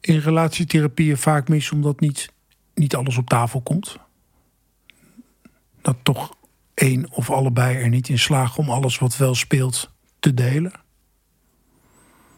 in 0.05 0.19
relatietherapieën 0.19 1.17
vaak 1.17 1.47
mis 1.47 1.71
omdat 1.71 1.99
niet, 1.99 2.29
niet 2.73 2.95
alles 2.95 3.17
op 3.17 3.29
tafel 3.29 3.61
komt. 3.61 3.97
Dat 5.81 5.97
toch 6.03 6.35
één 6.73 7.11
of 7.11 7.31
allebei 7.31 7.77
er 7.77 7.89
niet 7.89 8.09
in 8.09 8.19
slagen 8.19 8.57
om 8.57 8.69
alles 8.69 8.99
wat 8.99 9.17
wel 9.17 9.35
speelt 9.35 9.91
te 10.19 10.33
delen. 10.33 10.71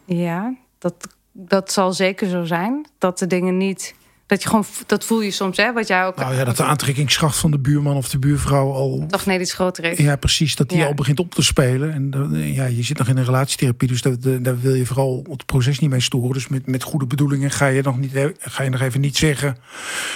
Ja, 0.04 0.56
dat, 0.78 1.16
dat 1.32 1.72
zal 1.72 1.92
zeker 1.92 2.28
zo 2.28 2.44
zijn. 2.44 2.86
Dat 2.98 3.18
de 3.18 3.26
dingen 3.26 3.56
niet 3.56 3.94
dat 4.26 4.42
je 4.42 4.48
gewoon, 4.48 4.64
dat 4.86 5.04
voel 5.04 5.20
je 5.20 5.30
soms, 5.30 5.56
hè? 5.56 5.72
Wat 5.72 5.86
jij 5.86 6.06
ook. 6.06 6.16
Nou 6.16 6.34
ja, 6.34 6.44
dat 6.44 6.56
de 6.56 6.64
aantrekkingskracht 6.64 7.38
van 7.38 7.50
de 7.50 7.58
buurman 7.58 7.96
of 7.96 8.08
de 8.08 8.18
buurvrouw 8.18 8.72
al. 8.72 9.04
Toch 9.08 9.26
net 9.26 9.40
iets 9.40 9.52
groter 9.52 9.84
is. 9.84 9.98
Ja, 9.98 10.16
precies. 10.16 10.56
Dat 10.56 10.68
die 10.68 10.84
al 10.84 10.94
begint 10.94 11.18
op 11.18 11.34
te 11.34 11.42
spelen. 11.42 11.92
En 11.92 12.30
ja, 12.52 12.64
je 12.64 12.82
zit 12.82 12.98
nog 12.98 13.08
in 13.08 13.16
een 13.16 13.24
relatietherapie, 13.24 13.88
dus 13.88 14.02
daar, 14.02 14.60
wil 14.60 14.74
je 14.74 14.86
vooral 14.86 15.26
het 15.30 15.46
proces 15.46 15.78
niet 15.78 15.90
mee 15.90 16.00
storen. 16.00 16.32
Dus 16.32 16.48
met, 16.48 16.66
met 16.66 16.82
goede 16.82 17.06
bedoelingen 17.06 17.50
ga 17.50 17.66
je, 17.66 17.82
nog 17.82 17.98
niet, 17.98 18.12
ga 18.38 18.62
je 18.62 18.70
nog 18.70 18.80
even 18.80 19.00
niet 19.00 19.16
zeggen. 19.16 19.56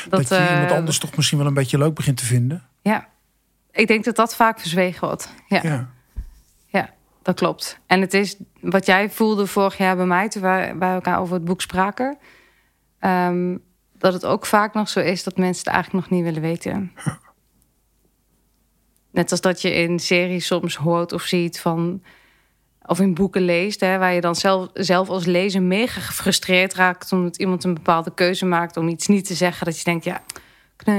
Dat, 0.08 0.28
dat 0.28 0.28
je 0.28 0.44
uh, 0.44 0.50
iemand 0.52 0.70
anders 0.70 0.98
toch 0.98 1.16
misschien 1.16 1.38
wel 1.38 1.46
een 1.46 1.54
beetje 1.54 1.78
leuk 1.78 1.94
begint 1.94 2.16
te 2.16 2.26
vinden. 2.26 2.62
Ja, 2.80 3.08
ik 3.72 3.86
denk 3.86 4.04
dat 4.04 4.16
dat 4.16 4.36
vaak 4.36 4.60
verzwegen 4.60 5.06
wordt. 5.06 5.34
Ja. 5.48 5.60
ja. 5.62 5.88
ja. 6.66 6.90
dat 7.22 7.34
klopt. 7.34 7.78
En 7.86 8.00
het 8.00 8.14
is 8.14 8.36
wat 8.60 8.86
jij 8.86 9.10
voelde 9.10 9.46
vorig 9.46 9.78
jaar 9.78 9.96
bij 9.96 10.06
mij, 10.06 10.28
toen 10.28 10.42
wij 10.42 10.76
bij 10.78 10.92
elkaar 10.92 11.20
over 11.20 11.34
het 11.34 11.44
boek 11.44 11.60
spraken. 11.60 12.18
Ehm, 12.98 13.56
dat 14.00 14.12
het 14.12 14.26
ook 14.26 14.46
vaak 14.46 14.74
nog 14.74 14.88
zo 14.88 15.00
is 15.00 15.22
dat 15.22 15.36
mensen 15.36 15.64
het 15.64 15.74
eigenlijk 15.74 16.04
nog 16.04 16.18
niet 16.18 16.28
willen 16.28 16.48
weten. 16.48 16.92
Net 19.10 19.30
als 19.30 19.40
dat 19.40 19.62
je 19.62 19.74
in 19.74 19.98
series 19.98 20.46
soms 20.46 20.76
hoort 20.76 21.12
of 21.12 21.22
ziet 21.22 21.60
van. 21.60 22.02
Of 22.86 23.00
in 23.00 23.14
boeken 23.14 23.42
leest, 23.42 23.80
hè, 23.80 23.98
waar 23.98 24.12
je 24.12 24.20
dan 24.20 24.34
zelf, 24.34 24.68
zelf 24.74 25.08
als 25.08 25.24
lezer 25.24 25.62
mega 25.62 26.00
gefrustreerd 26.00 26.74
raakt. 26.74 27.12
omdat 27.12 27.36
iemand 27.36 27.64
een 27.64 27.74
bepaalde 27.74 28.14
keuze 28.14 28.46
maakt 28.46 28.76
om 28.76 28.88
iets 28.88 29.06
niet 29.06 29.26
te 29.26 29.34
zeggen. 29.34 29.66
Dat 29.66 29.78
je 29.78 29.84
denkt, 29.84 30.04
ja, 30.04 30.22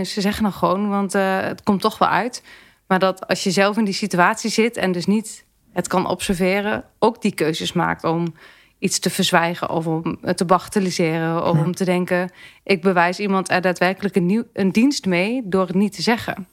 ze 0.04 0.22
zeggen 0.22 0.44
dan 0.44 0.54
gewoon, 0.54 0.90
want 0.90 1.16
uh, 1.16 1.40
het 1.40 1.64
komt 1.64 1.82
toch 1.82 1.98
wel 1.98 2.10
uit. 2.10 2.44
Maar 2.88 3.00
dat 3.00 3.28
als 3.28 3.44
je 3.44 3.52
zelf 3.52 3.78
in 3.78 3.86
die 3.86 3.94
situatie 3.94 4.50
zit 4.50 4.78
en 4.78 4.92
dus 4.92 5.06
niet 5.06 5.46
het 5.74 5.88
kan 5.88 6.08
observeren, 6.08 6.86
ook 7.00 7.22
die 7.22 7.34
keuzes 7.34 7.74
maakt 7.74 8.04
om 8.04 8.34
iets 8.82 9.00
te 9.00 9.10
verzwijgen 9.10 9.70
of 9.70 9.88
om 9.88 10.20
te 10.36 10.46
bagatelliseren 10.46 11.46
of 11.46 11.60
om 11.60 11.76
te 11.76 11.86
denken: 11.86 12.32
ik 12.64 12.82
bewijs 12.82 13.20
iemand 13.20 13.50
er 13.50 13.62
daadwerkelijk 13.62 14.16
een, 14.16 14.26
nieuw, 14.26 14.44
een 14.54 14.72
dienst 14.72 15.06
mee 15.06 15.42
door 15.46 15.68
het 15.68 15.76
niet 15.76 15.96
te 15.96 16.02
zeggen. 16.02 16.48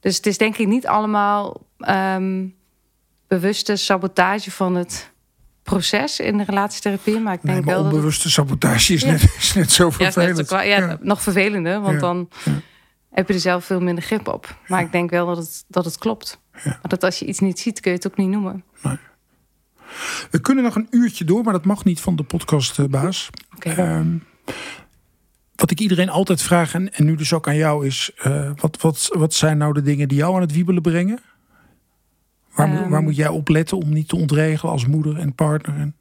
Dus 0.00 0.16
het 0.16 0.26
is 0.26 0.38
denk 0.38 0.56
ik 0.56 0.66
niet 0.66 0.86
allemaal 0.86 1.60
um, 1.78 2.54
bewuste 3.26 3.76
sabotage 3.76 4.50
van 4.50 4.74
het 4.74 5.10
proces 5.62 6.20
in 6.20 6.38
de 6.38 6.44
relatietherapie. 6.44 7.20
Maar 7.20 7.34
ik 7.34 7.42
denk 7.42 7.64
wel 7.64 7.82
dat 7.82 7.92
onbewuste 7.92 8.30
sabotage 8.30 8.92
is, 8.92 9.04
net, 9.04 9.22
is 9.38 9.54
net 9.54 9.72
zo 9.72 9.90
vervelend. 9.90 10.50
Ja, 10.50 10.60
ja, 10.60 10.98
nog 11.00 11.22
vervelender, 11.22 11.80
want 11.80 12.00
dan 12.00 12.28
heb 13.10 13.28
je 13.28 13.34
er 13.34 13.40
zelf 13.40 13.64
veel 13.64 13.80
minder 13.80 14.04
grip 14.04 14.28
op. 14.28 14.56
Maar 14.66 14.80
ik 14.80 14.92
denk 14.92 15.10
wel 15.10 15.26
dat 15.26 15.36
het, 15.36 15.64
dat 15.68 15.84
het 15.84 15.98
klopt. 15.98 16.40
Maar 16.64 16.78
dat 16.88 17.04
als 17.04 17.18
je 17.18 17.26
iets 17.26 17.38
niet 17.38 17.58
ziet, 17.58 17.80
kun 17.80 17.90
je 17.90 17.96
het 17.96 18.06
ook 18.06 18.16
niet 18.16 18.28
noemen. 18.28 18.64
Nee. 18.82 18.98
Kunnen 20.58 20.76
nog 20.76 20.84
een 20.84 21.00
uurtje 21.00 21.24
door, 21.24 21.44
maar 21.44 21.52
dat 21.52 21.64
mag 21.64 21.84
niet 21.84 22.00
van 22.00 22.16
de 22.16 22.22
podcastbaas. 22.22 23.30
Okay. 23.56 23.74
Ehm, 23.74 24.16
wat 25.54 25.70
ik 25.70 25.80
iedereen 25.80 26.08
altijd 26.08 26.42
vraag, 26.42 26.74
en, 26.74 26.90
nu 26.96 27.14
dus 27.14 27.32
ook 27.32 27.48
aan 27.48 27.56
jou, 27.56 27.86
is: 27.86 28.10
uh, 28.26 28.50
wat, 28.56 28.80
wat, 28.80 29.08
wat 29.12 29.34
zijn 29.34 29.58
nou 29.58 29.72
de 29.72 29.82
dingen 29.82 30.08
die 30.08 30.18
jou 30.18 30.34
aan 30.34 30.40
het 30.40 30.52
wiebelen 30.52 30.82
brengen? 30.82 31.20
Waar, 32.54 32.68
waar 32.68 32.92
ehm. 32.92 33.02
moet 33.02 33.16
jij 33.16 33.28
op 33.28 33.48
letten 33.48 33.76
om 33.76 33.92
niet 33.92 34.08
te 34.08 34.16
ontregelen 34.16 34.72
als 34.72 34.86
moeder 34.86 35.18
en 35.18 35.34
partner? 35.34 35.76
En... 35.76 35.96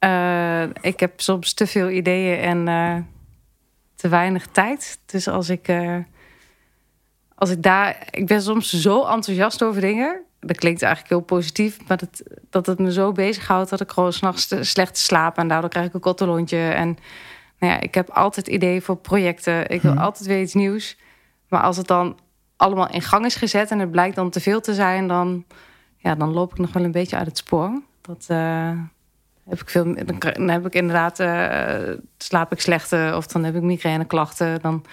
Uh, 0.00 0.74
ik 0.80 1.00
heb 1.00 1.20
soms 1.20 1.52
te 1.52 1.66
veel 1.66 1.90
ideeën 1.90 2.38
en 2.38 2.66
uh, 2.68 2.96
te 3.94 4.08
weinig 4.08 4.46
tijd. 4.46 4.98
Dus 5.06 5.28
als 5.28 5.48
ik, 5.48 5.72
als 7.34 7.50
ik 7.50 7.62
daar. 7.62 8.06
Ik 8.10 8.26
ben 8.26 8.42
soms 8.42 8.72
zo 8.72 9.06
enthousiast 9.06 9.62
over 9.62 9.80
dingen 9.80 10.24
dat 10.46 10.56
klinkt 10.56 10.82
eigenlijk 10.82 11.14
heel 11.14 11.38
positief, 11.38 11.78
maar 11.88 11.96
dat, 11.96 12.22
dat 12.50 12.66
het 12.66 12.78
me 12.78 12.92
zo 12.92 13.12
bezighoudt 13.12 13.70
dat 13.70 13.80
ik 13.80 13.90
gewoon 13.90 14.12
s'nachts 14.12 14.48
slecht 14.60 14.98
slaap 14.98 15.38
en 15.38 15.48
daardoor 15.48 15.70
krijg 15.70 15.86
ik 15.86 15.94
een 15.94 16.00
kottelontje. 16.00 16.58
En 16.58 16.98
nou 17.58 17.72
ja, 17.72 17.80
ik 17.80 17.94
heb 17.94 18.10
altijd 18.10 18.48
ideeën 18.48 18.82
voor 18.82 18.96
projecten. 18.96 19.68
Ik 19.70 19.82
wil 19.82 19.92
mhm. 19.92 20.02
altijd 20.02 20.26
weer 20.26 20.40
iets 20.40 20.54
nieuws. 20.54 20.98
Maar 21.48 21.62
als 21.62 21.76
het 21.76 21.86
dan 21.86 22.18
allemaal 22.56 22.90
in 22.90 23.02
gang 23.02 23.24
is 23.24 23.34
gezet 23.34 23.70
en 23.70 23.78
het 23.78 23.90
blijkt 23.90 24.16
dan 24.16 24.30
te 24.30 24.40
veel 24.40 24.60
te 24.60 24.74
zijn, 24.74 25.08
dan, 25.08 25.44
ja, 25.96 26.14
dan 26.14 26.32
loop 26.32 26.50
ik 26.50 26.58
nog 26.58 26.72
wel 26.72 26.84
een 26.84 26.92
beetje 26.92 27.16
uit 27.16 27.26
het 27.26 27.38
spoor. 27.38 27.82
Dat 28.00 28.26
uh, 28.30 28.70
heb 29.48 29.60
ik 29.60 29.70
veel. 29.70 29.94
Dan 30.34 30.48
heb 30.48 30.66
ik 30.66 30.74
inderdaad 30.74 31.20
uh, 31.20 31.96
slaap 32.18 32.52
ik 32.52 32.60
slechter 32.60 33.16
of 33.16 33.26
dan 33.26 33.44
heb 33.44 33.54
ik 33.54 33.62
migraineklachten. 33.62 34.60
Dan 34.60 34.84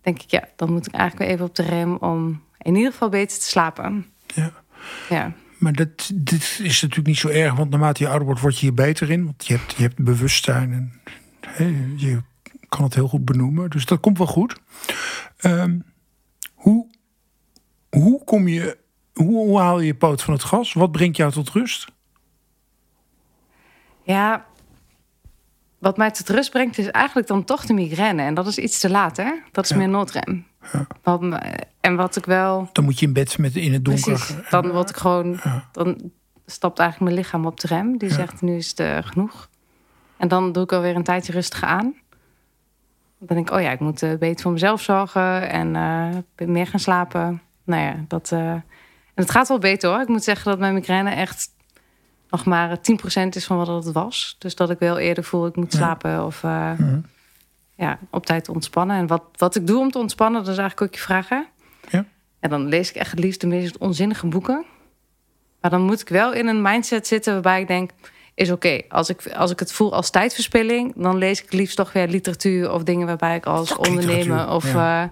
denk 0.00 0.22
ik, 0.22 0.30
ja, 0.30 0.48
dan 0.56 0.72
moet 0.72 0.86
ik 0.86 0.94
eigenlijk 0.94 1.24
weer 1.24 1.34
even 1.34 1.48
op 1.48 1.54
de 1.54 1.62
rem 1.62 1.96
om 1.96 2.42
in 2.58 2.74
ieder 2.74 2.92
geval 2.92 3.08
beter 3.08 3.38
te 3.38 3.46
slapen. 3.46 4.06
Ja. 4.26 4.52
Ja. 5.08 5.32
Maar 5.58 5.72
dat, 5.72 6.10
dit 6.14 6.60
is 6.62 6.82
natuurlijk 6.82 7.06
niet 7.06 7.18
zo 7.18 7.28
erg, 7.28 7.54
want 7.54 7.70
naarmate 7.70 8.02
je 8.02 8.08
ouder 8.08 8.26
wordt, 8.26 8.40
word 8.40 8.54
je 8.54 8.60
hier 8.60 8.74
beter 8.74 9.10
in. 9.10 9.24
Want 9.24 9.46
je 9.46 9.56
hebt, 9.56 9.76
je 9.76 9.82
hebt 9.82 10.04
bewustzijn 10.04 11.00
en 11.40 11.94
je 11.96 12.22
kan 12.68 12.84
het 12.84 12.94
heel 12.94 13.08
goed 13.08 13.24
benoemen. 13.24 13.70
Dus 13.70 13.84
dat 13.86 14.00
komt 14.00 14.18
wel 14.18 14.26
goed. 14.26 14.60
Um, 15.40 15.84
hoe, 16.54 16.86
hoe 17.90 18.24
kom 18.24 18.48
je, 18.48 18.78
hoe, 19.12 19.46
hoe 19.46 19.58
haal 19.58 19.80
je 19.80 19.86
je 19.86 19.94
poot 19.94 20.22
van 20.22 20.34
het 20.34 20.44
gas? 20.44 20.72
Wat 20.72 20.92
brengt 20.92 21.16
jou 21.16 21.32
tot 21.32 21.50
rust? 21.50 21.86
Ja, 24.02 24.46
wat 25.78 25.96
mij 25.96 26.10
tot 26.10 26.28
rust 26.28 26.50
brengt 26.50 26.78
is 26.78 26.90
eigenlijk 26.90 27.26
dan 27.26 27.44
toch 27.44 27.66
de 27.66 27.72
migraine. 27.72 28.22
En 28.22 28.34
dat 28.34 28.46
is 28.46 28.58
iets 28.58 28.78
te 28.78 28.90
laat, 28.90 29.16
hè? 29.16 29.32
Dat 29.52 29.64
is 29.64 29.72
meer 29.72 29.88
noodrem. 29.88 30.46
Ja. 30.72 30.86
Wat 31.02 31.20
me- 31.20 31.56
en 31.80 31.96
wat 31.96 32.16
ik 32.16 32.24
wel... 32.26 32.68
Dan 32.72 32.84
moet 32.84 32.98
je 32.98 33.06
in 33.06 33.12
bed 33.12 33.38
met, 33.38 33.56
in 33.56 33.72
het 33.72 33.84
donker. 33.84 34.02
Precies, 34.12 34.34
dan 34.50 34.70
word 34.70 34.90
ik 34.90 34.96
gewoon... 34.96 35.38
Ja. 35.44 35.68
Dan 35.72 36.10
stapt 36.46 36.78
eigenlijk 36.78 37.10
mijn 37.10 37.22
lichaam 37.24 37.46
op 37.46 37.60
de 37.60 37.66
rem. 37.66 37.98
Die 37.98 38.12
zegt, 38.12 38.42
nu 38.42 38.56
is 38.56 38.68
het 38.68 38.80
eh, 38.80 38.98
genoeg. 39.00 39.48
En 40.16 40.28
dan 40.28 40.52
doe 40.52 40.62
ik 40.62 40.72
alweer 40.72 40.96
een 40.96 41.02
tijdje 41.02 41.32
rustig 41.32 41.62
aan. 41.62 41.94
Dan 43.18 43.36
denk 43.36 43.48
ik, 43.48 43.54
oh 43.54 43.60
ja, 43.60 43.70
ik 43.70 43.80
moet 43.80 44.02
eh, 44.02 44.14
beter 44.18 44.42
voor 44.42 44.52
mezelf 44.52 44.82
zorgen. 44.82 45.50
En 45.50 45.76
eh, 45.76 46.46
meer 46.48 46.66
gaan 46.66 46.80
slapen. 46.80 47.42
Nou 47.64 47.82
ja, 47.82 48.04
dat... 48.08 48.32
eh, 48.32 48.50
en 48.50 49.22
het 49.22 49.30
gaat 49.30 49.48
wel 49.48 49.58
beter 49.58 49.90
hoor. 49.90 50.00
Ik 50.00 50.08
moet 50.08 50.24
zeggen 50.24 50.50
dat 50.50 50.58
mijn 50.58 50.74
migraine 50.74 51.10
echt 51.10 51.48
nog 52.30 52.44
maar 52.44 52.76
10% 52.78 52.80
is 53.30 53.44
van 53.46 53.56
wat 53.56 53.84
het 53.84 53.92
was. 53.94 54.36
Dus 54.38 54.54
dat 54.54 54.70
ik 54.70 54.78
wel 54.78 54.98
eerder 54.98 55.24
voel, 55.24 55.46
ik 55.46 55.56
moet 55.56 55.72
slapen 55.72 56.24
of 56.24 56.44
eh, 56.44 56.72
Mhm. 56.72 56.98
Ja, 57.76 57.98
op 58.10 58.26
tijd 58.26 58.48
ontspannen. 58.48 58.96
En 58.96 59.06
wat, 59.06 59.22
wat 59.36 59.54
ik 59.54 59.66
doe 59.66 59.78
om 59.78 59.90
te 59.90 59.98
ontspannen, 59.98 60.44
dat 60.44 60.52
is 60.52 60.58
eigenlijk 60.58 60.92
ook 60.92 60.98
je 60.98 61.04
vragen. 61.06 61.46
Ja. 61.90 62.04
En 62.40 62.50
dan 62.50 62.68
lees 62.68 62.90
ik 62.90 62.96
echt 62.96 63.10
het 63.10 63.20
liefst 63.20 63.40
de 63.40 63.46
meest 63.46 63.78
onzinnige 63.78 64.26
boeken. 64.26 64.64
Maar 65.60 65.70
dan 65.70 65.82
moet 65.82 66.00
ik 66.00 66.08
wel 66.08 66.32
in 66.32 66.46
een 66.46 66.62
mindset 66.62 67.06
zitten 67.06 67.32
waarbij 67.32 67.60
ik 67.60 67.66
denk... 67.66 67.90
is 68.34 68.50
oké, 68.50 68.80
als, 68.88 69.08
ik, 69.08 69.32
als 69.32 69.50
ik 69.50 69.58
het 69.58 69.72
voel 69.72 69.94
als 69.94 70.10
tijdverspilling... 70.10 70.92
dan 70.96 71.16
lees 71.16 71.38
ik 71.38 71.44
het 71.44 71.54
liefst 71.54 71.76
toch 71.76 71.92
weer 71.92 72.08
literatuur 72.08 72.72
of 72.72 72.82
dingen 72.82 73.06
waarbij 73.06 73.36
ik 73.36 73.46
als 73.46 73.76
ondernemer... 73.76 74.48
of, 74.48 74.72
ja. 74.72 75.02
ja. 75.02 75.10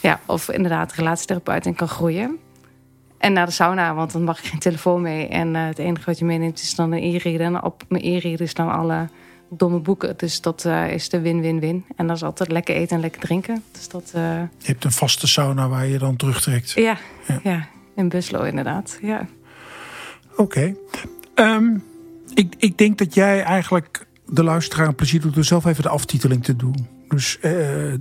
ja, 0.00 0.20
of 0.26 0.48
inderdaad 0.48 0.92
relatietherapeut 0.92 1.66
in 1.66 1.74
kan 1.74 1.88
groeien. 1.88 2.38
En 3.18 3.32
naar 3.32 3.46
de 3.46 3.52
sauna, 3.52 3.94
want 3.94 4.12
dan 4.12 4.24
mag 4.24 4.38
ik 4.38 4.44
geen 4.44 4.58
telefoon 4.58 5.02
mee. 5.02 5.28
En 5.28 5.56
eh, 5.56 5.66
het 5.66 5.78
enige 5.78 6.04
wat 6.04 6.18
je 6.18 6.24
meeneemt 6.24 6.60
is 6.60 6.74
dan 6.74 6.92
een 6.92 7.02
e-reader. 7.02 7.46
En 7.46 7.62
op 7.62 7.82
mijn 7.88 8.04
e-reader 8.04 8.48
staan 8.48 8.70
alle 8.70 9.08
domme 9.50 9.78
boeken. 9.78 10.14
Dus 10.16 10.40
dat 10.40 10.64
eh, 10.64 10.92
is 10.92 11.08
de 11.08 11.20
win-win-win. 11.20 11.84
En 11.96 12.06
dat 12.06 12.16
is 12.16 12.22
altijd 12.22 12.50
lekker 12.50 12.74
eten 12.74 12.96
en 12.96 13.00
lekker 13.02 13.20
drinken. 13.20 13.62
Dus 13.72 13.88
dat, 13.88 14.10
eh, 14.14 14.22
Je 14.58 14.66
hebt 14.66 14.84
een 14.84 14.92
vaste 14.92 15.26
sauna 15.26 15.68
waar 15.68 15.86
je 15.86 15.98
dan 15.98 16.16
terugtrekt. 16.16 16.70
ja, 16.70 16.98
Ja. 17.28 17.40
ja. 17.42 17.68
in 17.96 18.08
Buslo 18.08 18.42
inderdaad. 18.42 18.98
Ja. 19.02 19.26
Oké. 20.36 20.74
Ehm, 21.34 21.76
ik, 22.34 22.54
ik 22.58 22.78
denk 22.78 22.98
dat 22.98 23.14
jij 23.14 23.42
eigenlijk 23.42 24.06
de 24.26 24.42
luisteraar 24.42 24.86
een 24.86 24.94
plezier 24.94 25.20
doet 25.20 25.34
door 25.34 25.44
zelf 25.44 25.64
even 25.64 25.82
de 25.82 25.88
aftiteling 25.88 26.44
te 26.44 26.56
doen. 26.56 26.86
Dus 27.08 27.38
eh, 27.40 27.52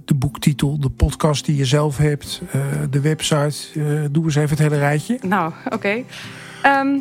de 0.06 0.14
boektitel, 0.16 0.80
de 0.80 0.90
podcast 0.90 1.46
die 1.46 1.56
je 1.56 1.66
zelf 1.66 1.98
hebt, 1.98 2.42
de 2.90 3.00
website. 3.02 3.56
doe 4.12 4.24
eens 4.24 4.36
even 4.36 4.50
het 4.50 4.60
hele 4.60 4.78
rijtje. 4.78 5.20
Nou, 5.22 5.54
oké. 5.70 6.04
Ehm, 6.62 6.98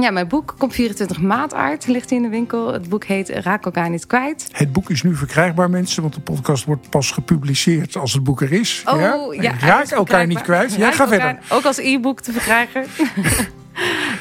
ja, 0.00 0.10
mijn 0.10 0.28
boek 0.28 0.54
komt 0.58 0.74
24 0.74 1.20
maart 1.20 1.54
uit. 1.54 1.86
Ligt 1.86 2.10
in 2.10 2.22
de 2.22 2.28
winkel. 2.28 2.72
Het 2.72 2.88
boek 2.88 3.04
heet 3.04 3.28
Raak 3.28 3.64
elkaar 3.64 3.90
niet 3.90 4.06
kwijt. 4.06 4.48
Het 4.52 4.72
boek 4.72 4.90
is 4.90 5.02
nu 5.02 5.16
verkrijgbaar, 5.16 5.70
mensen, 5.70 6.02
want 6.02 6.14
de 6.14 6.20
podcast 6.20 6.64
wordt 6.64 6.90
pas 6.90 7.10
gepubliceerd 7.10 7.96
als 7.96 8.12
het 8.12 8.24
boek 8.24 8.40
er 8.40 8.52
is. 8.52 8.82
Oh, 8.86 9.34
ja. 9.34 9.52
Raak 9.60 9.86
elkaar 9.90 10.26
niet 10.26 10.42
kwijt. 10.42 10.72
Ja, 10.74 10.78
Raak 10.78 10.94
ga 10.94 11.04
elkaar- 11.04 11.20
verder. 11.20 11.42
Ook 11.56 11.64
als 11.64 11.78
e-book 11.78 12.20
te 12.20 12.32
verkrijgen. 12.32 12.84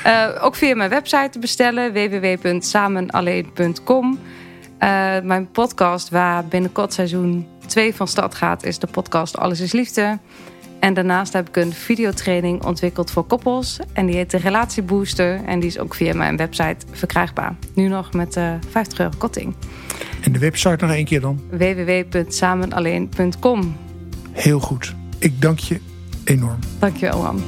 Eh, 0.04 0.28
ook 0.42 0.56
via 0.56 0.76
mijn 0.76 0.90
website 0.90 1.30
te 1.32 1.40
bestellen. 1.40 1.94
www.samenalleen.com 1.94 4.20
Eh, 4.78 4.88
Mijn 5.24 5.52
podcast 5.52 6.10
waar 6.10 6.46
binnenkort 6.46 6.94
seizoen 6.94 7.48
2 7.66 7.96
van 7.96 8.08
start 8.08 8.36
gaat... 8.36 8.64
is 8.64 8.80
de 8.80 8.88
podcast 8.88 9.38
Alles 9.38 9.60
is 9.60 9.72
Liefde. 9.72 10.18
En 10.80 10.94
daarnaast 10.94 11.34
heb 11.34 11.48
ik 11.48 11.56
een 11.56 11.74
videotraining 11.74 12.64
ontwikkeld 12.64 13.12
voor 13.12 13.24
koppels. 13.24 13.80
En 13.94 14.06
die 14.06 14.16
heet 14.16 14.32
de 14.32 14.38
Relatiebooster. 14.38 15.42
En 15.46 15.60
die 15.60 15.70
is 15.70 15.80
ook 15.80 15.96
via 15.96 16.14
mijn 16.14 16.38
website 16.38 16.86
verkrijgbaar. 16.92 17.56
Nu 17.74 17.88
nog 17.88 18.14
met 18.14 18.36
eh 18.36 18.54
50 18.70 19.00
euro 19.00 19.12
korting. 19.18 19.56
En 20.22 20.32
de 20.32 20.40
website 20.40 20.86
nog 20.86 20.96
één 20.96 21.06
keer 21.06 21.22
dan. 21.22 21.42
www.samenalleen.com 21.50 23.76
Heel 24.32 24.60
goed. 24.60 24.96
Ik 25.20 25.42
dank 25.42 25.60
je 25.60 25.80
enorm. 26.24 26.60
Dankjewel, 26.80 27.22
man. 27.22 27.42